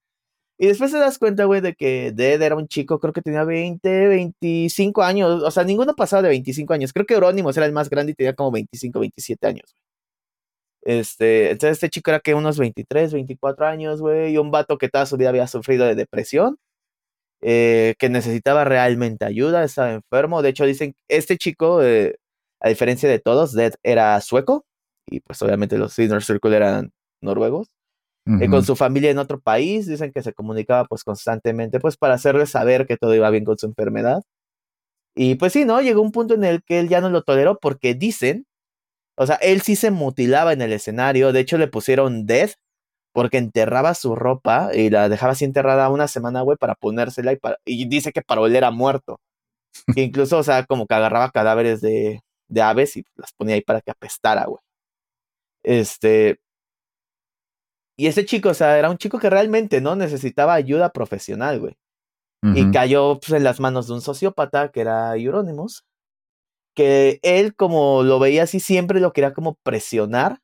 Y 0.58 0.66
después 0.66 0.90
te 0.92 0.98
das 0.98 1.18
cuenta, 1.18 1.44
güey, 1.44 1.60
de 1.60 1.74
que 1.74 2.12
Dead 2.12 2.42
era 2.42 2.56
un 2.56 2.68
chico, 2.68 2.98
creo 3.00 3.12
que 3.12 3.22
tenía 3.22 3.44
20, 3.44 4.08
25 4.08 5.02
años, 5.02 5.42
o 5.42 5.50
sea, 5.50 5.64
ninguno 5.64 5.94
pasaba 5.94 6.22
de 6.22 6.30
25 6.30 6.74
años, 6.74 6.92
creo 6.92 7.06
que 7.06 7.14
Euronymous 7.14 7.56
era 7.56 7.66
el 7.66 7.72
más 7.72 7.88
grande 7.90 8.12
y 8.12 8.14
tenía 8.16 8.34
como 8.34 8.52
25, 8.52 9.00
27 9.00 9.46
años. 9.46 9.74
Este, 10.82 11.50
entonces 11.50 11.72
este 11.72 11.90
chico 11.90 12.10
era 12.10 12.20
que 12.20 12.34
unos 12.34 12.58
23, 12.58 13.12
24 13.12 13.66
años, 13.66 14.00
güey, 14.00 14.32
y 14.32 14.38
un 14.38 14.50
vato 14.50 14.78
que 14.78 14.88
toda 14.88 15.06
su 15.06 15.16
vida 15.16 15.28
había 15.30 15.46
sufrido 15.46 15.86
de 15.86 15.94
depresión, 15.94 16.58
eh, 17.42 17.94
que 17.98 18.08
necesitaba 18.08 18.64
realmente 18.64 19.24
ayuda, 19.24 19.64
estaba 19.64 19.92
enfermo. 19.92 20.42
De 20.42 20.50
hecho, 20.50 20.66
dicen, 20.66 20.94
este 21.08 21.36
chico, 21.38 21.82
eh, 21.82 22.16
a 22.60 22.68
diferencia 22.68 23.08
de 23.08 23.18
todos, 23.20 23.52
Dead 23.54 23.74
era 23.82 24.20
sueco, 24.20 24.64
y 25.10 25.20
pues 25.20 25.40
obviamente 25.42 25.78
los 25.78 25.98
Inner 25.98 26.22
Circle 26.22 26.56
eran 26.56 26.90
noruegos. 27.22 27.68
eh, 28.26 28.32
Ujú. 28.44 28.50
con 28.50 28.64
su 28.64 28.76
familia 28.76 29.10
en 29.10 29.18
otro 29.18 29.40
país, 29.40 29.86
dicen 29.86 30.12
que 30.12 30.22
se 30.22 30.32
comunicaba 30.34 30.84
pues 30.86 31.04
constantemente, 31.04 31.80
pues 31.80 31.96
para 31.96 32.14
hacerles 32.14 32.50
saber 32.50 32.86
que 32.86 32.96
todo 32.98 33.14
iba 33.14 33.30
bien 33.30 33.44
con 33.44 33.58
su 33.58 33.66
enfermedad. 33.66 34.22
Y 35.16 35.34
pues 35.36 35.52
sí, 35.52 35.64
¿no? 35.64 35.80
Llegó 35.80 36.00
un 36.02 36.12
punto 36.12 36.34
en 36.34 36.44
el 36.44 36.62
que 36.62 36.78
él 36.80 36.88
ya 36.88 37.00
no 37.00 37.10
lo 37.10 37.22
toleró 37.22 37.58
porque 37.60 37.94
dicen, 37.94 38.46
o 39.16 39.26
sea, 39.26 39.36
él 39.36 39.62
sí 39.62 39.76
se 39.76 39.90
mutilaba 39.90 40.52
en 40.52 40.62
el 40.62 40.72
escenario, 40.72 41.32
de 41.32 41.40
hecho 41.40 41.58
le 41.58 41.68
pusieron 41.68 42.26
Death 42.26 42.52
porque 43.18 43.38
enterraba 43.38 43.94
su 43.94 44.14
ropa 44.14 44.70
y 44.72 44.90
la 44.90 45.08
dejaba 45.08 45.32
así 45.32 45.44
enterrada 45.44 45.88
una 45.88 46.06
semana, 46.06 46.42
güey, 46.42 46.56
para 46.56 46.76
ponérsela 46.76 47.32
y, 47.32 47.36
para, 47.36 47.58
y 47.64 47.88
dice 47.88 48.12
que 48.12 48.22
para 48.22 48.42
oler 48.42 48.62
a 48.62 48.70
muerto. 48.70 49.18
Que 49.92 50.02
incluso, 50.02 50.38
o 50.38 50.44
sea, 50.44 50.64
como 50.66 50.86
que 50.86 50.94
agarraba 50.94 51.32
cadáveres 51.32 51.80
de, 51.80 52.20
de 52.46 52.62
aves 52.62 52.96
y 52.96 53.04
las 53.16 53.32
ponía 53.32 53.56
ahí 53.56 53.60
para 53.60 53.80
que 53.80 53.90
apestara, 53.90 54.44
güey. 54.44 54.60
Este. 55.64 56.38
Y 57.96 58.06
ese 58.06 58.24
chico, 58.24 58.50
o 58.50 58.54
sea, 58.54 58.78
era 58.78 58.88
un 58.88 58.98
chico 58.98 59.18
que 59.18 59.30
realmente 59.30 59.80
no 59.80 59.96
necesitaba 59.96 60.54
ayuda 60.54 60.90
profesional, 60.90 61.58
güey. 61.58 61.76
Y 62.54 62.70
cayó 62.70 63.18
pues, 63.18 63.32
en 63.32 63.42
las 63.42 63.58
manos 63.58 63.88
de 63.88 63.94
un 63.94 64.00
sociópata 64.00 64.70
que 64.70 64.82
era 64.82 65.16
Euronymous. 65.16 65.82
Que 66.76 67.18
él, 67.22 67.56
como 67.56 68.04
lo 68.04 68.20
veía 68.20 68.44
así, 68.44 68.60
siempre 68.60 69.00
lo 69.00 69.12
quería 69.12 69.34
como 69.34 69.56
presionar 69.64 70.38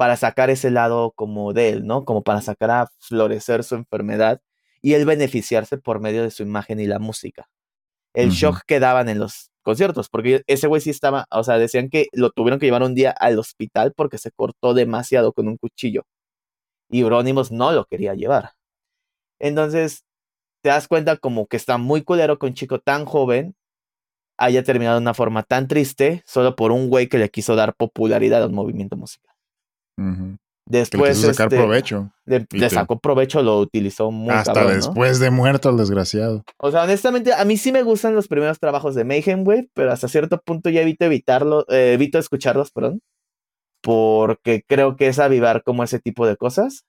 para 0.00 0.16
sacar 0.16 0.48
ese 0.48 0.70
lado 0.70 1.12
como 1.14 1.52
de 1.52 1.68
él, 1.68 1.86
¿no? 1.86 2.06
Como 2.06 2.22
para 2.22 2.40
sacar 2.40 2.70
a 2.70 2.88
florecer 3.00 3.62
su 3.64 3.74
enfermedad 3.74 4.40
y 4.80 4.94
él 4.94 5.04
beneficiarse 5.04 5.76
por 5.76 6.00
medio 6.00 6.22
de 6.22 6.30
su 6.30 6.42
imagen 6.42 6.80
y 6.80 6.86
la 6.86 6.98
música. 6.98 7.50
El 8.14 8.30
shock 8.30 8.62
que 8.66 8.80
daban 8.80 9.10
en 9.10 9.18
los 9.18 9.50
conciertos, 9.60 10.08
porque 10.08 10.42
ese 10.46 10.68
güey 10.68 10.80
sí 10.80 10.88
estaba, 10.88 11.26
o 11.30 11.44
sea, 11.44 11.58
decían 11.58 11.90
que 11.90 12.06
lo 12.12 12.30
tuvieron 12.30 12.58
que 12.58 12.64
llevar 12.64 12.82
un 12.82 12.94
día 12.94 13.10
al 13.10 13.38
hospital 13.38 13.92
porque 13.94 14.16
se 14.16 14.30
cortó 14.30 14.72
demasiado 14.72 15.34
con 15.34 15.48
un 15.48 15.58
cuchillo. 15.58 16.06
Y 16.88 17.00
Euronymous 17.00 17.52
no 17.52 17.70
lo 17.72 17.84
quería 17.84 18.14
llevar. 18.14 18.52
Entonces, 19.38 20.06
te 20.62 20.70
das 20.70 20.88
cuenta 20.88 21.18
como 21.18 21.46
que 21.46 21.58
está 21.58 21.76
muy 21.76 22.04
culero 22.04 22.38
que 22.38 22.46
un 22.46 22.54
chico 22.54 22.78
tan 22.80 23.04
joven 23.04 23.54
haya 24.38 24.64
terminado 24.64 24.96
de 24.96 25.02
una 25.02 25.12
forma 25.12 25.42
tan 25.42 25.68
triste 25.68 26.22
solo 26.24 26.56
por 26.56 26.72
un 26.72 26.88
güey 26.88 27.08
que 27.10 27.18
le 27.18 27.28
quiso 27.28 27.54
dar 27.54 27.74
popularidad 27.74 28.42
a 28.42 28.46
un 28.46 28.54
movimiento 28.54 28.96
musical. 28.96 29.29
Después 30.66 31.18
sacar 31.20 31.46
este, 31.46 31.56
provecho. 31.56 32.12
le, 32.26 32.38
le 32.38 32.46
te- 32.46 32.70
sacó 32.70 33.00
provecho, 33.00 33.42
lo 33.42 33.58
utilizó 33.58 34.12
muy 34.12 34.32
Hasta 34.32 34.52
cabrón, 34.52 34.70
¿no? 34.72 34.76
después 34.76 35.18
de 35.18 35.30
muerto 35.30 35.70
el 35.70 35.76
desgraciado. 35.76 36.44
O 36.58 36.70
sea, 36.70 36.84
honestamente, 36.84 37.32
a 37.34 37.44
mí 37.44 37.56
sí 37.56 37.72
me 37.72 37.82
gustan 37.82 38.14
los 38.14 38.28
primeros 38.28 38.60
trabajos 38.60 38.94
de 38.94 39.04
Mayhem, 39.04 39.42
güey, 39.42 39.68
pero 39.74 39.90
hasta 39.90 40.06
cierto 40.06 40.40
punto 40.40 40.70
ya 40.70 40.82
evito 40.82 41.04
evitarlo, 41.04 41.64
eh, 41.68 41.94
evito 41.94 42.18
escucharlos, 42.20 42.70
perdón, 42.70 43.00
porque 43.82 44.62
creo 44.66 44.96
que 44.96 45.08
es 45.08 45.18
avivar 45.18 45.62
como 45.64 45.82
ese 45.82 45.98
tipo 45.98 46.26
de 46.26 46.36
cosas. 46.36 46.84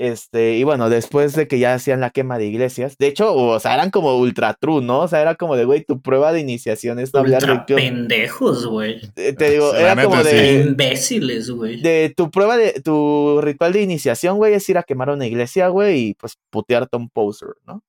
Este, 0.00 0.56
y 0.56 0.64
bueno, 0.64 0.88
después 0.88 1.34
de 1.34 1.46
que 1.46 1.58
ya 1.58 1.74
hacían 1.74 2.00
la 2.00 2.08
quema 2.08 2.38
de 2.38 2.46
iglesias, 2.46 2.96
de 2.96 3.06
hecho, 3.06 3.34
o 3.34 3.60
sea, 3.60 3.74
eran 3.74 3.90
como 3.90 4.16
ultra 4.16 4.54
true, 4.54 4.80
¿no? 4.80 5.00
O 5.00 5.08
sea, 5.08 5.20
era 5.20 5.34
como 5.34 5.56
de, 5.56 5.66
güey, 5.66 5.84
tu 5.84 6.00
prueba 6.00 6.32
de 6.32 6.40
iniciación 6.40 6.98
es 6.98 7.12
no 7.12 7.20
hablar 7.20 7.66
de 7.66 7.74
pendejos, 7.74 8.64
güey. 8.64 8.98
Eh, 9.16 9.34
Te 9.34 9.50
digo, 9.50 9.74
era 9.74 10.02
como 10.02 10.16
sí. 10.22 10.30
de. 10.34 10.64
Imbéciles, 10.68 11.50
güey. 11.50 11.82
De 11.82 12.14
tu 12.16 12.30
prueba 12.30 12.56
de. 12.56 12.80
Tu 12.80 13.42
ritual 13.42 13.74
de 13.74 13.82
iniciación, 13.82 14.38
güey, 14.38 14.54
es 14.54 14.66
ir 14.70 14.78
a 14.78 14.84
quemar 14.84 15.10
una 15.10 15.26
iglesia, 15.26 15.68
güey, 15.68 15.98
y 15.98 16.14
pues 16.14 16.38
putearte 16.48 16.96
a 16.96 16.98
un 16.98 17.10
poser, 17.10 17.50
¿no? 17.66 17.84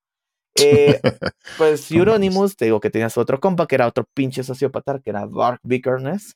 Eh, 0.55 0.99
pues 1.57 1.89
Euronymous, 1.93 2.57
te 2.57 2.65
digo 2.65 2.81
que 2.81 2.89
tenías 2.89 3.17
otro 3.17 3.39
compa 3.39 3.67
que 3.67 3.75
era 3.75 3.87
otro 3.87 4.05
pinche 4.13 4.43
sociópata, 4.43 4.99
que 4.99 5.11
era 5.11 5.25
Bark 5.27 5.61
Vickerness. 5.63 6.35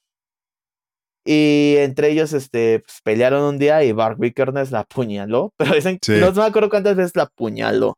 Y 1.27 1.75
entre 1.79 2.11
ellos, 2.11 2.33
este, 2.33 2.81
pues, 2.85 2.99
pelearon 3.03 3.41
un 3.43 3.57
día 3.57 3.83
y 3.83 3.91
Bark 3.91 4.17
Vickerness 4.19 4.71
la 4.71 4.81
apuñaló. 4.81 5.53
Pero 5.57 5.73
dicen, 5.73 5.97
Sí. 6.01 6.13
no 6.19 6.31
me 6.31 6.43
acuerdo 6.43 6.69
cuántas 6.69 6.95
veces 6.95 7.13
la 7.15 7.23
apuñaló. 7.23 7.97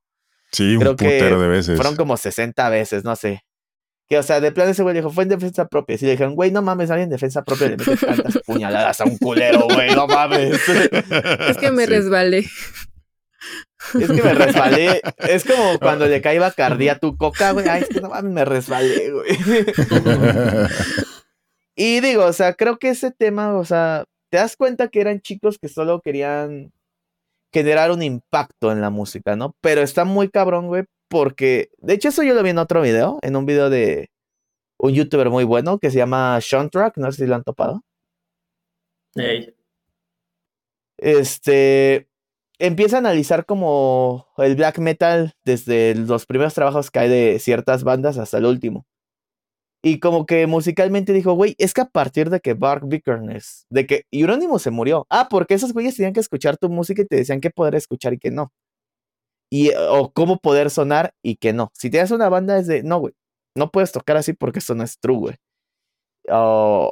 Sí, 0.53 0.75
un 0.75 0.79
Creo 0.79 0.95
que 0.95 1.05
putero 1.05 1.41
de 1.41 1.47
veces. 1.49 1.75
Fueron 1.75 1.95
como 1.97 2.15
60 2.15 2.69
veces, 2.69 3.03
no 3.03 3.15
sé. 3.17 3.41
Que, 4.09 4.17
o 4.17 4.23
sea, 4.23 4.39
de 4.39 4.53
plan 4.53 4.69
ese 4.69 4.81
güey 4.83 4.95
dijo, 4.95 5.09
fue 5.09 5.23
en 5.23 5.29
defensa 5.29 5.67
propia. 5.67 5.97
Y 5.99 6.05
le 6.05 6.11
dijeron, 6.11 6.35
güey, 6.35 6.49
no 6.51 6.61
mames, 6.61 6.89
alguien 6.89 7.07
en 7.07 7.11
defensa 7.11 7.43
propia 7.43 7.67
le 7.67 7.75
mete 7.75 7.97
tantas 7.97 8.37
puñaladas 8.45 9.01
a 9.01 9.03
un 9.03 9.17
culero, 9.17 9.67
güey, 9.73 9.93
no 9.93 10.07
mames. 10.07 10.61
Es 11.49 11.57
que 11.57 11.71
me 11.71 11.83
Sí. 11.85 11.89
resbalé. 11.91 12.37
Es 13.99 14.07
que 14.07 14.23
me 14.23 14.33
resbalé. 14.33 15.01
Es 15.27 15.43
como 15.43 15.77
cuando 15.79 16.05
le 16.07 16.21
cae 16.21 16.39
Bacardí 16.39 16.87
a 16.87 16.97
tu 16.97 17.17
coca, 17.17 17.51
güey. 17.51 17.67
Ay, 17.67 17.81
es 17.81 17.89
que 17.89 17.99
no 17.99 18.07
mames, 18.09 18.31
me 18.31 18.45
resbalé, 18.45 19.11
güey. 19.11 19.37
Y 21.79 22.01
digo, 22.01 22.25
o 22.25 22.33
sea, 22.33 22.55
creo 22.55 22.79
que 22.79 22.89
ese 22.89 23.11
tema, 23.11 23.55
o 23.55 23.63
sea, 23.63 24.05
te 24.31 24.39
das 24.39 24.57
cuenta 24.57 24.87
que 24.87 24.99
eran 24.99 25.21
chicos 25.21 25.59
que 25.59 25.69
solo 25.69 26.01
querían 26.01 26.73
generar 27.53 27.91
un 27.91 28.01
impacto 28.01 28.71
en 28.71 28.81
la 28.81 28.89
música, 28.89 29.35
¿no? 29.35 29.55
Pero 29.61 29.81
está 29.81 30.03
muy 30.03 30.29
cabrón, 30.29 30.67
güey, 30.67 30.85
porque, 31.07 31.69
de 31.77 31.93
hecho, 31.93 32.09
eso 32.09 32.23
yo 32.23 32.33
lo 32.33 32.41
vi 32.43 32.49
en 32.49 32.57
otro 32.57 32.81
video, 32.81 33.19
en 33.21 33.35
un 33.35 33.45
video 33.45 33.69
de 33.69 34.09
un 34.79 34.93
youtuber 34.93 35.29
muy 35.29 35.43
bueno 35.43 35.77
que 35.79 35.91
se 35.91 35.97
llama 35.97 36.39
Sean 36.41 36.69
Track, 36.71 36.97
no 36.97 37.11
sé 37.11 37.23
si 37.23 37.27
lo 37.27 37.35
han 37.35 37.43
topado. 37.43 37.83
Este 40.97 42.07
empieza 42.59 42.97
a 42.97 42.99
analizar 42.99 43.45
como 43.45 44.27
el 44.37 44.55
black 44.55 44.79
metal 44.79 45.33
desde 45.45 45.93
los 45.95 46.25
primeros 46.25 46.55
trabajos 46.55 46.89
que 46.89 46.99
hay 46.99 47.09
de 47.09 47.39
ciertas 47.39 47.83
bandas 47.83 48.17
hasta 48.17 48.39
el 48.39 48.45
último. 48.45 48.85
Y 49.83 49.99
como 49.99 50.25
que 50.25 50.47
musicalmente 50.47 51.13
dijo, 51.13 51.33
güey, 51.33 51.55
es 51.59 51.73
que 51.73 51.81
a 51.81 51.85
partir 51.85 52.29
de 52.29 52.39
que 52.39 52.53
Bark 52.55 52.87
Vickerness, 52.87 53.65
de 53.69 53.85
que 53.85 54.05
Euronymous 54.11 54.63
se 54.63 54.71
murió. 54.71 55.05
Ah, 55.09 55.27
porque 55.29 55.53
esos 55.53 55.73
güeyes 55.73 55.95
tenían 55.95 56.13
que 56.13 56.19
escuchar 56.19 56.57
tu 56.57 56.69
música 56.69 57.01
y 57.03 57.05
te 57.05 57.17
decían 57.17 57.41
qué 57.41 57.51
poder 57.51 57.75
escuchar 57.75 58.13
y 58.13 58.19
qué 58.19 58.31
no. 58.31 58.51
Y, 59.51 59.71
o 59.75 60.11
cómo 60.13 60.39
poder 60.39 60.69
sonar 60.69 61.13
y 61.23 61.37
qué 61.37 61.53
no. 61.53 61.71
Si 61.73 61.89
tienes 61.89 62.11
una 62.11 62.29
banda 62.29 62.57
es 62.59 62.67
de, 62.67 62.83
no, 62.83 62.99
güey, 62.99 63.13
no 63.55 63.71
puedes 63.71 63.91
tocar 63.91 64.17
así 64.17 64.33
porque 64.33 64.59
eso 64.59 64.75
no 64.75 64.83
es 64.83 64.99
true, 64.99 65.17
güey. 65.17 65.35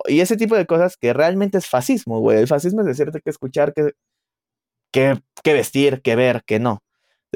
Y 0.08 0.20
ese 0.22 0.38
tipo 0.38 0.56
de 0.56 0.66
cosas 0.66 0.98
que 0.98 1.14
realmente 1.14 1.58
es 1.58 1.68
fascismo, 1.68 2.20
güey. 2.20 2.40
El 2.40 2.48
fascismo 2.48 2.82
es 2.82 2.88
decirte 2.88 3.22
que 3.22 3.30
escuchar, 3.30 3.74
que, 3.74 3.92
que, 4.94 5.22
que 5.44 5.54
vestir, 5.54 6.02
que 6.02 6.16
ver, 6.16 6.44
que 6.46 6.60
no. 6.60 6.80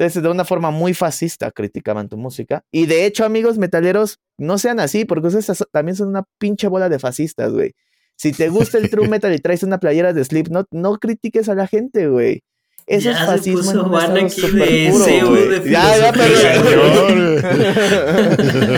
Entonces, 0.00 0.22
de 0.22 0.30
una 0.30 0.46
forma 0.46 0.70
muy 0.70 0.94
fascista 0.94 1.50
criticaban 1.50 2.08
tu 2.08 2.16
música. 2.16 2.64
Y 2.72 2.86
de 2.86 3.04
hecho, 3.04 3.26
amigos 3.26 3.58
metaleros, 3.58 4.18
no 4.38 4.56
sean 4.56 4.80
así, 4.80 5.04
porque 5.04 5.26
ustedes 5.26 5.62
también 5.72 5.94
son 5.94 6.08
una 6.08 6.24
pinche 6.38 6.68
bola 6.68 6.88
de 6.88 6.98
fascistas, 6.98 7.52
güey. 7.52 7.74
Si 8.16 8.32
te 8.32 8.48
gusta 8.48 8.78
el 8.78 8.88
true 8.88 9.08
metal 9.10 9.34
y 9.34 9.38
traes 9.40 9.62
una 9.62 9.76
playera 9.78 10.14
de 10.14 10.24
Slipknot, 10.24 10.68
no 10.70 10.96
critiques 10.96 11.50
a 11.50 11.54
la 11.54 11.66
gente, 11.66 12.08
güey. 12.08 12.42
Eso 12.90 13.04
Ya 13.04 13.12
es 13.12 13.18
se 13.20 13.26
fascismo 13.26 13.58
puso 13.58 13.70
en 13.70 13.78
un 13.78 13.84
Juan 13.88 14.16
aquí 14.16 14.40
de 14.40 14.90
güey. 14.90 15.48
de 15.60 15.70
Ya, 15.70 15.96
ya, 15.96 16.12
perdón. 16.12 17.40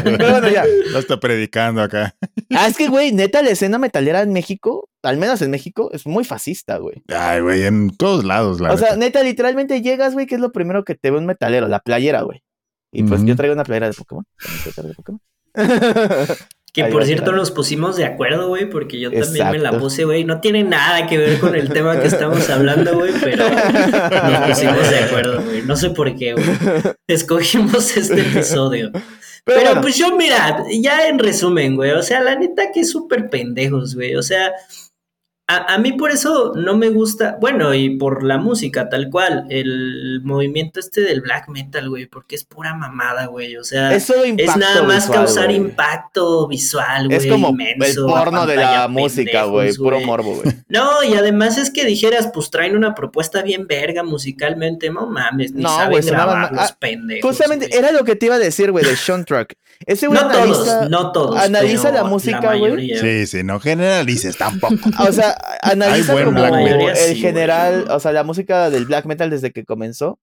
Pero 0.04 0.30
bueno, 0.32 0.48
ya. 0.50 0.64
No 0.92 0.98
está 0.98 1.18
predicando 1.18 1.80
acá. 1.80 2.14
Ah, 2.50 2.66
es 2.68 2.76
que, 2.76 2.88
güey, 2.88 3.12
neta, 3.12 3.40
la 3.40 3.48
escena 3.48 3.78
metalera 3.78 4.20
en 4.20 4.34
México, 4.34 4.90
al 5.02 5.16
menos 5.16 5.40
en 5.40 5.50
México, 5.50 5.88
es 5.94 6.06
muy 6.06 6.24
fascista, 6.24 6.76
güey. 6.76 7.02
Ay, 7.08 7.40
güey, 7.40 7.62
en 7.62 7.88
todos 7.96 8.22
lados, 8.24 8.60
la 8.60 8.74
O 8.74 8.76
sea, 8.76 8.96
neta. 8.96 9.22
literalmente 9.22 9.80
llegas, 9.80 10.12
güey, 10.12 10.26
que 10.26 10.34
es 10.34 10.42
lo 10.42 10.52
primero 10.52 10.84
que 10.84 10.94
te 10.94 11.10
ve 11.10 11.16
un 11.16 11.24
metalero, 11.24 11.66
la 11.68 11.80
playera, 11.80 12.20
güey. 12.20 12.42
Y 12.92 13.04
pues 13.04 13.24
yo 13.24 13.34
traigo 13.34 13.54
una 13.54 13.64
playera 13.64 13.88
de 13.88 13.94
Pokémon. 13.94 14.26
de 14.76 14.94
Pokémon. 14.94 15.20
Que 16.72 16.84
Ahí 16.84 16.92
por 16.92 17.04
cierto 17.04 17.32
nos 17.32 17.50
pusimos 17.50 17.96
de 17.96 18.06
acuerdo, 18.06 18.48
güey, 18.48 18.68
porque 18.68 18.98
yo 18.98 19.10
también 19.10 19.50
me 19.50 19.58
la 19.58 19.78
puse, 19.78 20.04
güey. 20.04 20.24
No 20.24 20.40
tiene 20.40 20.64
nada 20.64 21.06
que 21.06 21.18
ver 21.18 21.38
con 21.38 21.54
el 21.54 21.68
tema 21.68 22.00
que 22.00 22.06
estamos 22.06 22.48
hablando, 22.48 22.94
güey, 22.94 23.12
pero 23.20 23.46
nos 23.50 24.48
pusimos 24.48 24.90
de 24.90 24.98
acuerdo, 25.00 25.42
güey. 25.42 25.62
No 25.62 25.76
sé 25.76 25.90
por 25.90 26.16
qué, 26.16 26.32
güey. 26.32 26.46
Escogimos 27.06 27.94
este 27.94 28.22
episodio. 28.22 28.90
Pero, 29.44 29.60
bueno. 29.60 29.80
pues 29.82 29.98
yo, 29.98 30.16
mira, 30.16 30.64
ya 30.70 31.08
en 31.08 31.18
resumen, 31.18 31.76
güey. 31.76 31.90
O 31.90 32.02
sea, 32.02 32.20
la 32.20 32.36
neta 32.36 32.70
que 32.72 32.80
es 32.80 32.90
súper 32.90 33.28
pendejos, 33.28 33.94
güey. 33.94 34.16
O 34.16 34.22
sea, 34.22 34.52
a, 35.48 35.74
a 35.74 35.78
mí 35.78 35.92
por 35.92 36.10
eso 36.12 36.52
no 36.54 36.76
me 36.76 36.88
gusta, 36.88 37.36
bueno, 37.40 37.74
y 37.74 37.96
por 37.98 38.22
la 38.22 38.38
música, 38.38 38.88
tal 38.88 39.10
cual, 39.10 39.44
el 39.50 40.20
movimiento 40.22 40.80
este 40.80 41.00
del 41.02 41.20
black 41.20 41.48
metal, 41.48 41.88
güey, 41.90 42.06
porque 42.06 42.36
es 42.36 42.44
pura 42.44 42.74
mamada, 42.74 43.26
güey. 43.26 43.56
O 43.56 43.64
sea, 43.64 43.92
Es 43.92 44.04
solo 44.04 44.22
es 44.24 44.56
nada 44.56 44.82
más 44.84 45.08
visual, 45.08 45.18
causar 45.18 45.44
güey. 45.46 45.56
impacto 45.56 46.46
visual, 46.48 47.06
güey. 47.08 47.18
Es 47.18 47.26
como 47.26 47.48
inmenso, 47.50 48.06
el 48.06 48.12
porno 48.12 48.46
de 48.46 48.56
la 48.56 48.88
música, 48.88 49.44
güey. 49.44 49.74
Puro 49.74 50.00
morbo, 50.00 50.36
güey. 50.42 50.56
No, 50.68 51.02
y 51.02 51.14
además 51.14 51.58
es 51.58 51.70
que 51.70 51.84
dijeras, 51.84 52.30
pues 52.32 52.50
traen 52.50 52.76
una 52.76 52.94
propuesta 52.94 53.42
bien 53.42 53.66
verga 53.66 54.02
musicalmente, 54.02 54.88
no 54.88 55.06
mames, 55.06 55.52
ni 55.52 55.62
No, 55.64 55.68
saben 55.68 55.90
güey, 55.90 56.02
grabar 56.04 56.52
los 56.52 56.70
ah, 56.70 56.76
pendejos. 56.78 57.28
Justamente, 57.30 57.66
güey. 57.66 57.78
era 57.78 57.92
lo 57.92 58.04
que 58.04 58.16
te 58.16 58.26
iba 58.26 58.36
a 58.36 58.38
decir, 58.38 58.70
güey, 58.70 58.84
de 58.84 58.96
Sean 58.96 59.24
Track. 59.26 59.54
Ese 59.84 60.06
güey 60.06 60.18
No 60.18 60.30
todos, 60.30 60.88
no 60.90 61.12
todos. 61.12 61.36
analiza 61.40 61.90
la 61.90 62.04
música, 62.04 62.38
güey. 62.40 62.60
mayoría. 62.60 63.00
Sí, 63.00 63.26
sí, 63.26 63.42
no 63.44 63.60
generalices 63.60 64.38
tampoco. 64.38 64.76
O 64.98 65.12
sea, 65.12 65.31
analiza 65.62 66.12
como 66.24 66.32
black 66.32 66.52
metal. 66.54 66.80
el 66.88 66.96
sí, 66.96 67.16
general, 67.20 67.86
o 67.90 68.00
sea, 68.00 68.12
la 68.12 68.24
música 68.24 68.70
del 68.70 68.86
black 68.86 69.06
metal 69.06 69.30
desde 69.30 69.52
que 69.52 69.64
comenzó. 69.64 70.18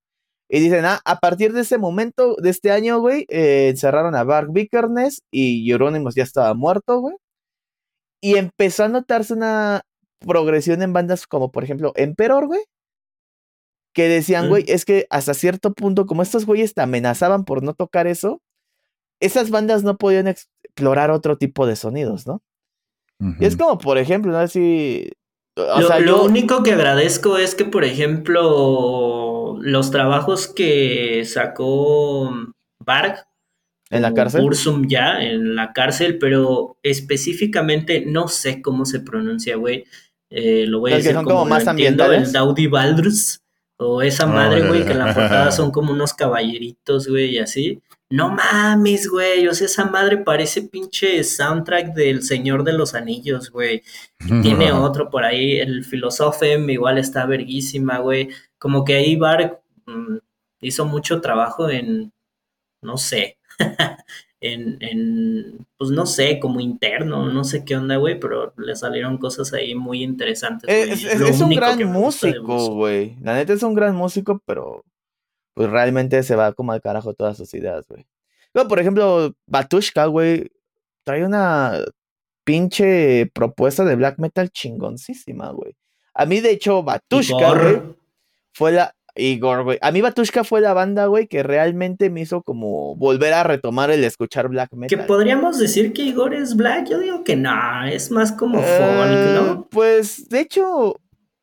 Y 0.51 0.59
dicen, 0.61 0.83
ah, 0.85 0.99
a 1.05 1.19
partir 1.19 1.53
de 1.53 1.61
ese 1.61 1.77
momento, 1.77 2.35
de 2.41 2.49
este 2.49 2.71
año, 2.71 2.99
güey, 2.99 3.25
eh, 3.29 3.67
encerraron 3.69 4.15
a 4.15 4.23
Bark 4.23 4.51
Vickerness 4.51 5.21
y 5.31 5.69
Euronymous 5.71 6.15
ya 6.15 6.23
estaba 6.23 6.53
muerto, 6.55 6.99
güey. 7.01 7.15
Y 8.21 8.35
empezó 8.37 8.85
a 8.85 8.89
notarse 8.89 9.33
una 9.33 9.81
progresión 10.19 10.81
en 10.81 10.91
bandas 10.91 11.27
como, 11.27 11.51
por 11.51 11.63
ejemplo, 11.63 11.93
Emperor, 11.95 12.47
güey. 12.47 12.61
Que 13.93 14.07
decían, 14.07 14.45
Mm. 14.47 14.49
güey, 14.49 14.65
es 14.67 14.85
que 14.85 15.05
hasta 15.09 15.33
cierto 15.33 15.73
punto, 15.73 16.05
como 16.05 16.21
estos 16.23 16.45
güeyes 16.45 16.73
te 16.73 16.81
amenazaban 16.81 17.45
por 17.45 17.63
no 17.63 17.73
tocar 17.73 18.07
eso, 18.07 18.41
esas 19.19 19.49
bandas 19.51 19.83
no 19.83 19.97
podían 19.97 20.27
explorar 20.27 21.11
otro 21.11 21.37
tipo 21.37 21.67
de 21.67 21.75
sonidos, 21.75 22.25
¿no? 22.25 22.41
Y 23.39 23.45
es 23.45 23.57
como, 23.57 23.77
por 23.77 23.97
ejemplo, 23.97 24.31
no 24.31 24.41
sé 24.47 24.47
si. 24.47 25.11
O 25.55 25.81
lo, 25.81 25.87
sea, 25.87 25.99
lo 25.99 26.05
yo. 26.05 26.23
único 26.23 26.63
que 26.63 26.71
agradezco 26.71 27.37
es 27.37 27.53
que, 27.53 27.65
por 27.65 27.83
ejemplo, 27.83 29.57
los 29.61 29.91
trabajos 29.91 30.47
que 30.47 31.23
sacó 31.25 32.33
Varg 32.79 33.25
En 33.89 34.03
la 34.03 34.13
cárcel. 34.13 34.41
Bursum 34.41 34.87
ya, 34.87 35.21
en 35.21 35.55
la 35.55 35.73
cárcel, 35.73 36.17
pero 36.17 36.77
específicamente 36.81 38.03
no 38.05 38.29
sé 38.29 38.61
cómo 38.61 38.85
se 38.85 39.01
pronuncia, 39.01 39.57
güey. 39.57 39.83
Eh, 40.29 40.65
lo 40.67 40.79
voy 40.79 40.91
a 40.91 40.95
que 40.95 40.97
decir 40.99 41.15
son 41.15 41.25
como, 41.25 41.45
más 41.45 41.67
entiendo, 41.67 42.03
el 42.05 42.09
ambientales. 42.11 42.31
Daudi 42.31 42.67
Baldrs, 42.67 43.43
o 43.77 44.01
esa 44.01 44.27
madre, 44.27 44.67
güey, 44.67 44.85
que 44.85 44.91
en 44.91 44.99
la 44.99 45.13
portada 45.13 45.51
son 45.51 45.71
como 45.71 45.91
unos 45.91 46.13
caballeritos, 46.13 47.07
güey, 47.07 47.35
y 47.35 47.39
así. 47.39 47.81
No 48.11 48.31
mames, 48.31 49.07
güey, 49.07 49.47
o 49.47 49.53
sea, 49.53 49.67
esa 49.67 49.85
madre 49.85 50.17
parece 50.17 50.63
pinche 50.63 51.23
soundtrack 51.23 51.93
del 51.93 52.23
Señor 52.23 52.63
de 52.63 52.73
los 52.73 52.95
Anillos, 52.95 53.51
güey. 53.51 53.83
Tiene 54.41 54.71
otro 54.71 55.11
por 55.11 55.23
ahí, 55.23 55.59
el 55.59 55.85
Philosophem 55.85 56.67
igual 56.71 56.97
está 56.97 57.27
verguísima, 57.27 57.99
güey. 57.99 58.29
Como 58.57 58.83
que 58.83 58.95
ahí 58.95 59.15
Bark 59.15 59.59
mm, 59.85 60.17
hizo 60.61 60.85
mucho 60.85 61.21
trabajo 61.21 61.69
en, 61.69 62.11
no 62.81 62.97
sé, 62.97 63.37
en, 64.41 64.77
en, 64.81 65.67
pues 65.77 65.91
no 65.91 66.07
sé, 66.07 66.39
como 66.39 66.59
interno, 66.59 67.31
no 67.31 67.43
sé 67.43 67.63
qué 67.63 67.75
onda, 67.75 67.97
güey, 67.97 68.19
pero 68.19 68.53
le 68.57 68.75
salieron 68.75 69.19
cosas 69.19 69.53
ahí 69.53 69.75
muy 69.75 70.01
interesantes. 70.01 70.67
güey, 70.67 71.29
Es, 71.29 71.41
un 71.41 71.51
gran 71.51 71.83
músico, 71.83 72.73
güey. 72.73 73.17
La 73.21 73.35
neta 73.35 73.53
es 73.53 73.61
un 73.61 73.75
gran 73.75 73.95
músico, 73.95 74.41
pero 74.47 74.83
pues 75.59 75.69
realmente 75.71 76.23
se 76.23 76.37
va 76.37 76.53
como 76.53 76.71
al 76.71 76.79
carajo 76.81 77.13
todas 77.13 77.35
sus 77.35 77.53
ideas, 77.53 77.85
güey. 77.89 78.07
Luego, 78.53 78.69
por 78.69 78.79
ejemplo, 78.79 79.33
Batushka, 79.45 80.05
güey, 80.05 80.49
trae 81.03 81.25
una 81.25 81.73
pinche 82.45 83.29
propuesta 83.33 83.83
de 83.83 83.97
black 83.97 84.19
metal 84.19 84.49
chingoncísima, 84.51 85.51
güey. 85.51 85.75
A 86.13 86.25
mí, 86.25 86.39
de 86.39 86.51
hecho, 86.51 86.81
Batushka, 86.81 87.53
güey, 87.59 87.81
fue 88.53 88.71
la. 88.71 88.95
Igor, 89.15 89.65
güey. 89.65 89.77
A 89.81 89.91
mí, 89.91 89.99
Batushka 89.99 90.45
fue 90.45 90.61
la 90.61 90.71
banda, 90.71 91.07
güey, 91.07 91.27
que 91.27 91.43
realmente 91.43 92.09
me 92.09 92.21
hizo 92.21 92.41
como 92.41 92.95
volver 92.95 93.33
a 93.33 93.43
retomar 93.43 93.91
el 93.91 94.05
escuchar 94.05 94.47
black 94.47 94.69
Que 94.69 94.77
metal. 94.77 95.05
podríamos 95.07 95.59
decir 95.59 95.91
que 95.91 96.03
Igor 96.03 96.33
es 96.33 96.55
black, 96.55 96.87
yo 96.89 96.99
digo 96.99 97.25
que 97.25 97.35
no, 97.35 97.83
es 97.85 98.11
más 98.11 98.31
como 98.31 98.61
Eh, 98.61 98.63
folk, 98.63 99.43
¿no? 99.45 99.67
Pues, 99.69 100.29
de 100.29 100.39
hecho, 100.39 101.01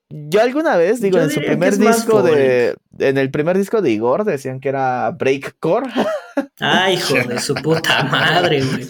yo 0.09 0.41
alguna 0.41 0.77
vez, 0.77 1.01
digo, 1.01 1.19
Yo 1.19 1.25
en 1.25 1.31
su 1.31 1.41
primer 1.41 1.77
disco 1.79 2.23
de, 2.23 2.77
en 2.99 3.19
el 3.19 3.31
primer 3.31 3.59
disco 3.59 3.83
de 3.83 3.91
Igor 3.91 4.25
decían 4.25 4.61
que 4.61 4.69
era 4.69 5.11
breakcore. 5.11 5.89
Ay, 6.61 6.95
hijo 6.95 7.15
de 7.29 7.39
su 7.41 7.55
puta 7.55 8.05
madre, 8.05 8.63
güey. 8.63 8.87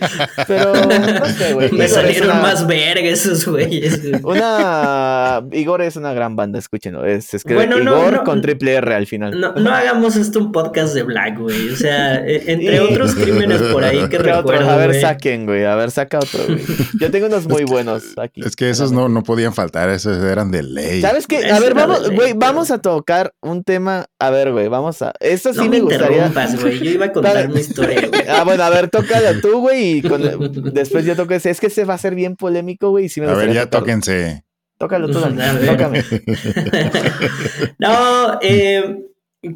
Pero 0.46 0.72
no 1.20 1.26
sé, 1.26 1.52
güey. 1.54 1.70
Me 1.70 1.76
Igor 1.76 1.84
es 1.84 1.92
salieron 1.92 2.30
una- 2.30 2.40
más 2.40 2.66
verga 2.66 3.08
esos 3.08 3.46
güeyes. 3.46 4.02
güey. 4.02 4.20
Una. 4.36 5.42
Igor 5.52 5.82
es 5.82 5.96
una 5.96 6.12
gran 6.12 6.36
banda, 6.36 6.58
escúchenlo. 6.58 7.04
Es, 7.04 7.26
se 7.26 7.36
escribe 7.38 7.66
Bueno, 7.66 7.78
no, 7.82 7.98
Igor 8.00 8.12
no, 8.14 8.24
con 8.24 8.40
triple 8.42 8.74
R 8.74 8.94
al 8.94 9.06
final. 9.06 9.38
No, 9.38 9.52
no 9.54 9.70
hagamos 9.72 10.16
esto 10.16 10.38
un 10.38 10.52
podcast 10.52 10.94
de 10.94 11.02
Black, 11.02 11.38
güey. 11.38 11.70
O 11.70 11.76
sea, 11.76 12.16
e- 12.26 12.44
entre 12.52 12.80
otros 12.80 13.14
crímenes 13.14 13.62
por 13.62 13.84
ahí 13.84 14.08
que 14.08 14.18
recuerdo, 14.18 14.70
A 14.70 14.76
ver, 14.76 14.88
güey. 14.90 15.00
saquen, 15.00 15.46
güey. 15.46 15.64
A 15.64 15.74
ver, 15.76 15.90
saca 15.90 16.18
otro, 16.18 16.40
güey. 16.46 16.60
Yo 17.00 17.10
tengo 17.10 17.26
unos 17.26 17.46
muy 17.46 17.64
buenos 17.64 18.04
aquí. 18.18 18.42
Es 18.44 18.56
que 18.56 18.70
esos 18.70 18.92
no, 18.92 19.08
no 19.08 19.22
podían 19.22 19.54
faltar, 19.54 19.88
esos 19.90 20.22
eran 20.24 20.50
de 20.50 20.62
ley. 20.62 21.00
¿Sabes 21.00 21.26
qué? 21.26 21.50
A 21.50 21.60
ver, 21.60 21.74
vamos, 21.74 22.10
güey, 22.10 22.32
vamos 22.34 22.70
a 22.70 22.78
tocar 22.78 23.32
un 23.40 23.62
tema. 23.64 24.06
A 24.18 24.30
ver, 24.30 24.52
güey, 24.52 24.68
vamos 24.68 25.00
a. 25.02 25.12
Esto 25.20 25.52
sí 25.52 25.58
No 25.58 25.64
me 25.64 25.70
me 25.70 25.80
gustaría. 25.80 26.16
interrumpas, 26.26 26.60
güey. 26.60 26.78
Yo 26.80 26.90
iba 26.90 27.06
a 27.06 27.12
contar 27.12 27.35
Mi 27.48 27.60
historia, 27.60 28.08
güey. 28.08 28.22
Ah, 28.28 28.44
bueno, 28.44 28.62
a 28.64 28.70
ver, 28.70 28.88
tócalo 28.90 29.40
tú, 29.40 29.60
güey, 29.60 29.98
y 29.98 30.02
con- 30.02 30.72
después 30.74 31.04
yo 31.04 31.14
toco 31.16 31.34
ese. 31.34 31.50
Es 31.50 31.60
que 31.60 31.66
ese 31.68 31.84
va 31.84 31.94
a 31.94 31.98
ser 31.98 32.14
bien 32.14 32.36
polémico, 32.36 32.90
güey, 32.90 33.06
y 33.06 33.08
sí 33.08 33.20
me 33.20 33.28
A 33.28 33.34
ver, 33.34 33.52
ya 33.52 33.66
tocarlo. 33.66 33.78
tóquense. 33.86 34.44
Tócalo 34.78 35.08
tú, 35.10 35.20
Dani, 35.20 35.40
A 35.42 35.52
ver. 35.54 35.66
tócame. 35.66 36.04
no, 37.78 38.38
eh, 38.42 39.04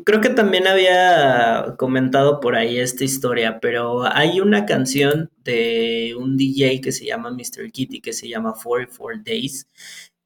creo 0.05 0.20
que 0.20 0.31
también 0.31 0.66
había 0.66 1.74
comentado 1.78 2.41
por 2.41 2.55
ahí 2.57 2.78
esta 2.78 3.05
historia, 3.05 3.59
pero 3.61 4.05
hay 4.12 4.41
una 4.41 4.66
canción 4.66 5.31
de 5.45 6.14
un 6.18 6.37
DJ 6.37 6.81
que 6.81 6.93
se 6.93 7.05
llama 7.07 7.31
Mr. 7.31 7.70
Kitty, 7.72 8.01
que 8.01 8.12
se 8.12 8.28
llama 8.28 8.55
44 8.62 9.22
Days, 9.24 9.68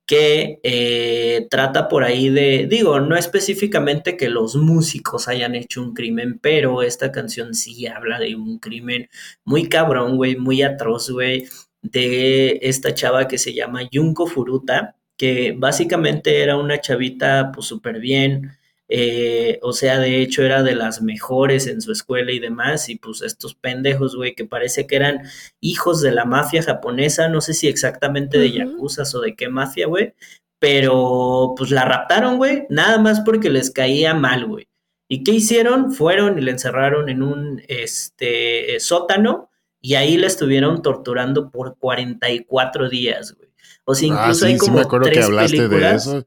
que 0.06 0.60
eh, 0.62 1.46
trata 1.50 1.88
por 1.88 2.04
ahí 2.04 2.28
de, 2.28 2.66
digo, 2.68 3.00
no 3.00 3.16
específicamente 3.16 4.16
que 4.16 4.28
los 4.28 4.54
músicos 4.56 5.28
hayan 5.28 5.54
hecho 5.54 5.82
un 5.82 5.94
crimen, 5.94 6.38
pero 6.38 6.82
esta 6.82 7.10
canción 7.10 7.54
sí 7.54 7.86
habla 7.86 8.18
de 8.18 8.36
un 8.36 8.58
crimen 8.58 9.08
muy 9.44 9.68
cabrón, 9.68 10.16
güey, 10.16 10.36
muy 10.36 10.62
atroz, 10.62 11.10
güey, 11.10 11.48
de 11.82 12.58
esta 12.62 12.94
chava 12.94 13.28
que 13.28 13.38
se 13.38 13.54
llama 13.54 13.88
Junko 13.92 14.26
Furuta, 14.26 14.96
que 15.16 15.54
básicamente 15.56 16.42
era 16.42 16.56
una 16.56 16.80
chavita 16.80 17.50
pues 17.52 17.66
súper 17.66 18.00
bien, 18.00 18.52
eh, 18.88 19.58
o 19.62 19.72
sea, 19.72 19.98
de 19.98 20.20
hecho 20.22 20.42
era 20.42 20.62
de 20.62 20.74
las 20.74 21.00
mejores 21.02 21.66
en 21.66 21.80
su 21.80 21.92
escuela 21.92 22.32
y 22.32 22.38
demás, 22.38 22.88
y 22.88 22.96
pues 22.96 23.22
estos 23.22 23.54
pendejos, 23.54 24.16
güey, 24.16 24.34
que 24.34 24.44
parece 24.44 24.86
que 24.86 24.96
eran 24.96 25.20
hijos 25.60 26.02
de 26.02 26.12
la 26.12 26.24
mafia 26.24 26.62
japonesa, 26.62 27.28
no 27.28 27.40
sé 27.40 27.54
si 27.54 27.68
exactamente 27.68 28.38
de 28.38 28.52
yakuzas 28.52 29.14
o 29.14 29.20
de 29.20 29.34
qué 29.34 29.48
mafia, 29.48 29.86
güey, 29.86 30.14
pero 30.58 31.54
pues 31.56 31.70
la 31.70 31.84
raptaron, 31.84 32.36
güey, 32.36 32.66
nada 32.70 32.98
más 32.98 33.20
porque 33.20 33.50
les 33.50 33.70
caía 33.70 34.14
mal, 34.14 34.46
güey. 34.46 34.68
¿Y 35.08 35.22
qué 35.22 35.32
hicieron? 35.32 35.92
Fueron 35.92 36.38
y 36.38 36.42
la 36.42 36.50
encerraron 36.52 37.08
en 37.10 37.22
un 37.22 37.62
este, 37.68 38.80
sótano 38.80 39.50
y 39.82 39.94
ahí 39.96 40.16
la 40.16 40.26
estuvieron 40.26 40.80
torturando 40.80 41.50
por 41.50 41.76
44 41.78 42.88
días, 42.88 43.34
güey. 43.36 43.50
O 43.84 43.94
sea, 43.94 44.08
Ah, 44.10 44.22
incluso 44.22 44.46
sí, 44.46 44.52
hay 44.52 44.58
sí 44.58 44.58
como 44.58 44.76
me 44.76 44.80
acuerdo 44.80 45.10
que 45.10 45.12
tres 45.12 45.26
hablaste 45.26 45.68
de 45.68 45.68
películas. 45.68 46.06
eso. 46.06 46.26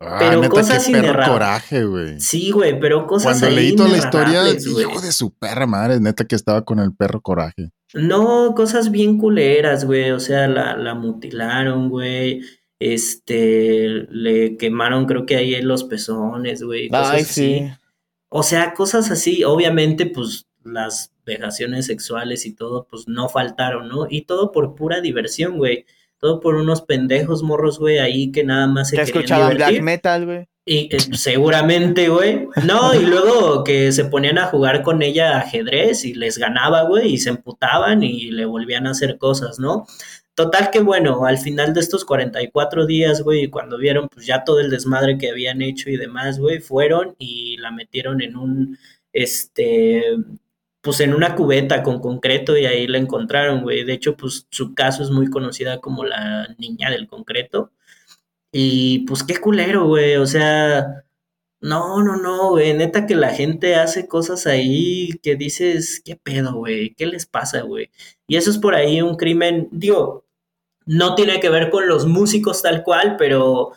Ah, 0.00 0.16
pero 0.20 0.40
neta, 0.40 0.48
cosas 0.48 0.86
qué 0.86 0.92
perro 0.92 1.32
coraje, 1.32 1.84
güey. 1.84 2.20
Sí, 2.20 2.50
güey, 2.52 2.78
pero 2.78 3.06
cosas 3.06 3.40
Cuando 3.40 3.56
leí 3.56 3.74
toda 3.74 3.88
la 3.88 3.96
historia, 3.98 4.42
güey. 4.42 4.56
hijo 4.82 5.00
de 5.00 5.10
su 5.12 5.34
perra 5.34 5.66
madre, 5.66 5.98
neta 5.98 6.24
que 6.24 6.36
estaba 6.36 6.64
con 6.64 6.78
el 6.78 6.94
perro 6.94 7.20
coraje. 7.20 7.70
No, 7.94 8.54
cosas 8.54 8.90
bien 8.92 9.18
culeras, 9.18 9.84
güey. 9.84 10.10
O 10.12 10.20
sea, 10.20 10.46
la, 10.46 10.76
la 10.76 10.94
mutilaron, 10.94 11.88
güey. 11.88 12.42
Este, 12.78 14.06
le 14.10 14.56
quemaron, 14.56 15.06
creo 15.06 15.26
que 15.26 15.36
ahí 15.36 15.54
en 15.54 15.66
los 15.66 15.84
pezones, 15.84 16.62
güey. 16.62 16.88
Cosas 16.88 17.10
Ay, 17.10 17.22
así. 17.22 17.32
sí. 17.32 17.70
O 18.28 18.42
sea, 18.42 18.74
cosas 18.74 19.10
así. 19.10 19.42
Obviamente, 19.44 20.06
pues 20.06 20.46
las 20.64 21.12
vejaciones 21.24 21.86
sexuales 21.86 22.46
y 22.46 22.54
todo, 22.54 22.86
pues 22.88 23.08
no 23.08 23.28
faltaron, 23.28 23.88
¿no? 23.88 24.06
Y 24.08 24.22
todo 24.26 24.52
por 24.52 24.74
pura 24.74 25.00
diversión, 25.00 25.56
güey. 25.56 25.86
Todo 26.18 26.40
por 26.40 26.56
unos 26.56 26.82
pendejos 26.82 27.42
morros, 27.42 27.78
güey, 27.78 27.98
ahí 27.98 28.32
que 28.32 28.44
nada 28.44 28.66
más 28.66 28.90
se 28.90 28.96
querían 28.96 29.16
escuchaban 29.16 29.56
black 29.56 29.82
metal, 29.82 30.26
güey. 30.26 30.48
Y 30.64 30.94
eh, 30.94 30.98
seguramente, 31.12 32.10
güey. 32.10 32.46
No, 32.64 32.94
y 32.94 33.06
luego 33.06 33.64
que 33.64 33.90
se 33.90 34.04
ponían 34.04 34.36
a 34.36 34.46
jugar 34.46 34.82
con 34.82 35.00
ella 35.02 35.38
ajedrez 35.38 36.04
y 36.04 36.12
les 36.12 36.36
ganaba, 36.36 36.82
güey, 36.82 37.14
y 37.14 37.18
se 37.18 37.30
emputaban 37.30 38.02
y 38.02 38.30
le 38.30 38.44
volvían 38.44 38.86
a 38.86 38.90
hacer 38.90 39.16
cosas, 39.16 39.58
¿no? 39.58 39.86
Total 40.34 40.70
que 40.70 40.80
bueno, 40.80 41.24
al 41.24 41.38
final 41.38 41.74
de 41.74 41.80
estos 41.80 42.04
44 42.04 42.86
días, 42.86 43.22
güey, 43.22 43.48
cuando 43.48 43.78
vieron 43.78 44.08
pues 44.08 44.26
ya 44.26 44.44
todo 44.44 44.60
el 44.60 44.70
desmadre 44.70 45.18
que 45.18 45.30
habían 45.30 45.62
hecho 45.62 45.90
y 45.90 45.96
demás, 45.96 46.38
güey, 46.38 46.60
fueron 46.60 47.16
y 47.18 47.56
la 47.56 47.72
metieron 47.72 48.20
en 48.20 48.36
un, 48.36 48.78
este, 49.12 50.04
pues 50.80 51.00
en 51.00 51.14
una 51.14 51.34
cubeta 51.34 51.82
con 51.82 52.00
concreto 52.00 52.56
y 52.56 52.66
ahí 52.66 52.86
la 52.86 52.98
encontraron, 52.98 53.62
güey. 53.62 53.84
De 53.84 53.94
hecho, 53.94 54.16
pues 54.16 54.46
su 54.50 54.74
caso 54.74 55.02
es 55.02 55.10
muy 55.10 55.28
conocida 55.30 55.80
como 55.80 56.04
la 56.04 56.48
niña 56.58 56.90
del 56.90 57.08
concreto. 57.08 57.72
Y 58.52 59.00
pues 59.06 59.24
qué 59.24 59.38
culero, 59.40 59.86
güey. 59.88 60.16
O 60.16 60.26
sea, 60.26 61.04
no, 61.60 62.02
no, 62.02 62.16
no, 62.16 62.50
güey. 62.50 62.74
Neta 62.74 63.06
que 63.06 63.16
la 63.16 63.30
gente 63.34 63.74
hace 63.76 64.06
cosas 64.08 64.46
ahí 64.46 65.10
que 65.22 65.36
dices, 65.36 66.00
¿qué 66.04 66.16
pedo, 66.16 66.54
güey? 66.54 66.94
¿Qué 66.94 67.06
les 67.06 67.26
pasa, 67.26 67.62
güey? 67.62 67.90
Y 68.26 68.36
eso 68.36 68.50
es 68.50 68.58
por 68.58 68.74
ahí 68.74 69.02
un 69.02 69.16
crimen, 69.16 69.68
digo, 69.72 70.24
no 70.86 71.14
tiene 71.14 71.40
que 71.40 71.50
ver 71.50 71.70
con 71.70 71.88
los 71.88 72.06
músicos 72.06 72.62
tal 72.62 72.82
cual, 72.84 73.16
pero 73.18 73.72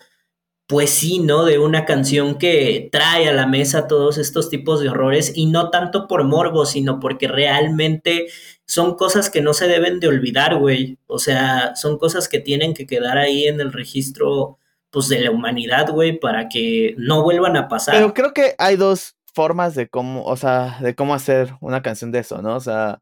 pues 0.72 0.92
sí, 0.92 1.20
¿no? 1.20 1.44
De 1.44 1.60
una 1.60 1.84
canción 1.84 2.38
que 2.38 2.88
trae 2.94 3.28
a 3.28 3.34
la 3.34 3.46
mesa 3.46 3.88
todos 3.88 4.18
estos 4.18 4.50
tipos 4.50 4.80
de 4.80 4.88
horrores 4.88 5.34
y 5.36 5.48
no 5.48 5.70
tanto 5.70 6.08
por 6.08 6.24
morbo, 6.24 6.66
sino 6.66 7.02
porque 7.02 7.28
realmente 7.28 8.28
son 8.66 8.96
cosas 8.96 9.30
que 9.30 9.42
no 9.42 9.54
se 9.54 9.68
deben 9.68 10.00
de 10.00 10.08
olvidar, 10.08 10.56
güey. 10.56 10.98
O 11.08 11.20
sea, 11.20 11.76
son 11.76 11.98
cosas 11.98 12.30
que 12.30 12.40
tienen 12.40 12.74
que 12.74 12.88
quedar 12.88 13.18
ahí 13.18 13.48
en 13.48 13.60
el 13.60 13.74
registro, 13.74 14.60
pues, 14.92 15.10
de 15.10 15.20
la 15.20 15.32
humanidad, 15.32 15.90
güey, 15.90 16.18
para 16.18 16.48
que 16.48 16.96
no 16.98 17.22
vuelvan 17.22 17.58
a 17.58 17.68
pasar. 17.68 17.96
Pero 17.96 18.14
creo 18.14 18.34
que 18.34 18.56
hay 18.58 18.78
dos 18.78 19.18
formas 19.34 19.76
de 19.76 19.90
cómo, 19.90 20.24
o 20.24 20.38
sea, 20.38 20.78
de 20.80 20.96
cómo 20.96 21.14
hacer 21.14 21.54
una 21.60 21.82
canción 21.82 22.14
de 22.14 22.20
eso, 22.20 22.42
¿no? 22.42 22.56
O 22.56 22.62
sea, 22.62 23.00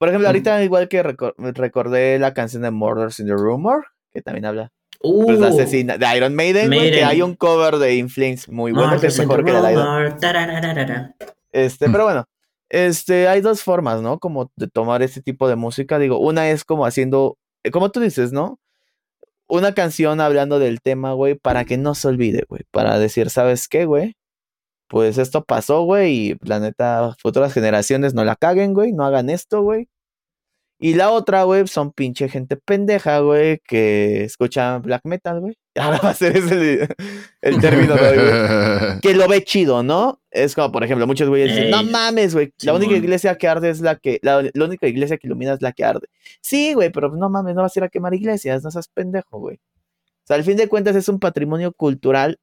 por 0.00 0.08
ejemplo, 0.08 0.26
ahorita 0.26 0.64
igual 0.64 0.88
que 0.88 1.04
recor- 1.04 1.34
recordé 1.54 2.18
la 2.18 2.34
canción 2.34 2.62
de 2.62 2.72
Murders 2.72 3.20
in 3.20 3.26
the 3.26 3.32
Rumor, 3.34 3.86
que 4.12 4.22
también 4.22 4.44
habla 4.46 4.72
Uh, 5.08 5.24
pues, 5.26 5.40
de 5.40 5.46
asesina 5.48 5.98
de 5.98 6.16
Iron 6.16 6.34
Maiden, 6.34 6.68
güey, 6.68 6.90
que 6.90 7.04
hay 7.04 7.22
un 7.22 7.34
cover 7.34 7.76
de 7.76 7.96
Inflames 7.96 8.48
muy 8.48 8.72
bueno 8.72 9.00
que 9.00 9.06
es 9.08 9.18
mejor 9.18 9.44
que 9.44 9.52
la 9.52 9.62
de 9.62 9.72
Iron. 9.72 9.84
Este, 11.52 11.88
Mm. 11.88 11.92
pero 11.92 12.04
bueno, 12.04 12.24
este, 12.68 13.28
hay 13.28 13.40
dos 13.40 13.62
formas, 13.62 14.02
¿no? 14.02 14.18
Como 14.18 14.50
de 14.56 14.66
tomar 14.68 15.02
este 15.02 15.22
tipo 15.22 15.48
de 15.48 15.56
música. 15.56 15.98
Digo, 15.98 16.18
una 16.18 16.50
es 16.50 16.64
como 16.64 16.84
haciendo, 16.86 17.38
eh, 17.64 17.70
como 17.70 17.90
tú 17.90 18.00
dices, 18.00 18.32
¿no? 18.32 18.58
Una 19.48 19.72
canción 19.74 20.20
hablando 20.20 20.58
del 20.58 20.80
tema, 20.80 21.12
güey, 21.12 21.36
para 21.36 21.64
que 21.64 21.78
no 21.78 21.94
se 21.94 22.08
olvide, 22.08 22.44
güey. 22.48 22.62
Para 22.72 22.98
decir, 22.98 23.30
¿sabes 23.30 23.68
qué, 23.68 23.84
güey? 23.86 24.16
Pues 24.88 25.18
esto 25.18 25.44
pasó, 25.44 25.82
güey, 25.82 26.14
y 26.32 26.36
la 26.42 26.60
neta, 26.60 27.14
futuras 27.20 27.52
generaciones 27.52 28.14
no 28.14 28.24
la 28.24 28.36
caguen, 28.36 28.74
güey, 28.74 28.92
no 28.92 29.04
hagan 29.04 29.30
esto, 29.30 29.62
güey. 29.62 29.88
Y 30.78 30.92
la 30.92 31.10
otra, 31.10 31.44
güey, 31.44 31.66
son 31.66 31.90
pinche 31.92 32.28
gente 32.28 32.56
pendeja, 32.56 33.20
güey, 33.20 33.60
que 33.66 34.24
escucha 34.24 34.78
black 34.78 35.02
metal, 35.04 35.40
güey. 35.40 35.56
Ahora 35.74 35.98
va 36.02 36.10
a 36.10 36.14
ser 36.14 36.36
ese 36.36 36.54
el, 36.82 36.88
el 37.40 37.60
término, 37.60 37.96
güey 37.96 39.00
que 39.02 39.14
lo 39.14 39.26
ve 39.26 39.42
chido, 39.42 39.82
¿no? 39.82 40.20
Es 40.30 40.54
como, 40.54 40.72
por 40.72 40.84
ejemplo, 40.84 41.06
muchos 41.06 41.28
güeyes 41.28 41.54
dicen, 41.54 41.70
no 41.70 41.82
mames, 41.82 42.34
güey, 42.34 42.52
la 42.62 42.74
única 42.74 42.94
iglesia 42.94 43.36
que 43.36 43.48
arde 43.48 43.70
es 43.70 43.80
la 43.80 43.96
que, 43.96 44.18
la, 44.22 44.42
la 44.52 44.64
única 44.64 44.86
iglesia 44.86 45.16
que 45.16 45.26
ilumina 45.26 45.54
es 45.54 45.62
la 45.62 45.72
que 45.72 45.84
arde. 45.84 46.08
Sí, 46.42 46.74
güey, 46.74 46.90
pero 46.90 47.08
no 47.10 47.30
mames, 47.30 47.54
no 47.54 47.62
vas 47.62 47.74
a 47.74 47.80
ir 47.80 47.84
a 47.84 47.88
quemar 47.88 48.12
iglesias, 48.14 48.62
no 48.62 48.70
seas 48.70 48.88
pendejo, 48.88 49.38
güey. 49.38 49.56
O 49.56 50.26
sea, 50.26 50.36
al 50.36 50.44
fin 50.44 50.56
de 50.58 50.68
cuentas 50.68 50.94
es 50.96 51.08
un 51.08 51.18
patrimonio 51.20 51.72
cultural, 51.72 52.38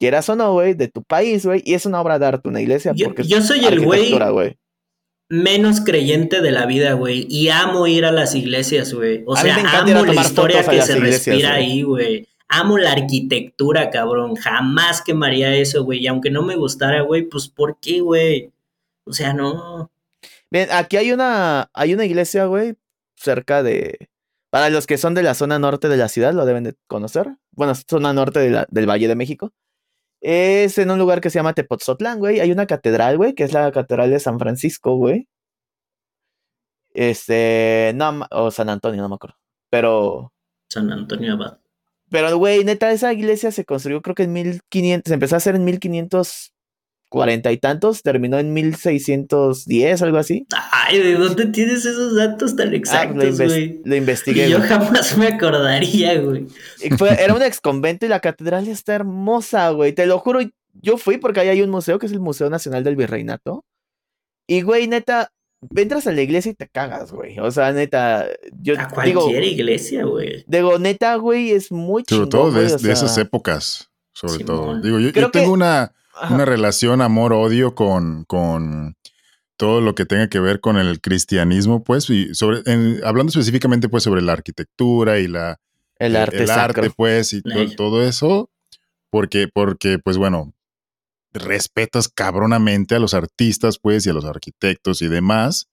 quieras 0.00 0.28
o 0.28 0.34
no, 0.34 0.54
güey, 0.54 0.74
de 0.74 0.88
tu 0.88 1.04
país, 1.04 1.46
güey, 1.46 1.62
y 1.64 1.74
es 1.74 1.86
una 1.86 2.00
obra 2.00 2.18
de 2.18 2.26
arte, 2.26 2.48
una 2.48 2.60
iglesia, 2.60 2.92
Yo- 2.96 3.06
porque 3.06 3.22
es 3.22 3.28
yo 3.28 3.40
soy 3.42 3.64
el 3.64 3.84
güey. 3.84 4.58
Menos 5.32 5.80
creyente 5.80 6.42
de 6.42 6.50
la 6.50 6.66
vida, 6.66 6.92
güey. 6.92 7.26
Y 7.30 7.48
amo 7.48 7.86
ir 7.86 8.04
a 8.04 8.12
las 8.12 8.34
iglesias, 8.34 8.92
güey. 8.92 9.22
O 9.26 9.34
A 9.34 9.40
sea, 9.40 9.56
amo 9.80 10.04
la 10.04 10.14
historia 10.20 10.62
que 10.62 10.82
se 10.82 10.98
iglesias, 10.98 11.24
respira 11.26 11.54
ahí, 11.54 11.82
güey. 11.82 12.28
Amo 12.48 12.76
la 12.76 12.92
arquitectura, 12.92 13.88
cabrón. 13.88 14.34
Jamás 14.36 15.00
quemaría 15.00 15.54
eso, 15.56 15.84
güey. 15.84 16.00
Y 16.00 16.06
aunque 16.06 16.30
no 16.30 16.42
me 16.42 16.56
gustara, 16.56 17.00
güey, 17.00 17.22
pues 17.22 17.48
¿por 17.48 17.78
qué, 17.80 18.00
güey? 18.02 18.52
O 19.04 19.14
sea, 19.14 19.32
no. 19.32 19.90
Bien, 20.50 20.68
aquí 20.70 20.98
hay 20.98 21.12
una, 21.12 21.70
hay 21.72 21.94
una 21.94 22.04
iglesia, 22.04 22.44
güey, 22.44 22.74
cerca 23.16 23.62
de, 23.62 24.10
para 24.50 24.68
los 24.68 24.86
que 24.86 24.98
son 24.98 25.14
de 25.14 25.22
la 25.22 25.32
zona 25.32 25.58
norte 25.58 25.88
de 25.88 25.96
la 25.96 26.08
ciudad, 26.10 26.34
lo 26.34 26.44
deben 26.44 26.64
de 26.64 26.74
conocer. 26.88 27.28
Bueno, 27.52 27.72
zona 27.74 28.12
norte 28.12 28.38
de 28.40 28.50
la- 28.50 28.66
del 28.70 28.86
Valle 28.86 29.08
de 29.08 29.14
México. 29.14 29.50
Es 30.22 30.78
en 30.78 30.90
un 30.90 31.00
lugar 31.00 31.20
que 31.20 31.30
se 31.30 31.40
llama 31.40 31.52
Tepoztlán, 31.52 32.20
güey. 32.20 32.38
Hay 32.38 32.52
una 32.52 32.66
catedral, 32.66 33.16
güey, 33.16 33.34
que 33.34 33.42
es 33.42 33.52
la 33.52 33.72
catedral 33.72 34.08
de 34.10 34.20
San 34.20 34.38
Francisco, 34.38 34.94
güey. 34.94 35.28
Este, 36.94 37.92
no, 37.96 38.24
o 38.30 38.50
San 38.52 38.68
Antonio, 38.68 39.02
no 39.02 39.08
me 39.08 39.16
acuerdo. 39.16 39.36
Pero 39.68 40.32
San 40.70 40.92
Antonio 40.92 41.34
Abad. 41.34 41.58
Pero, 42.08 42.36
güey, 42.36 42.62
neta, 42.64 42.92
esa 42.92 43.12
iglesia 43.12 43.50
se 43.50 43.64
construyó 43.64 44.00
creo 44.00 44.14
que 44.14 44.24
en 44.24 44.32
1500, 44.32 45.08
se 45.08 45.14
empezó 45.14 45.34
a 45.34 45.38
hacer 45.38 45.56
en 45.56 45.64
1540 47.12 47.52
y 47.52 47.56
tantos, 47.58 48.02
terminó 48.02 48.38
en 48.38 48.52
1610, 48.52 50.02
algo 50.02 50.18
así. 50.18 50.46
Ay, 50.70 50.98
¿de 50.98 51.14
dónde 51.14 51.46
tienes 51.46 51.84
esos 51.84 52.14
datos 52.16 52.56
tan 52.56 52.70
Ah, 52.72 52.76
exactos, 52.76 53.38
güey? 53.38 53.80
lo 53.84 53.96
investigué. 53.96 54.48
Y 54.48 54.50
yo 54.50 54.60
jamás 54.60 55.16
me 55.18 55.26
acordaría, 55.28 56.20
güey. 56.20 56.46
Era 57.18 57.34
un 57.34 57.42
ex 57.42 57.60
convento 57.60 58.06
y 58.06 58.08
la 58.08 58.20
catedral 58.20 58.66
está 58.68 58.94
hermosa, 58.94 59.70
güey. 59.70 59.92
Te 59.92 60.06
lo 60.06 60.18
juro, 60.18 60.40
yo 60.80 60.96
fui 60.98 61.18
porque 61.18 61.40
ahí 61.40 61.48
hay 61.48 61.62
un 61.62 61.70
museo 61.70 61.98
que 61.98 62.06
es 62.06 62.12
el 62.12 62.20
Museo 62.20 62.48
Nacional 62.50 62.82
del 62.84 62.96
Virreinato. 62.96 63.64
Y, 64.48 64.62
güey, 64.62 64.88
neta, 64.88 65.30
entras 65.76 66.06
a 66.06 66.12
la 66.12 66.22
iglesia 66.22 66.50
y 66.50 66.54
te 66.54 66.68
cagas, 66.68 67.12
güey. 67.12 67.38
O 67.38 67.50
sea, 67.50 67.72
neta, 67.72 68.26
yo 68.60 68.74
A 68.78 68.88
digo, 69.04 69.20
cualquier 69.22 69.44
iglesia, 69.44 70.04
güey. 70.04 70.44
digo, 70.48 70.78
neta, 70.78 71.14
güey, 71.16 71.52
es 71.52 71.70
muy 71.70 72.02
Sobre 72.08 72.24
chingón, 72.24 72.28
todo 72.30 72.50
de, 72.52 72.66
esas 72.92 73.16
épocas, 73.18 73.90
sobre 74.12 74.38
Simón. 74.38 74.46
todo. 74.46 74.80
Digo, 74.80 74.98
yo, 74.98 75.06
yo 75.08 75.12
Creo 75.12 75.30
que- 75.30 75.38
tengo 75.40 75.52
una. 75.52 75.92
Una 76.30 76.44
relación 76.44 77.00
amor-odio 77.02 77.74
con, 77.74 78.24
con 78.24 78.96
todo 79.56 79.80
lo 79.80 79.94
que 79.94 80.06
tenga 80.06 80.28
que 80.28 80.40
ver 80.40 80.60
con 80.60 80.76
el 80.76 81.00
cristianismo, 81.00 81.82
pues, 81.84 82.08
y 82.10 82.34
sobre, 82.34 82.62
en- 82.66 83.00
hablando 83.04 83.30
específicamente, 83.30 83.88
pues, 83.88 84.02
sobre 84.02 84.22
la 84.22 84.32
arquitectura 84.32 85.18
y 85.20 85.28
la, 85.28 85.58
el 85.98 86.12
arte 86.22 86.36
el 86.44 86.50
arte, 86.50 86.80
pues, 86.96 87.32
y 87.32 87.42
todo 87.76 88.02
eso, 88.06 88.50
porque, 89.10 89.48
porque, 89.52 89.98
pues, 89.98 90.16
bueno, 90.16 90.52
respetas 91.32 92.08
cabronamente 92.08 92.94
a 92.94 92.98
los 92.98 93.14
artistas, 93.14 93.78
pues, 93.80 94.06
y 94.06 94.10
a 94.10 94.12
los 94.12 94.24
arquitectos 94.24 95.00
y 95.02 95.08
demás. 95.08 95.68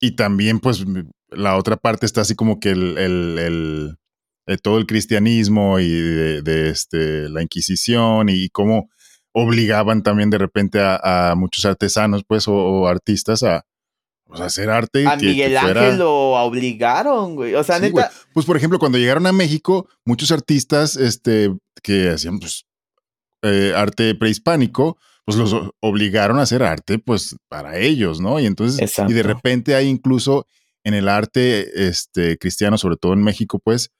Y 0.00 0.12
también, 0.12 0.60
pues, 0.60 0.84
la 1.30 1.56
otra 1.56 1.76
parte 1.76 2.06
está 2.06 2.20
así 2.20 2.34
como 2.34 2.60
que 2.60 2.70
el, 2.70 2.96
el- 2.98 3.38
el- 3.38 3.96
eh, 4.46 4.56
todo 4.56 4.78
el 4.78 4.86
cristianismo 4.86 5.78
y 5.78 5.88
de, 5.90 6.42
de, 6.42 6.70
este, 6.70 7.28
la 7.28 7.42
Inquisición 7.42 8.28
y 8.30 8.48
cómo 8.48 8.88
obligaban 9.42 10.02
también 10.02 10.30
de 10.30 10.38
repente 10.38 10.80
a, 10.80 11.30
a 11.30 11.34
muchos 11.34 11.64
artesanos, 11.64 12.22
pues, 12.26 12.48
o, 12.48 12.54
o 12.54 12.86
artistas 12.86 13.42
a, 13.42 13.64
pues, 14.24 14.40
a 14.40 14.46
hacer 14.46 14.70
arte. 14.70 15.06
A 15.06 15.16
que- 15.16 15.26
que 15.26 15.32
Miguel 15.32 15.58
fuera- 15.58 15.80
Ángel 15.82 15.98
lo 15.98 16.32
obligaron, 16.42 17.34
güey. 17.36 17.54
O 17.54 17.62
sea, 17.64 17.76
Sí, 17.76 17.82
neta, 17.82 17.92
güey. 17.92 18.04
Pues, 18.34 18.46
por 18.46 18.56
ejemplo, 18.56 18.78
cuando 18.78 18.98
llegaron 18.98 19.26
a 19.26 19.32
México, 19.32 19.88
muchos 20.04 20.32
artistas 20.32 20.96
este, 20.96 21.54
que 21.82 22.10
hacían 22.10 22.38
pues, 22.38 22.64
eh, 23.42 23.72
arte 23.76 24.14
prehispánico, 24.14 24.98
pues 25.24 25.36
los 25.38 25.54
obligaron 25.80 26.38
a 26.38 26.42
hacer 26.42 26.62
arte, 26.62 26.98
pues, 26.98 27.36
para 27.48 27.78
ellos, 27.78 28.20
¿no? 28.20 28.40
Y 28.40 28.46
entonces, 28.46 28.80
y 29.10 29.12
de 29.12 29.22
repente 29.34 29.74
hay 29.74 29.86
incluso 29.88 30.46
en 30.84 30.94
el 30.94 31.08
arte 31.08 31.86
este, 31.88 32.38
cristiano, 32.38 32.78
sobre 32.78 32.96
todo 32.96 33.12
en 33.12 33.22
México, 33.22 33.58
pues, 33.62 33.90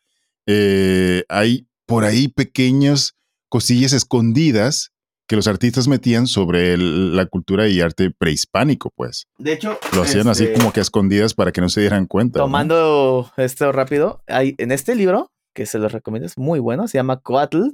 eh, 0.47 1.25
hay 1.29 1.67
por 1.87 2.05
ahí 2.05 2.29
pequeñas 2.29 3.15
cosillas 3.51 3.93
escondidas 3.93 4.93
que 5.29 5.37
los 5.37 5.47
artistas 5.47 5.87
metían 5.87 6.27
sobre 6.27 6.73
el- 6.73 7.15
la 7.15 7.27
cultura 7.27 7.69
y 7.69 7.81
arte 7.81 8.11
prehispánico, 8.11 8.91
pues. 8.97 9.27
de 9.39 9.53
hecho, 9.53 9.79
Lo 9.95 10.03
hacían 10.03 10.27
así 10.27 10.45
este, 10.45 10.59
como 10.59 10.73
que 10.73 10.81
a 10.81 10.83
escondidas 10.83 11.35
para 11.35 11.53
que 11.53 11.61
no 11.61 11.69
se 11.69 11.81
dieran 11.83 12.07
cuenta. 12.07 12.39
¿no? 12.41 12.47
Tomando 12.47 13.31
esto 13.37 13.71
rápido, 13.71 14.23
hay, 14.27 14.55
en 14.59 14.73
este 14.73 14.95
libro, 14.97 15.31
que 15.55 15.67
se 15.67 15.79
los 15.79 15.93
recomiendo, 15.93 16.27
es 16.27 16.39
muy 16.39 16.59
bueno, 16.61 16.89
se 16.89 16.99
llama 16.99 17.19
Coatl, 17.21 17.69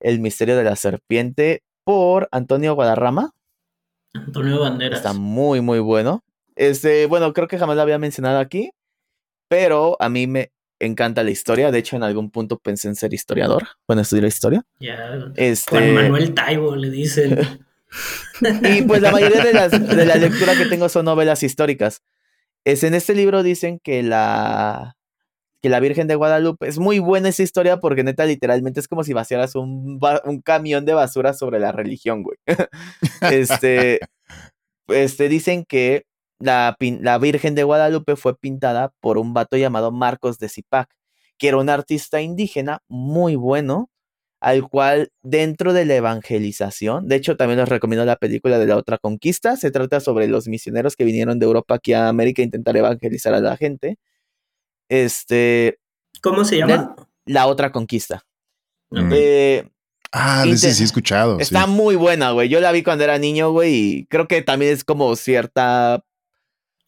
El 0.00 0.20
misterio 0.20 0.56
de 0.56 0.64
la 0.64 0.76
serpiente, 0.76 1.62
por 1.84 2.28
Antonio 2.32 2.74
Guadarrama. 2.74 3.30
Antonio 4.12 4.60
Banderas. 4.60 4.98
Está 4.98 5.12
muy, 5.14 5.60
muy 5.60 5.78
bueno. 5.80 6.22
Este, 6.56 7.06
bueno, 7.06 7.32
creo 7.32 7.48
que 7.48 7.58
jamás 7.58 7.76
lo 7.76 7.82
había 7.82 7.98
mencionado 7.98 8.38
aquí, 8.38 8.70
pero 9.48 9.96
a 10.00 10.08
mí 10.08 10.26
me 10.26 10.50
encanta 10.78 11.22
la 11.22 11.30
historia. 11.30 11.70
De 11.70 11.78
hecho, 11.78 11.96
en 11.96 12.02
algún 12.02 12.30
punto 12.30 12.58
pensé 12.58 12.88
en 12.88 12.96
ser 12.96 13.14
historiador, 13.14 13.68
bueno, 13.86 14.02
estudiar 14.02 14.26
historia. 14.26 14.64
Ya. 14.80 15.32
Este, 15.36 15.70
Juan 15.70 15.94
Manuel 15.94 16.34
Taibo 16.34 16.76
le 16.76 16.90
dicen. 16.90 17.38
Y 18.40 18.82
pues 18.82 19.00
la 19.00 19.12
mayoría 19.12 19.44
de, 19.44 19.52
las, 19.52 19.70
de 19.70 20.04
la 20.04 20.16
lectura 20.16 20.56
que 20.56 20.66
tengo 20.66 20.88
son 20.88 21.04
novelas 21.04 21.44
históricas. 21.44 22.02
Es, 22.64 22.82
en 22.82 22.92
este 22.92 23.14
libro 23.14 23.44
dicen 23.44 23.78
que 23.78 24.02
la, 24.02 24.96
que 25.62 25.68
la 25.68 25.80
Virgen 25.80 26.08
de 26.08 26.14
Guadalupe 26.14 26.66
es 26.66 26.78
muy 26.78 26.98
buena 26.98 27.28
esa 27.28 27.42
historia 27.42 27.78
porque 27.78 28.02
neta 28.02 28.24
literalmente 28.24 28.80
es 28.80 28.88
como 28.88 29.04
si 29.04 29.12
vaciaras 29.12 29.54
un, 29.54 30.00
un 30.24 30.40
camión 30.42 30.84
de 30.84 30.94
basura 30.94 31.34
sobre 31.34 31.60
la 31.60 31.72
religión, 31.72 32.22
güey. 32.22 32.36
este, 33.20 34.00
este, 34.88 35.28
dicen 35.28 35.64
que 35.64 36.04
la, 36.38 36.76
la 36.80 37.18
Virgen 37.18 37.54
de 37.54 37.62
Guadalupe 37.64 38.16
fue 38.16 38.36
pintada 38.36 38.92
por 39.00 39.18
un 39.18 39.34
vato 39.34 39.56
llamado 39.56 39.90
Marcos 39.92 40.38
de 40.38 40.48
Zipac, 40.48 40.88
que 41.38 41.48
era 41.48 41.56
un 41.58 41.68
artista 41.68 42.20
indígena 42.20 42.80
muy 42.88 43.34
bueno, 43.36 43.90
al 44.40 44.68
cual 44.68 45.10
dentro 45.22 45.72
de 45.72 45.84
la 45.86 45.94
evangelización, 45.94 47.08
de 47.08 47.16
hecho 47.16 47.36
también 47.36 47.60
les 47.60 47.68
recomiendo 47.68 48.04
la 48.04 48.16
película 48.16 48.58
de 48.58 48.66
la 48.66 48.76
otra 48.76 48.98
conquista, 48.98 49.56
se 49.56 49.70
trata 49.70 50.00
sobre 50.00 50.28
los 50.28 50.48
misioneros 50.48 50.96
que 50.96 51.04
vinieron 51.04 51.38
de 51.38 51.46
Europa 51.46 51.76
aquí 51.76 51.92
a 51.94 52.08
América 52.08 52.42
a 52.42 52.44
intentar 52.44 52.76
evangelizar 52.76 53.32
a 53.32 53.40
la 53.40 53.56
gente. 53.56 53.96
Este, 54.88 55.78
¿Cómo 56.22 56.44
se 56.44 56.58
llama? 56.58 56.94
la 57.26 57.46
otra 57.46 57.72
conquista. 57.72 58.22
Mm. 58.90 59.10
Eh, 59.12 59.68
Ah, 60.16 60.44
de 60.44 60.52
ese 60.52 60.68
Inte- 60.68 60.74
sí 60.76 60.82
he 60.82 60.86
escuchado. 60.86 61.40
Está 61.40 61.64
sí. 61.64 61.70
muy 61.72 61.96
buena, 61.96 62.30
güey. 62.30 62.48
Yo 62.48 62.60
la 62.60 62.70
vi 62.70 62.84
cuando 62.84 63.02
era 63.02 63.18
niño, 63.18 63.50
güey, 63.50 63.74
y 63.74 64.06
creo 64.06 64.28
que 64.28 64.42
también 64.42 64.72
es 64.72 64.84
como 64.84 65.16
cierta, 65.16 66.04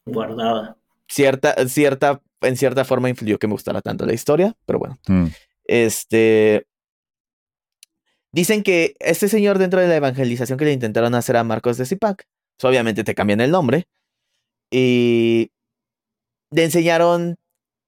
Guardada. 0.07 0.77
cierta, 1.09 1.55
cierta, 1.69 2.21
en 2.41 2.57
cierta 2.57 2.85
forma 2.85 3.09
influyó 3.09 3.39
que 3.39 3.47
me 3.47 3.53
gustara 3.53 3.81
tanto 3.83 4.07
la 4.07 4.15
historia, 4.15 4.55
pero 4.65 4.79
bueno. 4.79 4.99
Mm. 5.09 5.27
Este. 5.65 6.67
Dicen 8.33 8.63
que 8.63 8.95
este 9.01 9.29
señor, 9.29 9.59
dentro 9.59 9.81
de 9.81 9.89
la 9.89 9.97
evangelización 9.97 10.59
que 10.59 10.65
le 10.67 10.73
intentaron 10.73 11.15
hacer 11.15 11.37
a 11.37 11.45
Marcos 11.45 11.79
de 11.79 11.87
Zipac, 11.87 12.27
pues 12.57 12.71
obviamente 12.71 13.03
te 13.05 13.15
cambian 13.15 13.41
el 13.41 13.51
nombre. 13.51 13.87
Y 14.71 15.51
le 16.51 16.65
enseñaron 16.65 17.37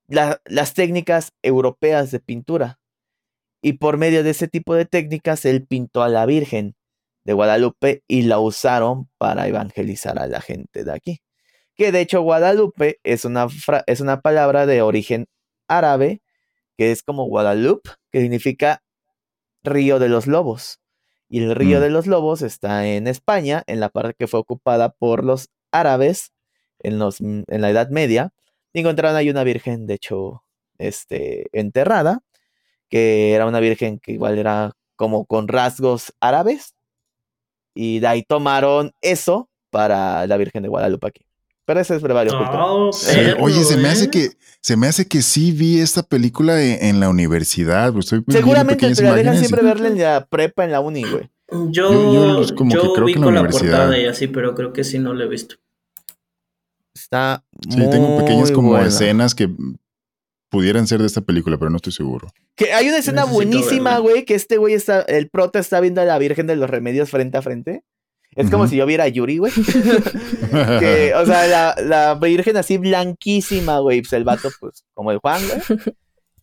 la- 0.09 0.41
las 0.47 0.75
técnicas 0.75 1.33
europeas 1.43 2.11
de 2.11 2.21
pintura. 2.21 2.79
Y 3.63 3.75
por 3.75 3.99
medio 3.99 4.23
de 4.23 4.31
ese 4.31 4.49
tipo 4.49 4.75
de 4.75 4.87
técnicas, 4.87 5.45
él 5.45 5.67
pintó 5.67 6.03
a 6.03 6.09
la 6.09 6.25
Virgen 6.27 6.77
de 7.25 7.33
Guadalupe 7.35 8.03
y 8.09 8.23
la 8.23 8.39
usaron 8.39 9.09
para 9.19 9.49
evangelizar 9.49 10.19
a 10.19 10.27
la 10.29 10.41
gente 10.41 10.85
de 10.85 10.93
aquí. 10.93 11.21
Que 11.79 11.93
de 11.93 12.01
hecho, 12.01 12.21
Guadalupe 12.23 12.99
es 13.05 13.25
una, 13.25 13.47
es 13.87 14.01
una 14.01 14.21
palabra 14.21 14.67
de 14.67 14.83
origen 14.83 15.27
árabe 15.69 16.21
que 16.77 16.91
es 16.93 17.03
como 17.03 17.25
Guadalupe, 17.27 17.91
que 18.13 18.21
significa 18.21 18.83
río 19.63 19.99
de 19.99 20.09
los 20.09 20.27
lobos. 20.27 20.81
Y 21.29 21.43
el 21.43 21.55
río 21.55 21.79
Mm. 21.79 21.83
de 21.83 21.91
los 21.91 22.07
lobos 22.07 22.43
está 22.43 22.87
en 22.87 23.07
España, 23.07 23.63
en 23.67 23.81
la 23.81 23.91
parte 23.91 24.15
que 24.19 24.27
fue 24.27 24.41
ocupada 24.41 24.91
por 24.91 25.25
los 25.25 25.51
árabes 25.73 26.33
en, 26.81 26.99
los, 26.99 27.21
en 27.21 27.45
la 27.49 27.71
Edad 27.71 27.91
Media. 27.91 28.33
Y 28.73 28.81
encontraron 28.81 29.17
ahí 29.17 29.31
una 29.31 29.45
virgen, 29.45 29.87
de 29.87 29.95
hecho, 29.95 30.43
este, 30.79 31.49
enterrada, 31.53 32.21
que 32.89 33.35
era 33.35 33.47
una 33.47 33.61
virgen 33.61 33.99
que 34.01 34.13
igual 34.13 34.39
era 34.39 34.73
como 34.97 35.27
con 35.27 35.49
rasgos 35.49 36.13
árabes. 36.21 36.75
Y 37.75 38.01
de 38.01 38.07
ahí 38.09 38.23
tomaron 38.25 38.93
eso 39.01 39.49
para 39.71 40.27
la 40.27 40.37
Virgen 40.37 40.63
de 40.65 40.69
Guadalupe 40.69 41.07
aquí. 41.09 41.28
Pero 41.69 41.81
ese 41.81 41.97
es 41.97 42.01
brevario. 42.01 42.33
Oh, 42.35 42.91
Sí, 42.95 43.15
oye, 43.39 43.63
se 43.63 43.77
me 43.77 43.89
¿eh? 43.89 43.93
hace 43.93 44.09
que 44.11 44.31
se 44.63 44.75
me 44.79 44.87
hace 44.87 45.07
que 45.07 45.21
sí 45.21 45.53
vi 45.53 45.81
esta 45.81 46.03
película 46.03 46.63
en, 46.65 46.83
en 46.83 46.99
la 47.01 47.11
universidad. 47.11 47.95
Estoy 47.99 48.25
Seguramente 48.27 48.95
te 48.95 49.03
la 49.03 49.15
dejan 49.15 49.37
siempre 49.37 49.63
verla 49.63 49.89
en 49.89 49.99
la 49.99 50.27
prepa, 50.27 50.65
en 50.65 50.73
la 50.73 50.81
uni, 50.81 51.03
güey. 51.05 51.29
Yo, 51.71 51.93
Yo- 51.93 52.13
yo 52.15 52.41
es 52.43 52.53
como 52.53 52.71
que 52.71 52.77
yo 52.77 52.95
creo 52.95 53.05
que 53.07 53.13
en 53.13 53.21
la 53.21 53.27
ubico 53.27 53.31
la 53.33 53.41
universidad. 53.43 53.71
portada 53.81 53.99
y 53.99 54.07
así, 54.07 54.29
pero 54.29 54.55
creo 54.55 54.73
que 54.73 54.83
sí 54.83 54.99
no 54.99 55.13
la 55.13 55.25
he 55.25 55.29
visto. 55.29 55.57
Está 56.95 57.45
Sí, 57.69 57.77
tengo 57.91 58.17
pequeñas 58.19 58.51
como 58.51 58.71
buena. 58.71 58.87
escenas 58.89 59.35
que 59.35 59.51
pudieran 60.51 60.87
ser 60.87 61.01
de 61.01 61.07
esta 61.07 61.21
película, 61.21 61.59
pero 61.59 61.71
no 61.71 61.77
estoy 61.77 61.93
seguro. 61.93 62.29
Que 62.55 62.73
hay 62.73 62.89
una 62.89 62.97
escena 62.99 63.27
Necesito 63.27 63.35
buenísima, 63.35 63.99
güey, 63.99 64.25
que 64.25 64.35
este 64.35 64.57
güey 64.57 64.73
está, 64.73 65.03
el 65.03 65.29
prota 65.29 65.59
está 65.59 65.81
viendo 65.81 66.01
a 66.01 66.05
la 66.07 66.19
Virgen 66.19 66.47
de 66.47 66.57
los 66.57 66.71
Remedios 66.71 67.11
frente 67.11 67.37
a 67.37 67.43
frente. 67.43 67.85
Es 68.37 68.51
como 68.51 68.69
si 68.69 68.77
yo 68.77 68.87
viera 68.87 69.05
a 69.05 69.09
Yuri, 69.09 69.39
güey. 69.39 69.53
que, 70.81 71.13
o 71.17 71.27
sea, 71.27 71.47
la, 71.47 71.75
la 71.83 72.15
Virgen 72.15 72.57
así 72.57 72.79
blanquísima, 72.79 73.81
güey. 73.81 74.03
Pues 74.03 74.13
el 74.13 74.25
vato, 74.25 74.51
pues, 74.61 74.85
como 74.95 75.11
el 75.11 75.19
Juan, 75.19 75.43
güey. 75.47 75.79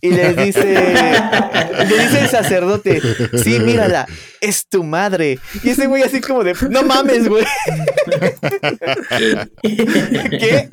Y 0.02 0.12
les 0.12 0.36
dice, 0.36 0.64
le 0.64 2.04
dice 2.04 2.22
el 2.22 2.28
sacerdote, 2.28 3.02
sí, 3.42 3.60
mírala, 3.60 4.06
es 4.40 4.68
tu 4.68 4.84
madre. 4.84 5.40
Y 5.64 5.70
ese 5.70 5.88
güey 5.88 6.04
así 6.04 6.22
como 6.22 6.44
de, 6.44 6.54
no 6.70 6.84
mames, 6.84 7.28
güey. 7.28 7.44
¿Qué? 9.64 10.70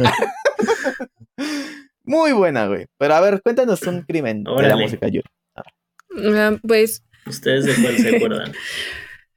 Muy 2.04 2.32
buena, 2.32 2.66
güey. 2.66 2.86
Pero 2.98 3.14
a 3.14 3.20
ver, 3.20 3.40
cuéntanos 3.42 3.80
un 3.82 4.02
crimen 4.02 4.44
de 4.44 4.68
la 4.68 4.76
música, 4.76 5.08
Yuri. 5.08 5.24
Ah, 5.56 6.58
pues 6.66 7.02
¿Ustedes 7.26 7.64
de 7.64 7.74
cuál 7.76 7.96
se 7.96 8.16
acuerdan? 8.16 8.52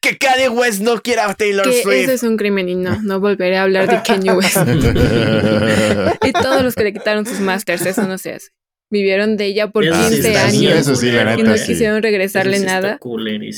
Que 0.06 0.18
Kanye 0.18 0.50
West 0.50 0.82
no 0.82 1.02
quiera 1.02 1.28
a 1.30 1.34
Taylor 1.34 1.66
que 1.66 1.82
Swift. 1.82 1.96
ese 2.04 2.14
es 2.14 2.24
un 2.24 2.38
crimen 2.38 2.70
y 2.70 2.76
no, 2.76 3.02
no 3.02 3.20
volveré 3.20 3.58
a 3.58 3.64
hablar 3.64 3.90
de 3.90 4.02
Kanye 4.04 4.34
West. 4.34 4.58
y 6.24 6.32
todos 6.34 6.62
los 6.64 6.76
que 6.76 6.84
le 6.84 6.94
quitaron 6.94 7.26
sus 7.26 7.40
masters, 7.40 7.86
eso 7.86 8.04
no 8.04 8.18
se 8.18 8.34
hace. 8.34 8.50
vivieron 8.92 9.36
de 9.36 9.46
ella 9.46 9.70
por 9.72 9.84
Eso 9.84 9.96
sí 9.96 10.10
15 10.16 10.28
está 10.28 10.46
años. 10.46 10.74
Eso 10.74 10.96
sí, 10.96 11.12
la 11.12 11.40
y 11.40 11.44
no 11.44 11.58
sí. 11.58 11.66
quisieron 11.66 12.04
regresarle 12.04 12.58
Eso 12.58 12.66
nada. 12.66 13.00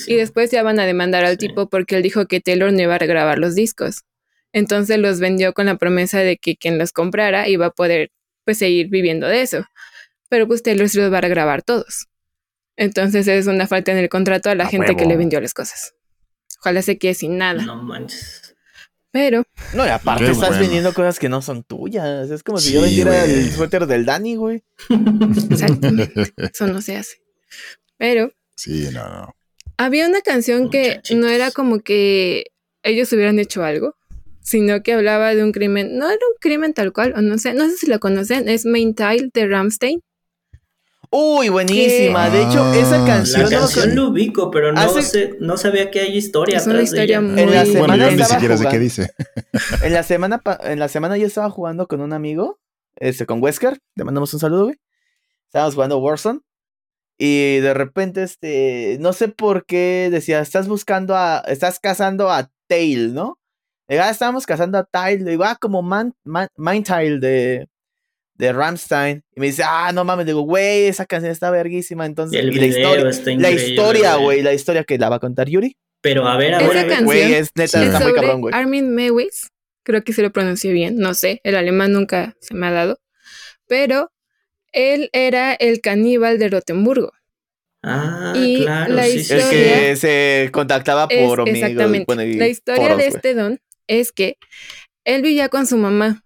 Y 0.08 0.16
después 0.16 0.50
ya 0.52 0.64
van 0.64 0.80
a 0.80 0.86
demandar 0.86 1.26
al 1.26 1.34
Sí. 1.38 1.48
tipo 1.48 1.68
porque 1.70 1.98
él 1.98 2.04
dijo 2.04 2.28
que 2.28 2.40
Taylor 2.40 2.72
no 2.72 2.82
iba 2.82 2.96
a 2.96 2.98
regrabar 2.98 3.38
los 3.40 3.54
discos. 3.54 4.04
Entonces 4.54 4.98
los 5.00 5.20
vendió 5.20 5.54
con 5.54 5.66
la 5.66 5.76
promesa 5.76 6.20
de 6.20 6.38
que 6.38 6.56
quien 6.56 6.78
los 6.78 6.94
comprara 6.94 7.50
iba 7.50 7.66
a 7.68 7.72
poder 7.72 8.12
pues 8.46 8.58
seguir 8.60 8.88
viviendo 8.88 9.28
de 9.28 9.42
eso. 9.42 9.66
Pero 10.30 10.48
pues 10.48 10.64
Taylor 10.64 10.88
sí 10.88 10.98
los 10.98 11.12
va 11.12 11.18
a 11.18 11.22
regrabar 11.22 11.62
todos. 11.62 12.08
Entonces 12.78 13.28
es 13.28 13.48
una 13.48 13.68
falta 13.68 13.92
en 13.92 13.98
el 13.98 14.08
contrato 14.08 14.50
a 14.50 14.56
la 14.56 14.66
A 14.66 14.70
gente 14.70 14.96
que 14.96 15.06
le 15.06 15.18
vendió 15.18 15.42
las 15.42 15.54
cosas. 15.54 15.94
Ojalá 16.60 16.82
se 16.82 16.98
quede 16.98 17.14
sin 17.14 17.38
nada. 17.38 17.64
No 17.64 17.76
manches. 17.84 18.56
Pero 19.12 19.44
No, 19.74 19.86
y 19.86 19.90
aparte 19.90 20.26
Qué 20.26 20.32
estás 20.32 20.50
bueno. 20.50 20.62
vendiendo 20.64 20.94
cosas 20.94 21.18
que 21.18 21.30
no 21.30 21.42
son 21.42 21.64
tuyas. 21.64 22.30
Es 22.30 22.44
como 22.44 22.58
si 22.60 22.70
Sí, 22.70 22.74
yo 22.76 22.82
vendiera 22.82 23.12
güey. 23.26 23.34
el 23.40 23.52
suéter 23.52 23.88
del 23.88 24.06
Dani, 24.06 24.36
güey. 24.36 24.64
exactamente, 25.50 26.34
eso 26.38 26.68
no 26.68 26.82
se 26.82 26.98
hace. 26.98 27.18
Pero 27.98 28.32
Sí, 28.56 28.90
no, 28.94 29.08
no. 29.10 29.36
había 29.78 30.08
una 30.08 30.22
canción 30.22 30.70
que 30.70 31.02
no 31.16 31.28
era 31.28 31.52
como 31.52 31.80
que 31.80 32.46
ellos 32.84 33.12
hubieran 33.14 33.40
hecho 33.40 33.64
algo, 33.64 33.96
sino 34.42 34.82
que 34.84 34.94
hablaba 34.94 35.34
de 35.36 35.44
un 35.44 35.52
crimen. 35.52 35.98
No 35.98 36.06
era 36.08 36.16
un 36.16 36.38
crimen 36.40 36.74
tal 36.74 36.94
cual, 36.94 37.14
o 37.16 37.22
no 37.22 37.38
sé, 37.38 37.54
no 37.54 37.66
sé 37.70 37.78
si 37.78 37.88
lo 37.88 38.00
conocen, 38.00 38.48
es 38.50 38.66
Main 38.66 38.94
Tile 38.96 39.30
de 39.34 39.48
Ramstein. 39.48 40.02
Uy, 41.10 41.50
buenísima. 41.50 42.30
De 42.30 42.44
hecho, 42.44 42.74
esa 42.74 43.04
Ah, 43.04 43.08
canción. 43.08 43.44
La 43.44 43.46
no 43.46 43.50
me 43.52 43.58
canción 43.62 43.84
acuerdo- 43.86 44.04
lo 44.06 44.10
ubico, 44.12 44.52
pero 44.52 44.74
no, 44.74 44.82
Hace- 44.82 45.02
sé, 45.04 45.34
no 45.40 45.58
sabía 45.58 45.90
que 45.90 46.02
hay 46.02 46.18
historia 46.18 46.58
Es 46.58 46.68
una 46.68 46.82
historia 46.82 47.18
ella. 47.18 47.22
muy 47.22 47.42
En 47.42 47.52
la 47.52 47.62
Bueno, 47.64 47.72
semana 47.74 47.98
yo 47.98 48.06
ni 48.16 48.22
estaba 48.22 48.34
siquiera 48.40 48.58
sé 48.58 48.68
qué 48.70 48.80
dice. 48.80 49.12
En 49.84 49.94
la 49.94 50.04
semana, 50.04 50.38
pa- 50.40 50.60
en 50.64 50.80
la 50.80 50.88
semana 50.88 51.18
yo 51.18 51.28
estaba 51.28 51.50
jugando 51.50 51.88
con 51.88 52.02
un 52.02 52.14
amigo, 52.14 52.60
este, 52.98 53.26
con 53.26 53.42
Wesker, 53.42 53.80
le 53.96 54.04
mandamos 54.04 54.34
un 54.34 54.40
saludo, 54.40 54.66
güey. 54.66 54.76
Estábamos 55.46 55.76
jugando 55.76 55.98
Warzone. 56.00 56.40
Y 57.18 57.58
de 57.62 57.74
repente, 57.74 58.22
este, 58.24 58.98
no 59.00 59.12
sé 59.14 59.28
por 59.30 59.66
qué 59.66 60.10
decía, 60.12 60.40
estás 60.40 60.68
buscando 60.68 61.16
a, 61.16 61.40
estás 61.48 61.80
cazando 61.80 62.30
a 62.30 62.52
Tail, 62.68 63.14
¿no? 63.16 63.40
Y, 63.88 63.96
ah, 63.96 64.10
estábamos 64.10 64.46
cazando 64.46 64.78
a 64.78 64.84
Tail, 64.84 65.24
le 65.24 65.32
digo, 65.32 65.46
ah, 65.46 65.58
como 65.60 65.82
Man, 65.82 66.14
Man- 66.26 66.50
Mind 66.58 66.86
Tile 66.86 67.20
de, 67.20 67.68
de 68.38 68.54
Ramstein. 68.54 69.24
Y 69.36 69.40
me 69.40 69.48
dice, 69.48 69.64
ah, 69.66 69.92
no 69.94 70.04
mames, 70.06 70.26
digo, 70.26 70.42
güey, 70.42 70.86
esa 70.88 71.06
canción 71.06 71.32
está 71.32 71.50
verguísima. 71.52 72.06
Entonces, 72.06 72.40
y 72.44 72.52
la 72.52 72.66
historia, 72.66 73.04
la 73.38 73.52
historia, 73.52 74.16
güey, 74.16 74.42
la 74.42 74.54
historia 74.54 74.84
que 74.84 74.98
la 74.98 75.10
va 75.10 75.16
a 75.18 75.20
contar 75.20 75.50
Yuri. 75.50 75.76
Pero 76.02 76.28
a 76.28 76.38
ver, 76.38 76.54
a 76.54 76.60
ver, 76.60 77.04
Güey, 77.04 77.34
es 77.34 77.50
neta, 77.56 77.80
Sí. 77.80 77.86
está 77.86 77.98
es 77.98 78.04
muy 78.04 78.12
sobre 78.12 78.14
cabrón, 78.22 78.42
güey. 78.42 78.54
Armin 78.54 78.94
Mewis, 78.94 79.50
creo 79.84 80.04
que 80.04 80.14
se 80.14 80.22
lo 80.22 80.32
pronuncié 80.32 80.72
bien, 80.72 80.98
no 80.98 81.14
sé, 81.16 81.42
el 81.44 81.56
alemán 81.56 81.92
nunca 81.94 82.36
se 82.40 82.54
me 82.54 82.68
ha 82.68 82.72
dado, 82.72 83.00
pero 83.68 84.12
él 84.72 85.10
era 85.12 85.54
el 85.54 85.82
caníbal 85.82 86.38
de 86.38 86.50
Rotemburgo. 86.50 87.12
Ah, 87.84 88.34
Y 88.36 88.64
claro, 88.64 88.94
la 88.94 89.04
sí, 89.06 89.18
historia- 89.18 89.50
sí. 89.50 89.56
que 89.56 89.96
se 89.96 90.50
contactaba 90.52 91.08
Es- 91.10 91.26
por 91.28 91.42
amigos, 91.42 91.60
exactamente. 91.62 92.06
bueno, 92.06 92.24
la 92.38 92.48
historia 92.48 92.82
foros, 92.84 92.98
de 92.98 93.08
este 93.08 93.34
don 93.34 93.60
es 93.88 94.12
que 94.12 94.38
él 95.06 95.22
vivía 95.22 95.50
con 95.50 95.66
su 95.68 95.78
mamá 95.78 96.24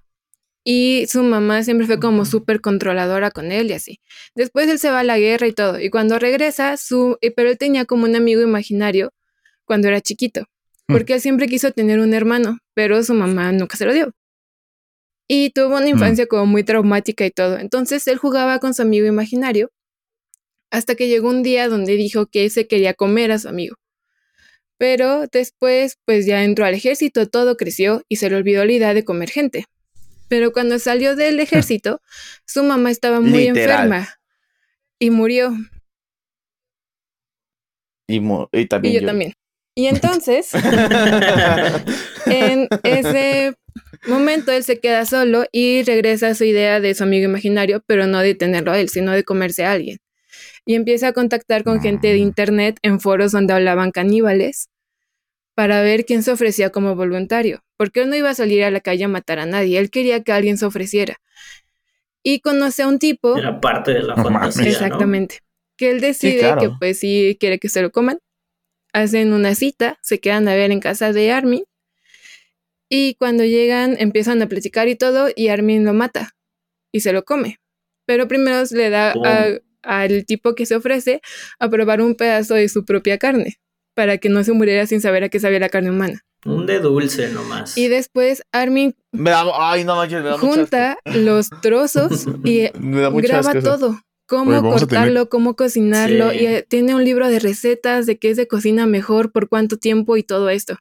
y 0.64 1.06
su 1.08 1.24
mamá 1.24 1.64
siempre 1.64 1.88
fue 1.88 2.00
como 2.00 2.26
súper 2.26 2.62
controladora 2.62 3.32
con 3.32 3.52
él 3.52 3.72
y 3.72 3.74
así. 3.74 4.00
Después 4.36 4.70
él 4.70 4.80
se 4.80 4.92
va 4.92 5.00
a 5.00 5.04
la 5.04 5.20
guerra 5.20 5.48
y 5.48 5.54
todo 5.54 5.80
y 5.80 5.90
cuando 5.90 6.20
regresa, 6.20 6.78
su, 6.78 7.18
pero 7.36 7.50
él 7.50 7.58
tenía 7.58 7.86
como 7.86 8.06
un 8.06 8.16
amigo 8.16 8.42
imaginario 8.42 9.12
cuando 9.66 9.88
era 9.88 10.02
chiquito, 10.02 10.46
Hmm. 10.88 10.94
porque 10.94 11.14
él 11.14 11.22
siempre 11.22 11.48
quiso 11.48 11.72
tener 11.72 12.00
un 12.00 12.14
hermano, 12.14 12.58
pero 12.74 13.04
su 13.04 13.14
mamá 13.14 13.52
nunca 13.52 13.78
se 13.78 13.86
lo 13.86 13.94
dio. 13.94 14.14
Y 15.28 15.52
tuvo 15.52 15.78
una 15.78 15.88
infancia 15.88 16.28
como 16.28 16.46
muy 16.46 16.64
traumática 16.64 17.26
y 17.26 17.32
todo. 17.32 17.58
Entonces 17.58 18.06
él 18.08 18.18
jugaba 18.18 18.60
con 18.60 18.74
su 18.74 18.82
amigo 18.82 19.08
imaginario 19.08 19.72
hasta 20.72 20.96
que 20.96 21.08
llegó 21.08 21.30
un 21.30 21.42
día 21.44 21.70
donde 21.70 21.96
dijo 21.96 22.26
que 22.26 22.50
se 22.50 22.68
quería 22.68 22.94
comer 22.94 23.32
a 23.32 23.40
su 23.40 23.48
amigo. 23.48 23.78
Pero 24.78 25.28
después, 25.32 25.98
pues 26.06 26.26
ya 26.26 26.44
entró 26.44 26.66
al 26.66 26.74
ejército, 26.74 27.30
todo 27.30 27.56
creció 27.56 28.04
y 28.10 28.18
se 28.18 28.30
le 28.30 28.36
olvidó 28.36 28.66
la 28.66 28.74
idea 28.74 28.94
de 28.94 29.06
comer 29.06 29.30
gente. 29.30 29.66
Pero 30.32 30.54
cuando 30.54 30.80
salió 30.80 31.18
del 31.18 31.40
ejército, 31.42 32.00
su 32.46 32.64
mamá 32.64 32.90
estaba 32.90 33.20
muy 33.20 33.48
Literal. 33.50 33.80
enferma 33.82 34.08
y 34.98 35.10
murió. 35.10 35.52
Y, 38.08 38.22
mo- 38.22 38.48
y 38.54 38.62
Y 38.62 38.66
también 38.68 38.94
yo 38.96 39.02
yo. 39.02 39.08
también. 39.08 39.34
Y 39.76 39.88
entonces, 39.88 40.52
en 42.28 42.68
ese 42.84 43.54
momento, 44.08 44.52
él 44.54 44.64
se 44.64 44.80
queda 44.80 45.06
solo 45.06 45.46
y 45.52 45.84
regresa 45.84 46.30
a 46.30 46.36
su 46.36 46.46
idea 46.46 46.80
de 46.80 46.94
su 46.94 47.04
amigo 47.04 47.26
imaginario, 47.26 47.84
pero 47.86 48.08
no 48.08 48.20
de 48.20 48.34
tenerlo 48.36 48.72
a 48.72 48.80
él, 48.80 48.88
sino 48.88 49.12
de 49.12 49.24
comerse 49.26 49.66
a 49.66 49.74
alguien. 49.74 49.98
Y 50.66 50.76
empieza 50.76 51.10
a 51.10 51.14
contactar 51.14 51.64
con 51.66 51.82
gente 51.82 52.08
de 52.08 52.18
internet 52.20 52.78
en 52.84 53.02
foros 53.02 53.34
donde 53.34 53.54
hablaban 53.54 53.92
caníbales 53.92 54.70
para 55.62 55.84
ver 55.84 56.06
quién 56.06 56.24
se 56.24 56.32
ofrecía 56.32 56.72
como 56.72 56.96
voluntario, 56.96 57.64
porque 57.78 58.02
él 58.02 58.10
no 58.10 58.16
iba 58.16 58.32
a 58.32 58.34
salir 58.34 58.64
a 58.64 58.72
la 58.72 58.80
calle 58.80 59.04
a 59.04 59.08
matar 59.08 59.38
a 59.38 59.46
nadie, 59.46 59.78
él 59.78 59.92
quería 59.92 60.24
que 60.24 60.32
alguien 60.32 60.58
se 60.58 60.66
ofreciera. 60.66 61.18
Y 62.24 62.40
conoce 62.40 62.82
a 62.82 62.88
un 62.88 62.98
tipo, 62.98 63.38
Era 63.38 63.62
parte 63.62 63.92
de 63.94 64.02
la 64.02 64.16
No 64.16 64.24
fantasía, 64.24 64.64
¿no? 64.64 64.70
exactamente, 64.72 65.42
que 65.78 65.92
él 65.92 66.02
decide 66.02 66.40
claro. 66.40 66.62
que 66.62 66.70
pues 66.80 66.98
sí 66.98 67.38
quiere 67.40 67.60
que 67.60 67.70
se 67.70 67.84
lo 67.84 67.92
coman. 67.92 68.18
Hacen 68.92 69.34
una 69.34 69.54
cita, 69.54 70.00
se 70.02 70.20
quedan 70.20 70.48
a 70.48 70.56
ver 70.56 70.72
en 70.72 70.80
casa 70.80 71.14
de 71.14 71.32
Armin 71.32 71.64
y 72.90 73.14
cuando 73.20 73.44
llegan 73.46 73.96
empiezan 74.00 74.42
a 74.42 74.48
platicar 74.48 74.88
y 74.88 74.96
todo 74.96 75.30
y 75.36 75.50
Armin 75.50 75.86
lo 75.86 75.94
mata 75.94 76.32
y 76.92 77.02
se 77.02 77.14
lo 77.14 77.24
come. 77.24 77.60
Pero 78.08 78.28
primero 78.28 78.64
le 78.72 78.90
da 78.90 79.14
Oh. 79.16 79.24
a- 79.28 79.60
al 79.84 80.26
tipo 80.26 80.56
que 80.56 80.66
se 80.66 80.76
ofrece 80.76 81.22
a 81.60 81.70
probar 81.70 82.02
un 82.02 82.16
pedazo 82.16 82.56
de 82.56 82.68
su 82.68 82.84
propia 82.84 83.20
carne 83.20 83.58
para 83.94 84.18
que 84.18 84.30
no 84.30 84.44
se 84.44 84.52
muriera 84.54 84.86
sin 84.88 85.02
saber 85.02 85.24
a 85.24 85.30
qué 85.30 85.40
sabía 85.40 85.60
la 85.60 85.70
carne 85.70 85.90
humana. 85.90 86.22
Un 86.46 86.66
de 86.66 86.80
dulce 86.80 87.30
nomás. 87.30 87.78
Y 87.78 87.88
después 87.88 88.42
Armin 88.52 88.96
Me 89.12 89.30
da, 89.30 89.44
ay, 89.54 89.84
no 89.84 89.96
manches, 89.96 90.24
me 90.24 90.30
da 90.30 90.38
mucho 90.38 90.48
asco. 90.48 90.56
junta 90.62 90.98
los 91.06 91.50
trozos 91.62 92.26
y 92.44 92.68
Me 92.80 93.02
da 93.02 93.10
mucho 93.12 93.28
graba 93.28 93.50
asco 93.52 93.62
todo. 93.62 94.00
Cómo 94.28 94.52
Oye, 94.52 94.62
tener- 94.62 94.80
cortarlo, 94.80 95.30
cómo 95.30 95.56
cocinarlo. 95.56 96.32
Sí. 96.32 96.38
Y 96.40 96.46
eh, 96.48 96.66
tiene 96.68 96.96
un 96.96 97.04
libro 97.04 97.28
de 97.28 97.40
recetas 97.40 98.06
de 98.06 98.18
qué 98.18 98.34
se 98.34 98.48
cocina 98.48 98.86
mejor, 98.88 99.32
por 99.34 99.50
cuánto 99.50 99.78
tiempo 99.78 100.16
y 100.18 100.24
todo 100.24 100.50
esto. 100.50 100.78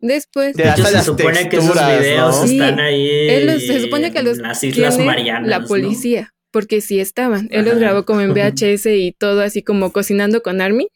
Después, 0.00 0.54
De 0.56 0.62
hecho, 0.68 0.84
se 0.84 0.92
las 0.92 1.04
supone 1.06 1.48
que 1.48 1.56
esos 1.56 1.74
videos 1.74 2.40
¿no? 2.40 2.46
Sí. 2.46 2.54
están 2.60 2.78
ahí. 2.78 3.08
él 3.30 3.46
los- 3.46 3.66
se 3.66 3.80
supone 3.80 4.12
que 4.12 4.22
los 4.22 4.38
las 4.38 4.62
Islas 4.62 4.94
tiene 4.96 5.10
Marianas. 5.10 5.48
la 5.48 5.58
¿no? 5.58 5.66
policía, 5.66 6.34
porque 6.52 6.80
sí 6.80 7.00
estaban. 7.00 7.48
Él 7.50 7.64
los 7.64 7.78
grabó 7.78 8.04
como 8.04 8.20
en 8.20 8.30
VHS 8.32 8.86
y 8.86 9.12
todo 9.18 9.40
así 9.42 9.62
como 9.62 9.92
cocinando 9.92 10.40
con 10.42 10.60
Armin. 10.60 10.86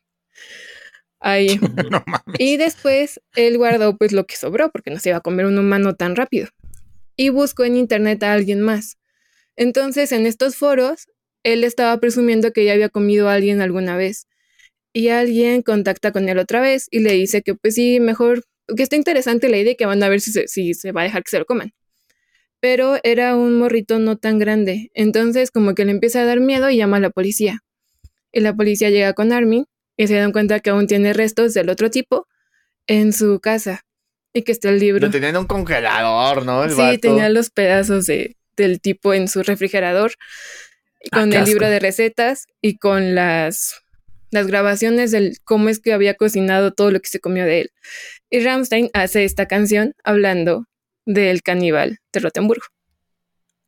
Ahí. 1.22 1.58
No 1.90 2.02
mames. 2.06 2.36
Y 2.38 2.56
después 2.56 3.20
él 3.34 3.56
guardó 3.56 3.96
pues 3.96 4.12
lo 4.12 4.26
que 4.26 4.36
sobró, 4.36 4.70
porque 4.70 4.90
no 4.90 4.98
se 4.98 5.10
iba 5.10 5.18
a 5.18 5.22
comer 5.22 5.46
un 5.46 5.58
humano 5.58 5.94
tan 5.94 6.16
rápido. 6.16 6.48
Y 7.16 7.28
buscó 7.28 7.64
en 7.64 7.76
internet 7.76 8.22
a 8.22 8.32
alguien 8.32 8.60
más. 8.60 8.98
Entonces 9.56 10.12
en 10.12 10.26
estos 10.26 10.56
foros, 10.56 11.06
él 11.44 11.64
estaba 11.64 11.98
presumiendo 11.98 12.52
que 12.52 12.64
ya 12.64 12.72
había 12.72 12.88
comido 12.88 13.28
a 13.28 13.34
alguien 13.34 13.60
alguna 13.60 13.96
vez. 13.96 14.26
Y 14.92 15.08
alguien 15.08 15.62
contacta 15.62 16.12
con 16.12 16.28
él 16.28 16.38
otra 16.38 16.60
vez 16.60 16.88
y 16.90 17.00
le 17.00 17.12
dice 17.12 17.42
que 17.42 17.54
pues 17.54 17.74
sí, 17.76 18.00
mejor, 18.00 18.42
que 18.76 18.82
está 18.82 18.96
interesante 18.96 19.48
la 19.48 19.58
idea 19.58 19.72
y 19.72 19.76
que 19.76 19.86
van 19.86 20.02
a 20.02 20.08
ver 20.08 20.20
si 20.20 20.32
se, 20.32 20.48
si 20.48 20.74
se 20.74 20.92
va 20.92 21.02
a 21.02 21.04
dejar 21.04 21.22
que 21.22 21.30
se 21.30 21.38
lo 21.38 21.46
coman. 21.46 21.72
Pero 22.60 22.96
era 23.02 23.36
un 23.36 23.58
morrito 23.58 23.98
no 23.98 24.16
tan 24.18 24.38
grande. 24.38 24.90
Entonces 24.94 25.50
como 25.50 25.74
que 25.74 25.84
le 25.84 25.92
empieza 25.92 26.22
a 26.22 26.24
dar 26.24 26.40
miedo 26.40 26.68
y 26.68 26.76
llama 26.76 26.98
a 26.98 27.00
la 27.00 27.10
policía. 27.10 27.60
Y 28.32 28.40
la 28.40 28.54
policía 28.54 28.90
llega 28.90 29.12
con 29.14 29.32
Armin 29.32 29.66
y 29.96 30.06
se 30.06 30.14
dan 30.14 30.32
cuenta 30.32 30.60
que 30.60 30.70
aún 30.70 30.86
tiene 30.86 31.12
restos 31.12 31.54
del 31.54 31.68
otro 31.70 31.90
tipo 31.90 32.26
en 32.86 33.12
su 33.12 33.40
casa 33.40 33.84
y 34.34 34.42
que 34.42 34.52
está 34.52 34.70
el 34.70 34.78
libro. 34.80 35.06
Lo 35.06 35.12
tenía 35.12 35.28
en 35.28 35.36
un 35.36 35.46
congelador, 35.46 36.44
¿no? 36.44 36.64
El 36.64 36.70
Sí, 36.70 36.76
vato. 36.76 36.98
tenía 37.00 37.28
los 37.28 37.50
pedazos 37.50 38.06
de, 38.06 38.36
del 38.56 38.80
tipo 38.80 39.14
en 39.14 39.28
su 39.28 39.42
refrigerador 39.42 40.12
y 41.00 41.08
Ah, 41.12 41.20
con 41.20 41.32
el 41.32 41.44
libro 41.44 41.68
de 41.68 41.80
recetas 41.80 42.46
y 42.60 42.78
con 42.78 43.14
las, 43.14 43.82
las 44.30 44.46
grabaciones 44.46 45.10
del 45.10 45.38
cómo 45.44 45.68
es 45.68 45.80
que 45.80 45.92
había 45.92 46.14
cocinado 46.14 46.72
todo 46.72 46.90
lo 46.90 47.00
que 47.00 47.08
se 47.08 47.20
comió 47.20 47.44
de 47.44 47.62
él. 47.62 47.70
Y 48.30 48.40
Rammstein 48.40 48.88
hace 48.94 49.24
esta 49.24 49.46
canción 49.46 49.94
hablando 50.04 50.64
del 51.04 51.42
caníbal 51.42 51.98
de 52.12 52.20
Rotenburgo, 52.20 52.64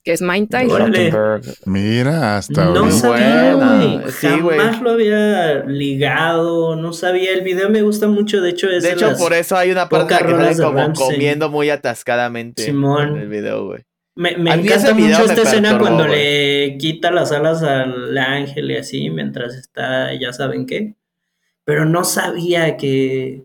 que 0.04 0.12
es 0.12 0.20
Mind. 0.20 0.52
Rottenberg. 0.52 1.42
Mira, 1.64 2.36
hasta 2.36 2.66
No 2.66 2.90
sabía, 2.90 3.54
güey. 3.54 4.00
Sí. 4.12 4.26
Jamás 4.26 4.82
lo 4.82 4.90
había 4.90 5.64
ligado, 5.64 6.76
no 6.76 6.92
sabía. 6.92 7.32
El 7.32 7.40
video 7.40 7.70
me 7.70 7.80
gusta 7.82 8.06
mucho, 8.06 8.42
de 8.42 8.50
hecho 8.50 8.68
es 8.70 8.82
De 8.82 8.92
hecho, 8.92 9.08
las- 9.08 9.18
por 9.18 9.32
eso 9.32 9.56
hay 9.56 9.70
una 9.70 9.88
parte 9.88 10.14
que 10.18 10.24
sale 10.30 10.56
como 10.62 10.78
Ramsey. 10.78 11.06
comiendo 11.06 11.48
muy 11.48 11.70
atascadamente 11.70 12.64
Simón. 12.64 13.16
en 13.16 13.22
el 13.22 13.28
video, 13.28 13.64
güey. 13.66 13.82
Me, 14.16 14.36
me 14.36 14.52
encanta 14.52 14.94
mucho 14.94 15.24
esta 15.24 15.42
escena 15.42 15.76
cuando 15.78 16.06
le 16.06 16.76
quita 16.78 17.10
las 17.10 17.32
alas 17.32 17.62
al 17.64 18.16
ángel 18.16 18.70
y 18.70 18.76
así, 18.76 19.10
mientras 19.10 19.54
está, 19.56 20.14
ya 20.14 20.32
saben 20.32 20.66
qué. 20.66 20.94
Pero 21.64 21.84
no 21.86 22.04
sabía 22.04 22.76
que, 22.76 23.44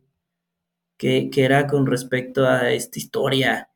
que, 0.97 1.29
que 1.31 1.43
era 1.45 1.67
con 1.67 1.87
respecto 1.87 2.45
a 2.45 2.69
esta 2.71 2.99
historia. 2.99 3.68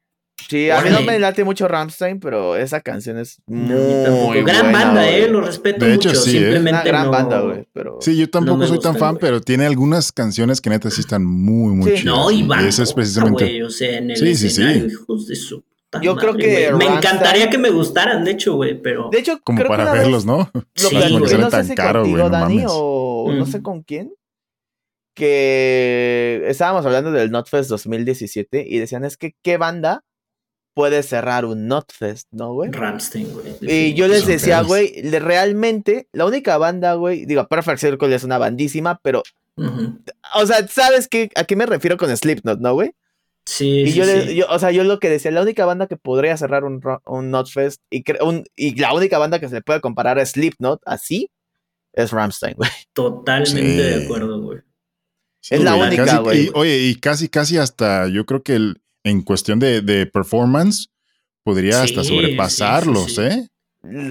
Sí, 0.49 0.69
a 0.69 0.81
mí 0.81 0.89
no 0.89 1.01
me 1.01 1.19
late 1.19 1.43
mucho 1.43 1.67
Rammstein, 1.67 2.19
pero 2.19 2.55
esa 2.55 2.81
canción 2.81 3.17
es 3.17 3.39
No, 3.47 3.75
mí 3.75 4.03
tampoco. 4.05 4.27
muy 4.27 4.41
Gran 4.43 4.61
buena, 4.63 4.71
banda, 4.85 5.01
güey. 5.03 5.21
eh, 5.21 5.27
lo 5.27 5.41
respeto 5.41 5.85
De 5.85 5.93
hecho, 5.93 6.09
mucho. 6.09 6.21
sí, 6.21 6.29
¿eh? 6.37 6.39
Simplemente 6.41 6.71
Una 6.71 6.83
gran 6.83 7.05
no- 7.05 7.11
banda, 7.11 7.39
güey, 7.41 7.67
pero... 7.73 7.97
Sí, 8.01 8.17
yo 8.17 8.29
tampoco 8.29 8.57
me 8.57 8.67
soy 8.67 8.79
tan 8.79 8.95
fan, 8.97 9.11
güey. 9.15 9.21
pero 9.21 9.41
tiene 9.41 9.65
algunas 9.65 10.11
canciones 10.11 10.61
que 10.61 10.69
neta 10.69 10.89
sí 10.89 11.01
están 11.01 11.25
muy, 11.25 11.73
muy 11.75 11.91
Sí. 11.91 12.01
chidas. 12.01 12.15
No, 12.15 12.31
y 12.31 12.43
van. 12.43 12.65
esa 12.67 12.83
es 12.83 12.93
precisamente. 12.93 13.43
güey, 13.45 13.61
o 13.61 13.69
sea, 13.69 13.97
en 13.97 14.11
el 14.11 14.17
Sí, 14.17 14.35
sí, 14.35 14.49
sí. 14.49 14.63
hijos 14.63 15.27
de 15.27 15.35
su 15.35 15.63
Yo 16.01 16.15
creo 16.15 16.33
madre, 16.33 16.43
que 16.45 16.71
güey. 16.71 16.87
Me 16.89 16.95
encantaría 16.95 17.49
que 17.49 17.57
me 17.59 17.69
gustaran, 17.69 18.23
de 18.23 18.31
hecho, 18.31 18.55
güey, 18.55 18.81
pero. 18.81 19.09
De 19.11 19.19
hecho, 19.19 19.39
como 19.43 19.59
creo 19.59 19.69
que 19.71 19.77
para 19.77 19.91
vez 19.93 20.01
verlos, 20.03 20.25
¿no? 20.25 20.49
Lo 20.53 20.63
Sí, 20.75 20.95
no 21.19 21.27
sé 21.27 21.37
tan 21.51 21.65
si 21.67 21.75
caro, 21.75 21.99
contigo, 22.01 22.17
güey, 22.19 22.29
no 22.31 22.37
Dani, 22.37 22.55
mames. 22.55 22.71
o 22.73 23.31
no 23.37 23.45
sé 23.45 23.59
Mm. 23.59 23.61
con 23.61 23.83
quién, 23.83 24.13
que 25.27 26.43
estábamos 26.47 26.85
hablando 26.85 27.11
del 27.11 27.31
Notfest 27.31 27.69
2017 27.69 28.65
y 28.67 28.79
decían, 28.79 29.05
es 29.05 29.17
que, 29.17 29.35
¿qué 29.43 29.57
banda 29.57 30.03
puede 30.73 31.03
cerrar 31.03 31.45
un 31.45 31.67
Notfest, 31.67 32.27
no, 32.31 32.53
güey? 32.53 32.71
Ramstein, 32.71 33.31
güey. 33.31 33.55
Y 33.61 33.93
yo 33.93 34.07
les 34.07 34.25
decía, 34.25 34.61
güey, 34.61 35.01
realmente, 35.11 36.07
la 36.13 36.25
única 36.25 36.57
banda, 36.57 36.93
güey, 36.95 37.25
digo, 37.25 37.47
Perfect 37.47 37.79
Circle 37.79 38.13
es 38.15 38.23
una 38.23 38.37
bandísima, 38.37 38.99
pero, 39.03 39.23
o 40.35 40.45
sea, 40.45 40.67
¿sabes 40.67 41.07
qué, 41.07 41.29
a 41.35 41.43
qué 41.43 41.55
me 41.55 41.65
refiero 41.65 41.97
con 41.97 42.15
Slipknot, 42.15 42.59
no, 42.59 42.73
güey? 42.73 42.91
Sí, 43.45 43.81
Y 43.81 43.91
sí, 43.91 43.97
yo, 43.97 44.05
le- 44.05 44.27
sí. 44.27 44.35
yo- 44.35 44.45
o 44.49 44.57
sea, 44.57 44.71
yo 44.71 44.83
lo 44.85 44.99
que 44.99 45.09
decía, 45.09 45.29
la 45.31 45.41
única 45.41 45.65
banda 45.65 45.87
que 45.87 45.97
podría 45.97 46.37
cerrar 46.37 46.63
un, 46.63 46.81
un 47.05 47.29
Notfest 47.29 47.81
y, 47.91 48.03
un- 48.21 48.45
y 48.55 48.79
la 48.79 48.93
única 48.93 49.17
banda 49.17 49.39
que 49.39 49.49
se 49.49 49.55
le 49.55 49.61
puede 49.61 49.81
comparar 49.81 50.17
a 50.17 50.25
Slipknot 50.25 50.81
así 50.85 51.29
es 51.93 52.11
Rammstein, 52.11 52.55
güey. 52.55 52.69
Totalmente 52.93 53.61
Sí. 53.61 53.77
de 53.77 54.05
acuerdo, 54.05 54.41
güey. 54.41 54.59
Es 55.49 55.61
la 55.61 55.75
única, 55.75 56.19
güey. 56.19 56.49
Oye, 56.55 56.77
y 56.79 56.95
casi, 56.95 57.27
casi 57.27 57.57
hasta, 57.57 58.07
yo 58.07 58.25
creo 58.25 58.43
que 58.43 58.55
el- 58.55 58.81
en 59.03 59.21
cuestión 59.21 59.59
de, 59.59 59.81
de 59.81 60.05
performance, 60.05 60.89
podría 61.43 61.81
hasta 61.83 62.03
sobrepasarlos, 62.03 63.15
sí, 63.15 63.15
sí, 63.15 63.17
sí. 63.21 63.21
¿eh? 63.39 63.47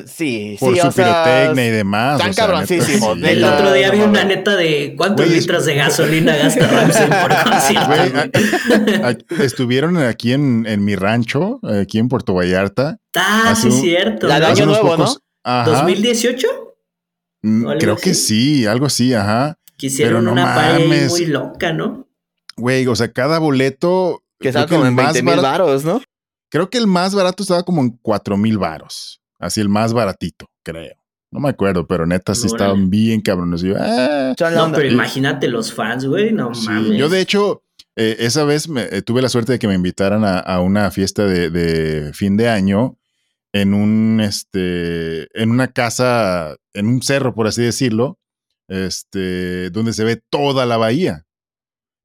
Sí, 0.06 0.56
Por 0.60 0.74
sí, 0.74 0.80
su 0.82 0.88
o 0.88 0.92
sea, 0.92 1.24
pirotecnia 1.24 1.66
y 1.66 1.70
demás. 1.70 2.20
están 2.20 2.30
o 2.30 2.34
sea, 2.34 2.46
neta. 3.14 3.30
El 3.30 3.42
otro 3.44 3.72
día 3.72 3.86
no 3.88 3.94
vi 3.94 4.00
una 4.00 4.24
neta 4.24 4.54
de 4.54 4.92
cuántos 4.98 5.24
es- 5.24 5.32
litros 5.32 5.64
de 5.64 5.74
gasolina 5.76 6.36
gasta 6.42 6.66
Ramstein 6.66 7.08
por 7.08 7.42
concierto. 7.42 9.42
Estuvieron 9.42 9.96
aquí 9.96 10.32
en, 10.32 10.66
en 10.66 10.84
mi 10.84 10.94
rancho, 10.94 11.60
aquí 11.62 11.98
en 11.98 12.08
Puerto 12.08 12.34
Vallarta. 12.34 12.98
Ah, 13.16 13.54
sí, 13.58 13.68
un- 13.68 13.80
cierto. 13.80 14.26
La 14.26 14.36
de 14.36 14.40
¿no? 14.40 14.46
Año 14.48 14.66
Nuevo, 14.66 14.96
¿no? 14.96 15.04
pocos- 15.06 15.18
Ajá. 15.44 15.86
¿2018? 15.86 16.46
Mm, 17.42 17.66
Creo 17.80 17.96
que 17.96 18.14
sí, 18.14 18.66
algo 18.66 18.86
así, 18.86 19.12
ajá. 19.14 19.58
Pero 19.96 20.22
no 20.22 20.32
una 20.32 20.54
pared 20.54 20.84
mames. 20.86 21.10
muy 21.10 21.26
loca, 21.26 21.72
¿no? 21.72 22.06
Güey, 22.56 22.86
o 22.86 22.94
sea, 22.94 23.10
cada 23.10 23.38
boleto. 23.40 24.22
Que 24.42 24.48
estaba 24.48 24.66
como 24.66 24.84
en 24.86 24.94
más 24.94 25.14
20 25.14 25.22
mil 25.22 25.36
barato- 25.40 25.42
varos, 25.64 25.84
¿no? 25.84 26.02
Creo 26.50 26.68
que 26.68 26.76
el 26.78 26.86
más 26.86 27.14
barato 27.14 27.42
estaba 27.42 27.62
como 27.62 27.80
en 27.80 27.98
4 28.02 28.36
mil 28.36 28.58
varos. 28.58 29.22
Así 29.38 29.60
el 29.60 29.68
más 29.70 29.92
baratito, 29.94 30.50
creo. 30.62 30.94
No 31.30 31.40
me 31.40 31.48
acuerdo, 31.48 31.86
pero 31.86 32.04
neta 32.04 32.34
sí 32.34 32.42
Órale. 32.46 32.54
estaban 32.56 32.90
bien 32.90 33.22
cabrones. 33.22 33.62
Y 33.62 33.68
yo, 33.68 33.76
ah. 33.78 34.34
No, 34.54 34.70
pero 34.72 34.86
imagínate 34.88 35.48
los 35.48 35.72
fans, 35.72 36.04
güey, 36.04 36.32
no 36.32 36.54
Sí, 36.54 36.66
mames. 36.66 36.98
Yo, 36.98 37.08
de 37.08 37.20
hecho, 37.22 37.62
eh, 37.96 38.16
esa 38.18 38.44
vez 38.44 38.68
me- 38.68 38.82
eh, 38.90 39.00
tuve 39.00 39.22
la 39.22 39.30
suerte 39.30 39.52
de 39.52 39.58
que 39.58 39.66
me 39.66 39.74
invitaran 39.74 40.24
a, 40.24 40.38
a 40.38 40.60
una 40.60 40.90
fiesta 40.90 41.24
de, 41.24 41.48
de 41.48 42.12
fin 42.12 42.36
de 42.36 42.50
año 42.50 42.98
en 43.54 43.72
un, 43.72 44.20
este, 44.20 45.28
en 45.40 45.50
una 45.50 45.68
casa, 45.68 46.56
en 46.74 46.86
un 46.86 47.00
cerro, 47.02 47.34
por 47.34 47.46
así 47.46 47.62
decirlo, 47.62 48.18
este, 48.68 49.70
donde 49.70 49.92
se 49.92 50.04
ve 50.04 50.20
toda 50.30 50.66
la 50.66 50.76
bahía. 50.76 51.24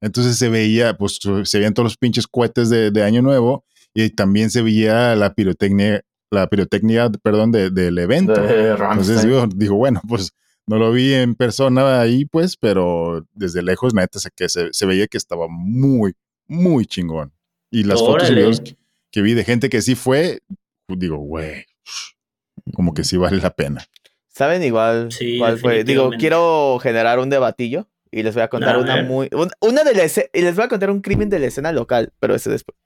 Entonces 0.00 0.36
se 0.38 0.48
veía, 0.48 0.96
pues 0.96 1.18
se 1.44 1.58
veían 1.58 1.74
todos 1.74 1.84
los 1.86 1.96
pinches 1.96 2.26
cohetes 2.26 2.70
de, 2.70 2.90
de 2.90 3.02
Año 3.02 3.20
Nuevo 3.22 3.64
y 3.94 4.10
también 4.10 4.50
se 4.50 4.62
veía 4.62 5.16
la 5.16 5.34
pirotecnia, 5.34 6.02
la 6.30 6.46
pirotecnia, 6.48 7.10
perdón, 7.22 7.50
de- 7.52 7.70
del 7.70 7.98
evento. 7.98 8.32
De 8.34 8.70
Entonces 8.70 8.78
Rammstein. 8.78 9.20
digo, 9.28 9.46
digo, 9.54 9.76
bueno, 9.76 10.00
pues 10.08 10.32
no 10.66 10.78
lo 10.78 10.92
vi 10.92 11.14
en 11.14 11.34
persona 11.34 12.00
ahí, 12.00 12.26
pues, 12.26 12.56
pero 12.56 13.26
desde 13.32 13.62
lejos, 13.62 13.94
neta, 13.94 14.18
se, 14.18 14.28
que 14.36 14.48
se, 14.48 14.68
se 14.72 14.86
veía 14.86 15.06
que 15.06 15.16
estaba 15.16 15.46
muy, 15.48 16.12
muy 16.46 16.84
chingón. 16.86 17.32
Y 17.70 17.84
las 17.84 17.98
fotos 18.00 18.24
y 18.28 18.32
Órale. 18.32 18.40
videos 18.42 18.60
que, 18.60 18.76
que 19.10 19.22
vi 19.22 19.34
de 19.34 19.44
gente 19.44 19.68
que 19.70 19.80
sí 19.82 19.94
fue, 19.94 20.40
digo, 20.88 21.16
güey, 21.16 21.64
como 22.74 22.94
que 22.94 23.04
sí 23.04 23.16
vale 23.16 23.38
la 23.38 23.50
pena. 23.50 23.84
¿Saben 24.28 24.62
igual 24.62 25.10
Sí, 25.10 25.38
cuál 25.38 25.58
fue? 25.58 25.82
Digo, 25.84 26.10
quiero 26.18 26.78
generar 26.80 27.18
un 27.18 27.30
debatillo 27.30 27.88
y 28.10 28.22
les 28.22 28.34
voy 28.34 28.42
a 28.42 28.48
contar 28.48 28.76
A 28.76 28.78
una 28.78 28.94
ver. 28.96 29.04
muy... 29.04 29.28
un- 29.32 29.50
una 29.60 29.84
de 29.84 29.94
la 29.94 30.02
escena, 30.04 30.28
y 30.32 30.42
les 30.42 30.54
voy 30.56 30.64
a 30.64 30.68
contar 30.68 30.90
un 30.90 31.00
crimen 31.00 31.28
de 31.28 31.38
la 31.38 31.46
escena 31.46 31.72
local, 31.72 32.12
pero 32.20 32.34
ese 32.34 32.50
después. 32.50 32.76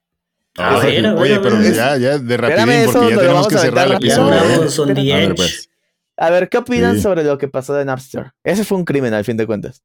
A 0.57 0.77
Oye, 0.77 1.01
ver, 1.01 1.05
a 1.07 1.13
ver, 1.13 1.21
Oye, 1.23 1.35
a 1.35 1.41
pero 1.41 1.61
ya, 1.61 1.97
ya 1.97 2.17
de 2.19 2.37
rapidín, 2.37 2.85
porque 2.91 3.09
ya 3.15 3.19
tenemos 3.21 3.47
que 3.47 3.57
cerrar 3.57 3.87
el 3.87 3.93
episodio. 3.93 4.33
¿eh? 4.35 5.13
A 5.13 5.17
ver, 5.17 5.35
pues. 5.35 5.69
A 6.15 6.29
ver, 6.29 6.47
¿qué 6.49 6.57
opinan 6.59 6.95
Sí. 6.97 7.01
sobre 7.01 7.23
lo 7.23 7.37
que 7.39 7.47
pasó 7.47 7.73
de 7.73 7.85
Napster? 7.85 8.33
Ese 8.43 8.63
fue 8.63 8.77
un 8.77 8.85
crimen 8.85 9.13
al 9.15 9.25
fin 9.25 9.35
de 9.35 9.47
cuentas. 9.47 9.81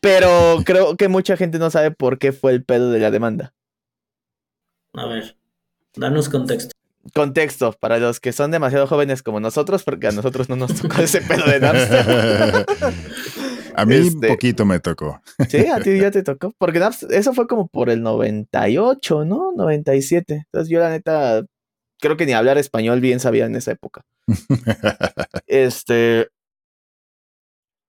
Pero 0.00 0.58
creo 0.64 0.96
que 0.96 1.08
mucha 1.08 1.36
gente 1.36 1.58
no 1.58 1.70
sabe 1.70 1.90
por 1.90 2.18
qué 2.18 2.30
fue 2.32 2.52
el 2.52 2.64
pedo 2.64 2.90
de 2.92 3.00
la 3.00 3.10
demanda. 3.10 3.52
A 4.94 5.06
ver, 5.06 5.36
danos 5.96 6.28
contexto. 6.28 6.72
Contexto, 7.14 7.72
para 7.80 7.98
los 7.98 8.20
que 8.20 8.32
son 8.32 8.50
demasiado 8.50 8.86
jóvenes 8.86 9.22
como 9.22 9.40
nosotros, 9.40 9.82
porque 9.84 10.08
a 10.08 10.12
nosotros 10.12 10.48
no 10.48 10.56
nos 10.56 10.74
tocó 10.80 11.00
ese 11.02 11.20
pedo 11.22 11.44
de 11.46 11.60
Napster. 11.60 12.66
A 13.78 13.84
mí 13.84 13.94
Este- 13.96 14.28
poquito 14.28 14.64
me 14.64 14.80
tocó. 14.80 15.20
Sí, 15.50 15.66
a 15.66 15.78
ti 15.80 15.98
ya 16.00 16.10
te 16.10 16.22
tocó. 16.22 16.54
Porque 16.56 16.80
Napster- 16.80 17.12
eso 17.12 17.34
fue 17.34 17.46
como 17.46 17.68
por 17.68 17.90
el 17.90 18.02
98, 18.02 19.26
¿no? 19.26 19.52
97. 19.54 20.44
Entonces 20.46 20.70
yo 20.70 20.80
la 20.80 20.88
neta, 20.88 21.44
creo 22.00 22.16
que 22.16 22.24
ni 22.24 22.32
hablar 22.32 22.56
español 22.56 23.00
bien 23.02 23.20
sabía 23.20 23.44
en 23.44 23.54
esa 23.54 23.72
época. 23.72 24.00
Este. 25.46 26.28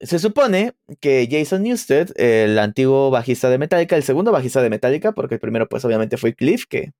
Se 0.01 0.19
supone 0.19 0.73
que 0.99 1.27
Jason 1.31 1.63
Newsted, 1.63 2.11
el 2.17 2.59
antiguo 2.59 3.09
bajista 3.09 3.49
de 3.49 3.57
Metallica, 3.57 3.95
el 3.95 4.03
segundo 4.03 4.31
bajista 4.31 4.61
de 4.61 4.69
Metallica, 4.69 5.13
porque 5.13 5.35
el 5.35 5.39
primero, 5.41 5.67
pues 5.67 5.83
obviamente 5.85 6.17
fue 6.17 6.35
Cliff, 6.35 6.65
que, 6.69 6.91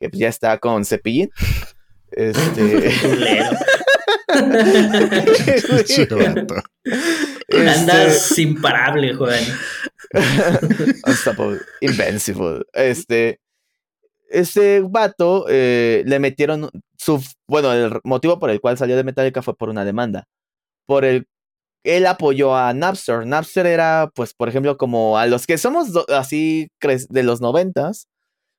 que 0.00 0.08
pues, 0.10 0.20
ya 0.20 0.28
está 0.28 0.58
con 0.58 0.84
Cepillín. 0.84 1.30
Este. 2.10 2.90
Vato. 6.10 6.56
Este, 7.48 7.68
Andas 7.68 8.38
imparable, 8.38 9.14
Juan. 9.14 9.40
Unstoppable, 11.06 11.60
Invincible. 11.80 12.62
Este. 12.72 13.40
Este 14.28 14.80
vato 14.80 15.46
eh, 15.48 16.02
le 16.04 16.18
metieron 16.18 16.68
su. 16.98 17.22
Bueno, 17.46 17.72
el 17.72 18.00
motivo 18.02 18.40
por 18.40 18.50
el 18.50 18.60
cual 18.60 18.76
salió 18.76 18.96
de 18.96 19.04
Metallica 19.04 19.40
fue 19.40 19.56
por 19.56 19.68
una 19.68 19.84
demanda. 19.84 20.24
Por 20.86 21.04
el. 21.04 21.28
Él 21.84 22.06
apoyó 22.06 22.56
a 22.56 22.74
Napster. 22.74 23.24
Napster 23.24 23.66
era, 23.66 24.10
pues, 24.14 24.34
por 24.34 24.48
ejemplo, 24.48 24.76
como 24.76 25.16
a 25.18 25.26
los 25.26 25.46
que 25.46 25.56
somos 25.56 25.90
así 26.08 26.68
de 26.80 27.22
los 27.22 27.40
noventas, 27.40 28.08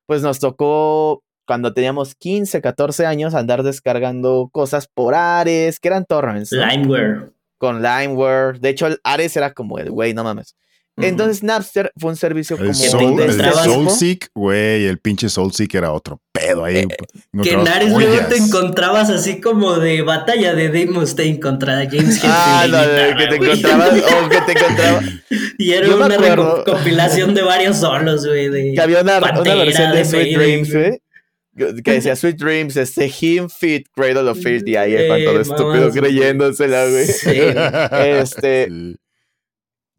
pues 0.06 0.22
nos 0.22 0.40
tocó 0.40 1.22
cuando 1.48 1.72
teníamos 1.72 2.14
15, 2.14 2.60
14 2.60 3.06
años 3.06 3.34
andar 3.34 3.62
descargando 3.62 4.50
cosas 4.52 4.86
por 4.86 5.14
Ares, 5.14 5.80
que 5.80 5.88
eran 5.88 6.04
torrents. 6.04 6.52
¿no? 6.52 6.64
Limeware. 6.64 7.32
Con 7.56 7.82
Limeware. 7.82 8.60
De 8.60 8.68
hecho, 8.68 8.86
el 8.86 9.00
Ares 9.02 9.34
era 9.34 9.54
como 9.54 9.78
el 9.78 9.90
güey, 9.90 10.12
no 10.12 10.22
mames. 10.22 10.54
Entonces, 11.00 11.10
Entonces 11.10 11.42
Napster 11.44 11.92
fue 11.96 12.10
un 12.10 12.16
servicio 12.16 12.56
como 12.58 12.70
El, 12.70 12.76
te 12.76 12.88
Soul, 12.88 13.16
de 13.16 13.24
el 13.24 13.30
este. 13.30 13.52
Soulseek, 13.52 14.30
güey, 14.34 14.84
el 14.84 14.98
pinche 14.98 15.28
Soulseek 15.28 15.72
era 15.76 15.92
otro 15.92 16.20
pedo 16.32 16.64
ahí. 16.64 16.78
Eh, 16.78 16.88
que 17.42 17.52
en 17.52 17.66
Ares 17.66 17.92
luego 17.92 18.26
te 18.26 18.36
encontrabas 18.36 19.08
así 19.08 19.40
como 19.40 19.78
de 19.78 20.02
batalla 20.02 20.54
de 20.54 20.66
Dave 20.66 20.88
Mustaine 20.88 21.40
contra 21.40 21.76
James 21.88 22.16
Hetfield. 22.16 22.34
Ah, 22.34 22.66
no, 22.68 22.78
guitarra, 22.78 23.16
que 23.16 23.26
te 23.26 23.36
encontrabas, 23.36 23.90
o 23.92 24.28
que 24.28 24.40
te 24.40 24.52
encontrabas, 24.58 25.04
Y 25.58 25.72
era 25.72 25.86
Yo 25.86 25.96
una 25.96 26.08
recopilación 26.08 27.32
de 27.32 27.42
varios 27.42 27.78
solos, 27.78 28.26
güey. 28.26 28.74
Que 28.74 28.80
había 28.80 29.00
una, 29.00 29.18
una 29.18 29.32
Pantera, 29.34 29.54
versión 29.54 29.92
de 29.92 29.98
de 29.98 30.04
Sweet 30.04 30.36
Dreams, 30.36 30.74
güey, 30.74 31.00
que 31.58 31.92
decía 31.92 32.16
Sweet 32.16 32.36
Dreams, 32.36 32.76
este, 32.76 33.12
Him 33.20 33.48
Fit, 33.48 33.88
Cradle 33.94 34.30
of 34.30 34.40
Fear, 34.40 34.66
y 34.66 34.76
ahí 34.76 34.94
el 34.94 35.02
Eh, 35.02 35.06
Juan 35.08 35.24
todo 35.24 35.40
estúpido 35.40 35.90
creyéndosela, 35.90 36.88
güey. 36.88 37.06
Sí. 37.06 37.30
Este, 37.98 38.68
Sí. 38.68 38.96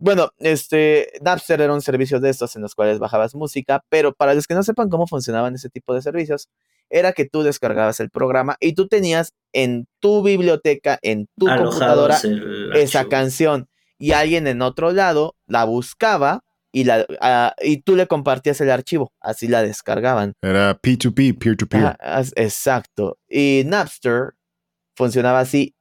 Bueno, 0.01 0.32
este, 0.38 1.12
Napster 1.22 1.60
era 1.60 1.74
un 1.74 1.82
servicio 1.82 2.22
de 2.22 2.30
estos 2.30 2.55
en 2.55 2.62
los 2.62 2.74
cuales 2.74 2.99
bajabas 2.99 3.36
música, 3.36 3.84
pero 3.89 4.14
para 4.14 4.34
los 4.34 4.47
que 4.47 4.53
no 4.53 4.64
sepan 4.64 4.89
cómo 4.89 5.07
funcionaban 5.07 5.55
ese 5.55 5.70
tipo 5.70 5.93
de 5.93 6.01
servicios, 6.01 6.47
era 6.89 7.12
que 7.12 7.26
tú 7.26 7.43
descargabas 7.43 7.99
el 7.99 8.10
programa 8.10 8.55
y 8.62 8.74
tú 8.74 8.88
tenías 8.88 9.34
en 9.51 9.88
tu 9.99 10.24
biblioteca, 10.24 10.99
en 11.01 11.28
tu 11.38 11.47
computadora, 11.47 12.16
Alojados 12.16 12.76
esa 12.76 13.05
canción 13.10 13.68
y 13.97 14.14
alguien 14.14 14.47
en 14.47 14.62
otro 14.62 14.93
lado 14.93 15.36
la 15.47 15.66
buscaba 15.66 16.45
y, 16.72 16.84
la, 16.84 17.05
ah, 17.22 17.55
y 17.61 17.82
tú 17.82 17.95
le 17.95 18.07
compartías 18.07 18.61
el 18.61 18.70
archivo, 18.70 19.11
así 19.22 19.47
la 19.47 19.63
descargaban. 19.63 20.34
Era 20.41 20.80
P2P, 20.80 21.38
peer-to-peer. 21.39 21.97
Exacto. 22.36 23.17
Y 23.28 23.63
Napster 23.65 24.34
funcionaba 24.95 25.39
así. 25.39 25.76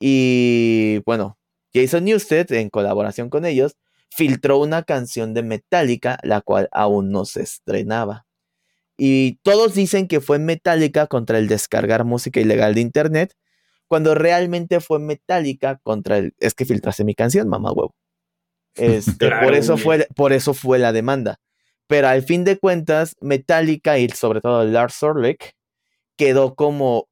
Y 0.00 1.00
bueno, 1.04 1.38
Jason 1.74 2.04
Newsted, 2.04 2.50
en 2.52 2.70
colaboración 2.70 3.28
con 3.28 3.44
ellos, 3.44 3.76
filtró 4.10 4.58
una 4.58 4.82
canción 4.82 5.34
de 5.34 5.42
Metallica, 5.42 6.18
la 6.22 6.40
cual 6.40 6.68
aún 6.72 7.10
no 7.10 7.24
se 7.24 7.42
estrenaba. 7.42 8.26
Y 8.96 9.38
todos 9.42 9.74
dicen 9.74 10.08
que 10.08 10.20
fue 10.20 10.38
Metallica 10.38 11.06
contra 11.06 11.38
el 11.38 11.48
descargar 11.48 12.04
música 12.04 12.40
ilegal 12.40 12.74
de 12.74 12.80
internet, 12.82 13.34
cuando 13.88 14.14
realmente 14.14 14.80
fue 14.80 14.98
Metallica 14.98 15.80
contra 15.82 16.18
el 16.18 16.34
es 16.38 16.54
que 16.54 16.64
filtraste 16.64 17.04
mi 17.04 17.14
canción, 17.14 17.48
mamá 17.48 17.72
huevo. 17.72 17.94
Este, 18.76 19.28
Claro, 19.28 19.46
por 19.46 19.54
eso 19.54 19.76
fue 19.76 20.06
por 20.14 20.32
eso 20.32 20.54
fue 20.54 20.78
la 20.78 20.92
demanda. 20.92 21.38
Pero 21.86 22.08
al 22.08 22.22
fin 22.22 22.44
de 22.44 22.56
cuentas, 22.58 23.16
Metallica 23.20 23.98
y 23.98 24.08
sobre 24.10 24.40
todo 24.40 24.64
Lars 24.64 25.02
Ulrich 25.02 25.54
quedó 26.16 26.54
como 26.54 27.08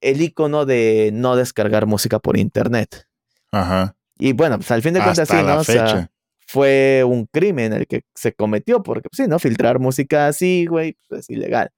el 0.00 0.20
icono 0.20 0.66
de 0.66 1.10
no 1.12 1.34
descargar 1.34 1.86
música 1.86 2.18
por 2.18 2.36
internet. 2.36 3.06
Ajá. 3.52 3.96
Y 4.18 4.32
bueno, 4.32 4.56
pues 4.56 4.70
al 4.70 4.82
fin 4.82 4.94
de 4.94 5.00
cuentas 5.00 5.30
Hasta 5.30 5.38
sí, 5.40 5.46
la 5.46 5.54
¿no? 5.54 5.60
O 5.60 5.64
sea, 5.64 5.86
fecha. 5.86 6.10
fue 6.46 7.04
un 7.04 7.26
crimen 7.26 7.72
el 7.72 7.86
que 7.86 8.02
se 8.14 8.32
cometió, 8.34 8.82
porque 8.82 9.08
pues, 9.08 9.16
sí, 9.16 9.28
¿no? 9.28 9.38
Filtrar 9.38 9.78
música 9.78 10.26
así, 10.26 10.66
güey, 10.66 10.96
pues 11.08 11.20
es 11.20 11.30
ilegal. 11.30 11.70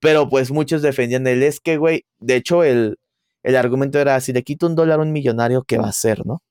Pero 0.00 0.28
pues 0.28 0.50
muchos 0.50 0.82
defendían 0.82 1.26
el 1.26 1.42
es 1.42 1.60
que, 1.60 1.76
güey, 1.76 2.06
de 2.18 2.36
hecho 2.36 2.64
el, 2.64 2.98
el 3.42 3.56
argumento 3.56 3.98
era, 3.98 4.20
si 4.20 4.32
le 4.32 4.42
quito 4.42 4.66
un 4.66 4.74
dólar 4.74 4.98
a 4.98 5.02
un 5.02 5.12
millonario, 5.12 5.62
¿qué 5.64 5.78
va 5.78 5.86
a 5.86 5.90
hacer, 5.90 6.24
no? 6.26 6.42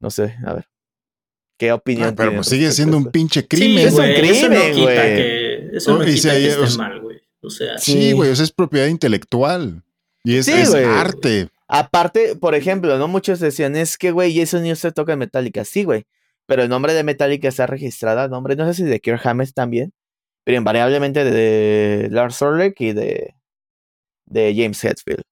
No 0.00 0.10
sé, 0.10 0.36
a 0.46 0.54
ver. 0.54 0.66
¿Qué 1.58 1.72
opinión 1.72 2.10
Ah, 2.10 2.14
pero 2.16 2.34
pues 2.36 2.46
sigue 2.48 2.70
siendo 2.72 2.96
un 2.96 3.10
pinche 3.10 3.40
Sí, 3.42 3.46
crimen, 3.48 3.86
es 3.88 3.92
un 3.94 3.98
güey, 3.98 4.18
güey. 4.20 4.30
eso 4.30 4.48
no 4.48 4.54
crimen, 4.54 4.72
quita 4.74 4.84
güey. 5.02 5.16
que, 5.16 5.70
eso 5.76 5.98
no 5.98 6.02
y 6.02 6.06
quita 6.06 6.16
si 6.16 6.22
que 6.28 6.30
hay- 6.34 6.44
esté 6.46 6.60
o 6.62 6.66
sea- 6.66 6.78
mal, 6.78 7.00
güey. 7.00 7.18
O 7.40 7.50
sea, 7.50 7.78
Sí, 7.78 7.92
Sí. 7.92 8.12
güey, 8.12 8.30
o 8.30 8.36
sea, 8.36 8.44
es 8.44 8.52
propiedad 8.52 8.86
intelectual. 8.86 9.82
Y 10.24 10.36
es, 10.36 10.46
Sí, 10.46 10.52
es 10.52 10.72
arte. 10.74 11.48
Aparte, 11.68 12.34
por 12.36 12.54
ejemplo, 12.54 12.96
¿no? 12.98 13.08
Muchos 13.08 13.40
decían, 13.40 13.76
es 13.76 13.98
que, 13.98 14.10
güey, 14.10 14.34
Jason 14.36 14.62
Newsted 14.62 14.92
toca 14.92 15.12
en 15.12 15.18
Metallica. 15.20 15.64
Sí, 15.64 15.84
güey. 15.84 16.04
Pero 16.46 16.62
el 16.62 16.68
nombre 16.68 16.94
de 16.94 17.02
Metallica 17.04 17.48
está 17.48 17.66
registrado 17.66 18.20
a 18.20 18.28
nombre, 18.28 18.56
no 18.56 18.66
sé 18.66 18.74
si 18.74 18.84
de 18.84 19.00
Kirk 19.00 19.20
Hammett 19.26 19.52
también, 19.52 19.92
pero 20.44 20.56
invariablemente 20.58 21.24
de, 21.24 21.30
de 21.32 22.08
Lars 22.10 22.40
Ulrich 22.40 22.80
y 22.80 22.92
de, 22.92 23.34
de 24.26 24.54
James 24.56 24.82
Hetfield. 24.82 25.22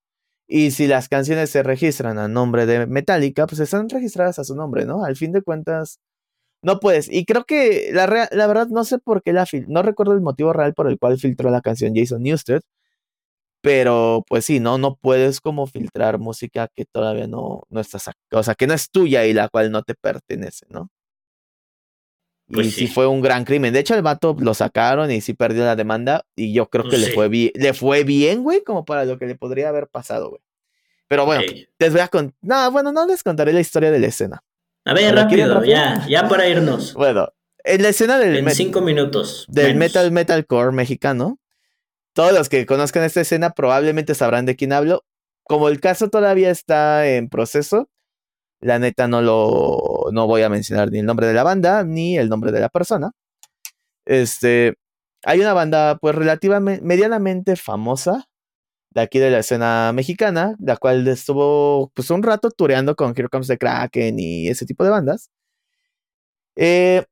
Y 0.49 0.71
si 0.73 0.87
las 0.87 1.09
canciones 1.09 1.51
se 1.51 1.63
registran 1.63 2.19
a 2.19 2.29
nombre 2.29 2.67
de 2.67 2.87
Metallica, 2.87 3.47
pues 3.47 3.61
están 3.61 3.89
registradas 3.89 4.39
a 4.39 4.45
su 4.45 4.55
nombre, 4.55 4.85
¿no? 4.85 5.05
Al 5.05 5.17
fin 5.17 5.33
de 5.33 5.43
cuentas, 5.43 5.99
no 6.63 6.81
puedes. 6.81 7.09
Y 7.13 7.25
creo 7.25 7.45
que 7.45 7.91
la, 7.93 8.07
rea- 8.07 8.29
la 8.33 8.47
verdad 8.47 8.67
no 8.69 8.85
sé 8.85 8.99
por 8.99 9.23
qué 9.23 9.33
la 9.33 9.47
fil 9.47 9.67
no 9.69 9.83
recuerdo 9.83 10.13
el 10.15 10.21
motivo 10.21 10.53
real 10.53 10.75
por 10.75 10.89
el 10.91 10.99
cual 10.99 11.19
filtró 11.19 11.51
la 11.51 11.61
canción 11.61 11.95
Jason 11.95 12.23
Newsted, 12.23 12.61
pero 13.61 14.25
pues 14.29 14.45
sí, 14.45 14.61
no, 14.61 14.79
no 14.79 14.97
puedes 14.97 15.41
como 15.41 15.67
filtrar 15.67 16.19
música 16.19 16.69
que 16.75 16.85
todavía 16.85 17.27
no, 17.27 17.63
no 17.69 17.81
está 17.81 17.99
sac- 17.99 18.15
o 18.33 18.43
sea, 18.43 18.55
que 18.55 18.67
no 18.67 18.75
es 18.75 18.91
tuya 18.91 19.27
y 19.27 19.33
la 19.33 19.49
cual 19.49 19.71
no 19.73 19.83
te 19.83 19.95
pertenece, 19.95 20.67
¿no? 20.69 20.89
Pues 22.49 22.69
y 22.69 22.71
sí. 22.71 22.87
sí. 22.87 22.93
fue 22.93 23.09
un 23.09 23.21
gran 23.23 23.45
crimen. 23.45 23.73
De 23.73 23.81
hecho, 23.81 23.97
el 23.97 24.03
vato 24.03 24.37
lo 24.39 24.55
sacaron 24.55 25.11
y 25.11 25.21
sí 25.21 25.35
perdió 25.35 25.65
la 25.65 25.75
demanda. 25.75 26.25
Y 26.37 26.53
yo 26.53 26.69
creo 26.71 26.85
que 26.85 26.91
Pues 26.91 27.01
le 27.01 27.07
sí. 27.09 27.13
fue 27.13 27.29
bien, 27.29 27.51
le 27.57 27.75
fue 27.75 28.05
bien, 28.05 28.45
güey, 28.45 28.63
como 28.63 28.85
para 28.85 29.05
lo 29.05 29.19
que 29.19 29.27
le 29.27 29.35
podría 29.35 29.69
haber 29.69 29.89
pasado, 29.89 30.29
güey. 30.31 30.41
Pero 31.09 31.27
bueno, 31.27 31.43
les 31.81 31.93
voy 31.93 32.01
a 32.03 32.07
contar. 32.09 32.37
No, 32.43 32.71
bueno, 32.71 32.93
no 32.93 33.05
les 33.05 33.25
contaré 33.25 33.53
la 33.53 33.59
historia 33.61 33.91
de 33.91 33.99
la 33.99 34.07
escena. 34.07 34.45
A 34.87 34.95
ver, 34.95 35.15
¿La 35.15 35.27
quieren 35.27 35.49
rápido, 35.49 35.55
rápido? 35.55 35.73
ya, 35.75 36.07
ya 36.09 36.29
para 36.29 36.49
irnos. 36.49 36.95
Bueno, 36.95 37.29
en 37.65 37.83
la 37.83 37.89
escena 37.89 38.19
del, 38.19 38.37
En 38.37 38.51
cinco 38.53 38.81
minutos. 38.81 39.45
del 39.49 39.75
menos. 39.75 39.79
metal 39.79 40.13
metalcore 40.13 40.73
mexicano, 40.73 41.39
todos 42.15 42.33
los 42.33 42.49
que 42.49 42.65
conozcan 42.67 43.03
esta 43.03 43.21
escena 43.21 43.51
probablemente 43.51 44.15
sabrán 44.15 44.47
de 44.47 44.57
quién 44.57 44.73
hablo. 44.73 45.05
Como 45.43 45.69
el 45.69 45.81
caso 45.81 46.09
todavía 46.09 46.51
está 46.51 47.07
en 47.09 47.29
proceso, 47.29 47.89
la 48.61 48.79
neta 48.79 49.07
no 49.09 49.21
lo 49.23 50.07
no 50.13 50.27
voy 50.27 50.43
a 50.43 50.49
mencionar 50.49 50.91
ni 50.91 51.01
el 51.01 51.07
nombre 51.07 51.27
de 51.27 51.35
la 51.35 51.43
banda 51.43 51.85
ni 51.85 52.17
el 52.17 52.29
nombre 52.29 52.53
de 52.53 52.61
la 52.61 52.69
persona. 52.69 53.11
Este, 54.07 54.75
hay 55.25 55.41
una 55.41 55.53
banda 55.53 55.99
pues 56.01 56.15
relativamente 56.15 56.83
medianamente 56.85 57.57
famosa 57.57 58.27
de 58.97 59.03
aquí 59.03 59.19
de 59.21 59.31
la 59.31 59.41
escena 59.41 59.93
mexicana, 59.95 60.57
la 60.59 60.77
cual 60.79 61.07
estuvo 61.09 61.91
pues 61.95 62.11
un 62.11 62.23
rato 62.25 62.51
tureando 62.51 62.97
con 62.97 63.13
Here 63.17 63.29
Comes 63.29 63.49
the 63.49 63.59
Kraken 63.59 64.19
y 64.19 64.49
ese 64.49 64.67
tipo 64.67 64.85
de 64.85 64.91
bandas. 64.91 65.31
Eh, 66.57 67.05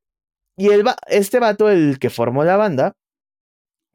y 0.57 0.69
el 0.69 0.87
va- 0.87 0.97
este 1.07 1.39
vato, 1.39 1.69
el 1.69 1.99
que 1.99 2.09
formó 2.09 2.43
la 2.43 2.57
banda, 2.57 2.93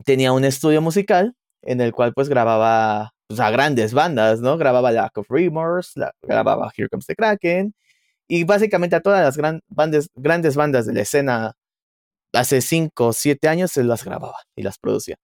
tenía 0.04 0.32
un 0.32 0.44
estudio 0.44 0.80
musical 0.82 1.34
en 1.62 1.80
el 1.80 1.92
cual 1.92 2.12
pues 2.14 2.28
grababa 2.28 3.12
pues, 3.28 3.40
a 3.40 3.50
grandes 3.50 3.92
bandas, 3.94 4.40
¿no? 4.40 4.56
Grababa 4.58 4.92
Lack 4.92 5.18
of 5.18 5.26
Remorse, 5.30 5.98
la- 6.00 6.12
grababa 6.22 6.72
Here 6.76 6.88
Comes 6.88 7.06
the 7.06 7.16
Kraken, 7.16 7.74
y 8.28 8.44
básicamente 8.44 8.96
a 8.96 9.00
todas 9.02 9.22
las 9.24 9.36
gran 9.36 9.60
bandes, 9.68 10.08
grandes 10.14 10.56
bandas 10.56 10.86
de 10.86 10.94
la 10.94 11.02
escena 11.02 11.54
hace 12.34 12.60
5 12.62 13.08
o 13.08 13.12
7 13.12 13.48
años 13.48 13.72
se 13.72 13.84
las 13.84 14.04
grababa 14.04 14.38
y 14.56 14.62
las 14.62 14.78
producía. 14.78 15.16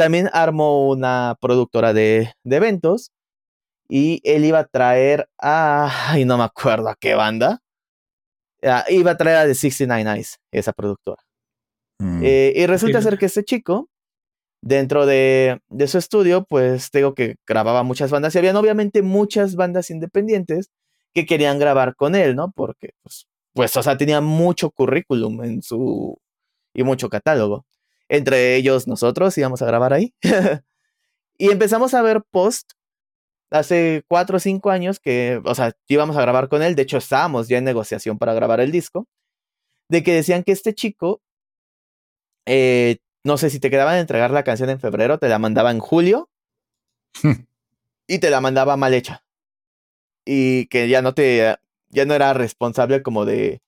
También 0.00 0.30
armó 0.32 0.88
una 0.88 1.36
productora 1.40 1.92
de, 1.92 2.32
de 2.42 2.56
eventos 2.56 3.12
y 3.88 4.20
él 4.24 4.44
iba 4.44 4.60
a 4.60 4.66
traer 4.66 5.28
a, 5.38 6.12
ay, 6.12 6.24
no 6.24 6.38
me 6.38 6.44
acuerdo 6.44 6.88
a 6.88 6.96
qué 6.98 7.14
banda, 7.14 7.60
Ah, 8.62 8.84
iba 8.88 9.12
a 9.12 9.16
traer 9.16 9.36
a 9.38 9.46
The 9.46 9.54
69 9.54 10.16
Eyes, 10.16 10.38
esa 10.52 10.72
productora. 10.72 11.22
Mm. 11.98 12.20
Eh, 12.22 12.52
y 12.56 12.66
resulta 12.66 13.00
ser 13.00 13.18
que 13.18 13.26
este 13.26 13.44
chico, 13.44 13.88
dentro 14.62 15.06
de, 15.06 15.60
de 15.68 15.88
su 15.88 15.98
estudio, 15.98 16.44
pues 16.44 16.90
digo 16.92 17.14
que 17.14 17.36
grababa 17.46 17.82
muchas 17.82 18.10
bandas 18.10 18.34
y 18.34 18.38
habían 18.38 18.56
obviamente 18.56 19.02
muchas 19.02 19.56
bandas 19.56 19.90
independientes 19.90 20.70
que 21.14 21.26
querían 21.26 21.58
grabar 21.58 21.96
con 21.96 22.14
él, 22.14 22.36
¿no? 22.36 22.52
Porque, 22.54 22.90
pues, 23.02 23.26
pues 23.54 23.76
o 23.76 23.82
sea, 23.82 23.96
tenía 23.96 24.20
mucho 24.20 24.70
currículum 24.70 25.42
en 25.42 25.62
su... 25.62 26.18
y 26.74 26.82
mucho 26.82 27.08
catálogo. 27.08 27.64
Entre 28.10 28.56
ellos 28.56 28.88
nosotros 28.88 29.38
íbamos 29.38 29.62
a 29.62 29.66
grabar 29.66 29.92
ahí. 29.92 30.12
y 31.38 31.50
empezamos 31.50 31.94
a 31.94 32.02
ver 32.02 32.22
post 32.30 32.72
hace 33.52 34.04
cuatro 34.08 34.36
o 34.36 34.40
cinco 34.40 34.70
años 34.70 34.98
que, 34.98 35.40
o 35.44 35.54
sea, 35.54 35.72
íbamos 35.86 36.16
a 36.16 36.20
grabar 36.20 36.48
con 36.48 36.62
él, 36.62 36.74
de 36.74 36.82
hecho 36.82 36.98
estábamos 36.98 37.48
ya 37.48 37.58
en 37.58 37.64
negociación 37.64 38.18
para 38.18 38.34
grabar 38.34 38.60
el 38.60 38.72
disco, 38.72 39.06
de 39.88 40.02
que 40.02 40.12
decían 40.12 40.42
que 40.42 40.52
este 40.52 40.74
chico, 40.74 41.22
eh, 42.46 42.98
no 43.24 43.38
sé 43.38 43.48
si 43.48 43.60
te 43.60 43.70
quedaban 43.70 43.94
a 43.94 44.00
entregar 44.00 44.32
la 44.32 44.42
canción 44.42 44.70
en 44.70 44.80
febrero, 44.80 45.18
te 45.18 45.28
la 45.28 45.38
mandaba 45.38 45.70
en 45.70 45.78
julio 45.78 46.28
y 48.08 48.18
te 48.18 48.30
la 48.30 48.40
mandaba 48.40 48.76
mal 48.76 48.92
hecha. 48.92 49.24
Y 50.26 50.66
que 50.66 50.88
ya 50.88 51.00
no 51.00 51.14
te, 51.14 51.56
ya 51.90 52.04
no 52.06 52.14
era 52.14 52.32
responsable 52.34 53.02
como 53.02 53.24
de, 53.24 53.62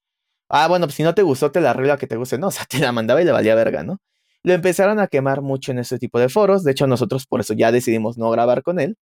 ah, 0.49 0.67
bueno, 0.69 0.87
pues 0.87 0.97
si 0.97 1.05
no 1.05 1.15
te 1.15 1.23
gustó, 1.23 1.53
te 1.53 1.61
la 1.61 1.71
arreglo 1.71 1.93
a 1.93 1.99
que 1.99 2.09
te 2.09 2.17
guste, 2.17 2.39
no, 2.39 2.49
o 2.49 2.51
sea, 2.51 2.65
te 2.67 2.79
la 2.79 2.93
mandaba 2.93 3.23
y 3.23 3.25
le 3.25 3.33
valía 3.33 3.55
verga, 3.55 3.85
¿no? 3.85 4.01
Lo 4.45 4.53
empezaron 4.55 4.99
a 5.01 5.07
quemar 5.07 5.41
mucho 5.43 5.73
en 5.73 5.79
ese 5.79 5.99
tipo 5.99 6.19
de 6.19 6.29
foros, 6.29 6.65
de 6.65 6.73
hecho 6.73 6.87
nosotros 6.87 7.27
por 7.27 7.41
eso 7.41 7.55
ya 7.55 7.73
decidimos 7.73 8.19
no 8.19 8.31
grabar 8.31 8.63
con 8.63 8.81
él, 8.81 8.97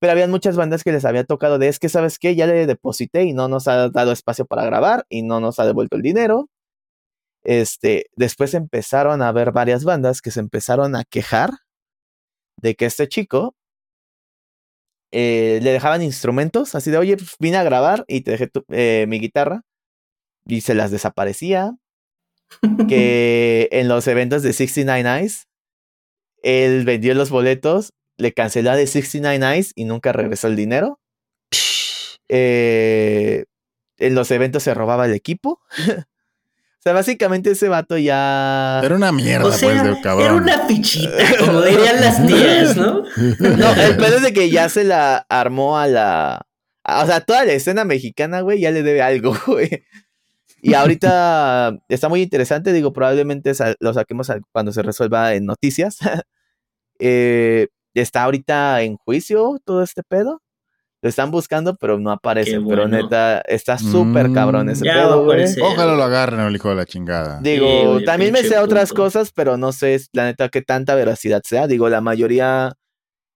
pero 0.00 0.12
habían 0.12 0.30
muchas 0.30 0.56
bandas 0.56 0.84
que 0.84 0.92
les 0.92 1.04
había 1.04 1.24
tocado 1.24 1.58
de, 1.58 1.68
es 1.68 1.78
que, 1.78 1.88
¿sabes 1.88 2.18
qué? 2.18 2.36
Ya 2.36 2.46
le 2.46 2.66
deposité 2.66 3.24
y 3.24 3.32
no 3.32 3.48
nos 3.48 3.68
ha 3.68 3.88
dado 3.90 4.12
espacio 4.12 4.46
para 4.46 4.64
grabar 4.64 5.06
y 5.08 5.22
no 5.22 5.40
nos 5.40 5.58
ha 5.60 5.66
devuelto 5.66 5.96
el 5.96 6.02
dinero. 6.02 6.48
Este, 7.44 8.06
después 8.16 8.54
empezaron 8.54 9.22
a 9.22 9.28
haber 9.28 9.52
varias 9.52 9.84
bandas 9.84 10.22
que 10.22 10.30
se 10.30 10.40
empezaron 10.40 10.96
a 10.96 11.04
quejar 11.04 11.50
de 12.60 12.74
que 12.74 12.86
este 12.86 13.08
chico 13.08 13.54
eh, 15.12 15.60
le 15.62 15.70
dejaban 15.72 16.02
instrumentos, 16.02 16.74
así 16.74 16.90
de, 16.90 16.98
oye, 16.98 17.16
pues, 17.16 17.36
vine 17.38 17.56
a 17.56 17.62
grabar 17.62 18.04
y 18.08 18.22
te 18.22 18.32
dejé 18.32 18.50
eh, 18.68 19.06
mi 19.08 19.20
guitarra 19.20 19.62
y 20.46 20.62
se 20.62 20.74
las 20.74 20.90
desaparecía. 20.90 21.76
Que 22.88 23.68
en 23.72 23.88
los 23.88 24.06
eventos 24.06 24.42
de 24.42 24.52
69 24.52 25.20
Eyes, 25.20 25.48
él 26.42 26.84
vendió 26.84 27.14
los 27.14 27.30
boletos, 27.30 27.92
le 28.16 28.32
canceló 28.32 28.70
a 28.70 28.76
de 28.76 28.86
69 28.86 29.54
Eyes 29.54 29.72
y 29.74 29.84
nunca 29.84 30.12
regresó 30.12 30.48
el 30.48 30.56
dinero. 30.56 31.00
Eh, 32.28 33.44
en 33.98 34.14
los 34.14 34.30
eventos 34.30 34.62
se 34.62 34.74
robaba 34.74 35.06
el 35.06 35.12
equipo. 35.12 35.60
o 35.88 36.82
sea, 36.82 36.92
básicamente 36.92 37.50
ese 37.52 37.68
vato 37.68 37.96
ya... 37.96 38.80
Era 38.82 38.96
una 38.96 39.12
mierda, 39.12 39.46
O 39.46 39.52
sea, 39.52 39.70
pues, 39.70 39.82
de 39.82 39.90
era 39.90 40.00
cabrón. 40.02 40.42
una 40.42 40.66
fichita, 40.66 41.38
como 41.38 41.62
dirían 41.62 42.00
las 42.00 42.26
tías, 42.26 42.76
¿no? 42.76 43.04
No, 43.38 43.74
el 43.74 43.96
pedo 43.96 44.16
es 44.16 44.22
de 44.22 44.32
que 44.32 44.50
ya 44.50 44.68
se 44.68 44.84
la 44.84 45.24
armó 45.28 45.78
a 45.78 45.86
la. 45.86 46.46
o 46.86 47.06
sea, 47.06 47.20
toda 47.20 47.44
la 47.44 47.52
escena 47.52 47.84
mexicana, 47.84 48.40
güey, 48.40 48.60
ya 48.60 48.70
le 48.70 48.82
debe 48.82 49.02
algo, 49.02 49.36
güey. 49.46 49.84
Y 50.64 50.74
ahorita 50.74 51.76
está 51.88 52.08
muy 52.08 52.22
interesante, 52.22 52.72
digo, 52.72 52.92
probablemente 52.92 53.52
lo 53.80 53.92
saquemos 53.94 54.30
al- 54.30 54.42
cuando 54.52 54.72
se 54.72 54.82
resuelva 54.82 55.34
en 55.34 55.46
noticias. 55.46 55.98
Eh, 57.00 57.66
está 57.92 58.22
ahorita 58.22 58.82
en 58.82 58.96
juicio 58.96 59.58
todo 59.64 59.82
este 59.82 60.02
pedo. 60.04 60.40
Lo 61.02 61.08
están 61.08 61.30
buscando, 61.32 61.74
pero 61.76 61.98
no 61.98 62.12
aparece. 62.12 62.52
Qué 62.52 62.60
Pero 62.60 62.82
bueno. 62.82 62.88
neta, 63.02 63.40
está 63.40 63.78
súper 63.78 64.30
cabrón 64.32 64.70
ese 64.70 64.84
Mm, 64.84 64.94
pedo, 64.94 65.24
güey. 65.24 65.44
Ojalá 65.60 65.94
lo 65.96 66.02
agarren 66.04 66.40
el 66.40 66.54
hijo 66.54 66.70
de 66.70 66.76
la 66.76 66.86
chingada. 66.86 67.40
Digo, 67.42 67.66
Sí, 67.68 67.86
güey, 67.94 68.04
también 68.04 68.32
me 68.32 68.42
sé 68.44 68.58
otras 68.58 68.90
puto. 68.90 69.02
cosas, 69.02 69.32
pero 69.32 69.56
no 69.56 69.72
sé, 69.72 70.00
la 70.12 70.24
neta, 70.24 70.48
qué 70.48 70.62
tanta 70.62 70.94
veracidad 70.94 71.42
sea. 71.44 71.66
Digo, 71.66 71.88
la 71.88 72.00
mayoría, 72.00 72.72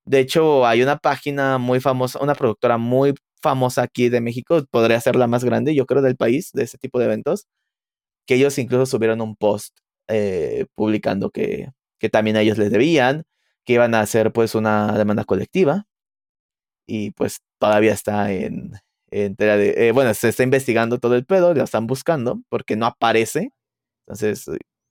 de 0.06 0.20
hecho, 0.20 0.66
hay 0.66 0.80
una 0.82 0.98
página 0.98 1.58
muy 1.58 1.80
famosa, 1.80 2.20
una 2.22 2.34
productora 2.36 2.78
muy 2.78 3.12
famosa 3.42 3.82
aquí 3.82 4.08
de 4.08 4.20
México, 4.20 4.64
podría 4.70 5.00
ser 5.00 5.16
la 5.16 5.26
más 5.26 5.44
grande, 5.44 5.74
yo 5.74 5.86
creo, 5.86 6.02
del 6.02 6.16
país, 6.16 6.50
de 6.52 6.64
ese 6.64 6.78
tipo 6.78 6.98
de 6.98 7.06
eventos, 7.06 7.46
que 8.26 8.34
ellos 8.36 8.58
incluso 8.58 8.86
subieron 8.86 9.20
un 9.20 9.36
post 9.36 9.76
eh, 10.08 10.66
publicando 10.74 11.30
que, 11.30 11.68
que 11.98 12.08
también 12.10 12.36
a 12.36 12.40
ellos 12.42 12.58
les 12.58 12.70
debían, 12.70 13.24
que 13.64 13.74
iban 13.74 13.94
a 13.94 14.00
hacer 14.00 14.32
pues 14.32 14.54
una 14.54 14.96
demanda 14.96 15.24
colectiva 15.24 15.84
y 16.86 17.10
pues 17.12 17.38
todavía 17.58 17.92
está 17.92 18.32
en, 18.32 18.72
en 19.10 19.34
de, 19.36 19.88
eh, 19.88 19.92
bueno, 19.92 20.14
se 20.14 20.28
está 20.30 20.42
investigando 20.42 20.98
todo 20.98 21.14
el 21.16 21.26
pedo, 21.26 21.52
lo 21.54 21.62
están 21.64 21.86
buscando 21.86 22.40
porque 22.48 22.76
no 22.76 22.86
aparece, 22.86 23.50
entonces 24.06 24.46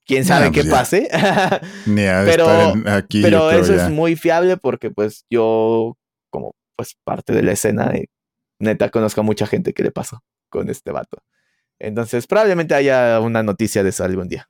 quién 0.06 0.24
sabe 0.24 0.52
qué 0.52 0.60
pues 0.62 0.66
ya. 0.66 0.72
pase. 0.72 1.00
De 1.86 2.22
Pero- 2.24 2.74
aquí. 2.86 3.22
Pero 3.22 3.50
eso 3.50 3.74
ya. 3.74 3.86
es 3.86 3.90
muy 3.92 4.14
fiable 4.16 4.56
porque 4.56 4.90
pues 4.90 5.24
yo, 5.30 5.96
como 6.30 6.52
pues 6.76 6.94
parte 7.04 7.32
de 7.32 7.42
la 7.42 7.52
escena, 7.52 7.90
eh, 7.94 8.06
neta 8.58 8.90
conozco 8.90 9.20
a 9.20 9.24
mucha 9.24 9.46
gente 9.46 9.72
que 9.72 9.82
le 9.82 9.90
pasó 9.90 10.22
con 10.48 10.68
este 10.70 10.90
vato. 10.92 11.18
Entonces 11.78 12.26
probablemente 12.26 12.74
haya 12.74 13.20
una 13.20 13.42
noticia 13.42 13.82
de 13.82 13.90
eso 13.90 14.04
algún 14.04 14.28
día. 14.28 14.48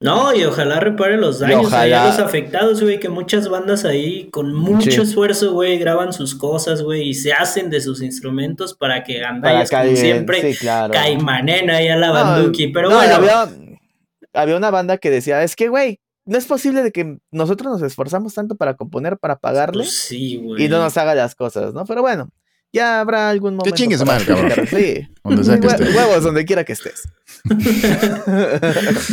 No, 0.00 0.34
y 0.34 0.44
ojalá 0.44 0.80
repare 0.80 1.16
los 1.16 1.38
daños 1.38 1.72
ahí 1.72 1.92
a 1.92 2.02
ojalá- 2.02 2.06
los 2.08 2.18
afectados, 2.18 2.82
güey, 2.82 2.98
que 2.98 3.08
muchas 3.08 3.48
bandas 3.48 3.84
ahí 3.84 4.28
con 4.30 4.52
mucho 4.52 4.90
Sí. 4.90 5.00
esfuerzo, 5.00 5.52
güey, 5.52 5.78
graban 5.78 6.12
sus 6.12 6.34
cosas, 6.34 6.82
güey, 6.82 7.08
y 7.10 7.14
se 7.14 7.32
hacen 7.32 7.70
de 7.70 7.80
sus 7.80 8.02
instrumentos 8.02 8.74
para 8.74 9.04
que 9.04 9.14
Para 9.20 9.30
Gandayas, 9.32 9.70
que 9.70 9.76
como 9.76 9.96
siempre, 9.96 10.52
sí, 10.52 10.58
claro. 10.58 10.92
caimanen 10.92 11.70
ahí 11.70 11.88
a 11.88 11.96
la 11.96 12.08
No, 12.08 12.12
banduki. 12.14 12.68
Pero 12.68 12.90
no, 12.90 12.96
bueno, 12.96 13.14
había, 13.14 13.48
había 14.34 14.56
una 14.56 14.70
banda 14.70 14.98
que 14.98 15.10
decía, 15.10 15.42
es 15.44 15.54
que, 15.56 15.68
güey, 15.68 16.00
no 16.26 16.36
es 16.36 16.44
posible 16.46 16.82
de 16.82 16.90
que 16.90 17.18
nosotros 17.30 17.72
nos 17.72 17.82
esforzamos 17.82 18.34
tanto 18.34 18.56
para 18.56 18.74
componer, 18.74 19.16
para 19.16 19.36
pagarle, 19.36 19.84
pues 19.84 19.96
sí, 19.96 20.42
y 20.58 20.68
no 20.68 20.78
nos 20.78 20.96
haga 20.98 21.14
las 21.14 21.34
cosas, 21.34 21.72
¿no? 21.72 21.84
Pero 21.86 22.02
bueno, 22.02 22.28
ya 22.74 23.00
habrá 23.00 23.30
algún 23.30 23.56
momento. 23.56 23.74
chingue 23.74 23.96
su 23.96 24.04
para 24.04 24.18
madre, 24.18 24.34
cabrón. 24.34 24.66
Sí. 24.68 25.08
Donde 25.24 25.44
sea 25.44 25.58
que 25.58 25.66
Hue- 25.68 25.72
esté. 25.80 25.96
Huevos, 25.96 26.22
donde 26.22 26.44
quiera 26.44 26.64
que 26.64 26.74
estés. 26.74 27.08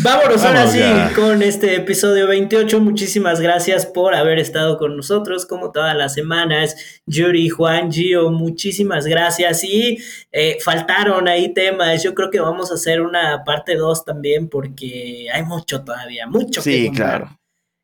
Vámonos 0.03 0.43
ahora 0.43 0.67
sí 0.67 0.79
ya. 0.79 1.11
con 1.15 1.41
este 1.41 1.75
episodio 1.75 2.27
28. 2.27 2.79
Muchísimas 2.81 3.39
gracias 3.39 3.85
por 3.85 4.13
haber 4.15 4.39
estado 4.39 4.77
con 4.77 4.97
nosotros 4.97 5.45
como 5.45 5.71
todas 5.71 5.95
las 5.95 6.13
semanas. 6.13 6.75
Yuri, 7.05 7.49
Juan, 7.49 7.91
Gio, 7.91 8.29
muchísimas 8.31 9.05
gracias. 9.05 9.63
Y 9.63 9.97
eh, 10.31 10.57
faltaron 10.63 11.27
ahí 11.27 11.53
temas. 11.53 12.03
Yo 12.03 12.13
creo 12.13 12.29
que 12.29 12.39
vamos 12.39 12.71
a 12.71 12.75
hacer 12.75 13.01
una 13.01 13.43
parte 13.45 13.75
2 13.75 14.03
también 14.05 14.49
porque 14.49 15.27
hay 15.33 15.43
mucho 15.43 15.83
todavía, 15.83 16.27
mucho 16.27 16.61
que 16.61 16.71
Sí, 16.71 16.91
claro. 16.93 17.37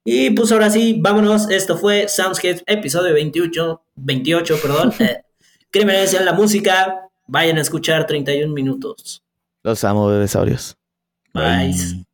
Y 0.04 0.32
pues 0.32 0.52
ahora 0.52 0.70
sí, 0.70 0.98
vámonos. 1.02 1.50
Esto 1.50 1.78
fue 1.78 2.08
Soundscapes, 2.08 2.64
episodio 2.66 3.14
28, 3.14 3.82
28, 3.96 4.58
perdón. 4.62 4.94
Crímenes 5.72 6.14
en 6.14 6.26
la 6.26 6.34
música. 6.34 7.10
Vayan 7.28 7.58
a 7.58 7.62
escuchar 7.62 8.08
31 8.08 8.54
minutos. 8.54 9.24
Los 9.64 9.84
amo, 9.84 10.08
bebesaurios. 10.08 10.78
Bye. 11.34 12.06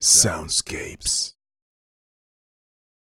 Soundscapes. 0.00 1.35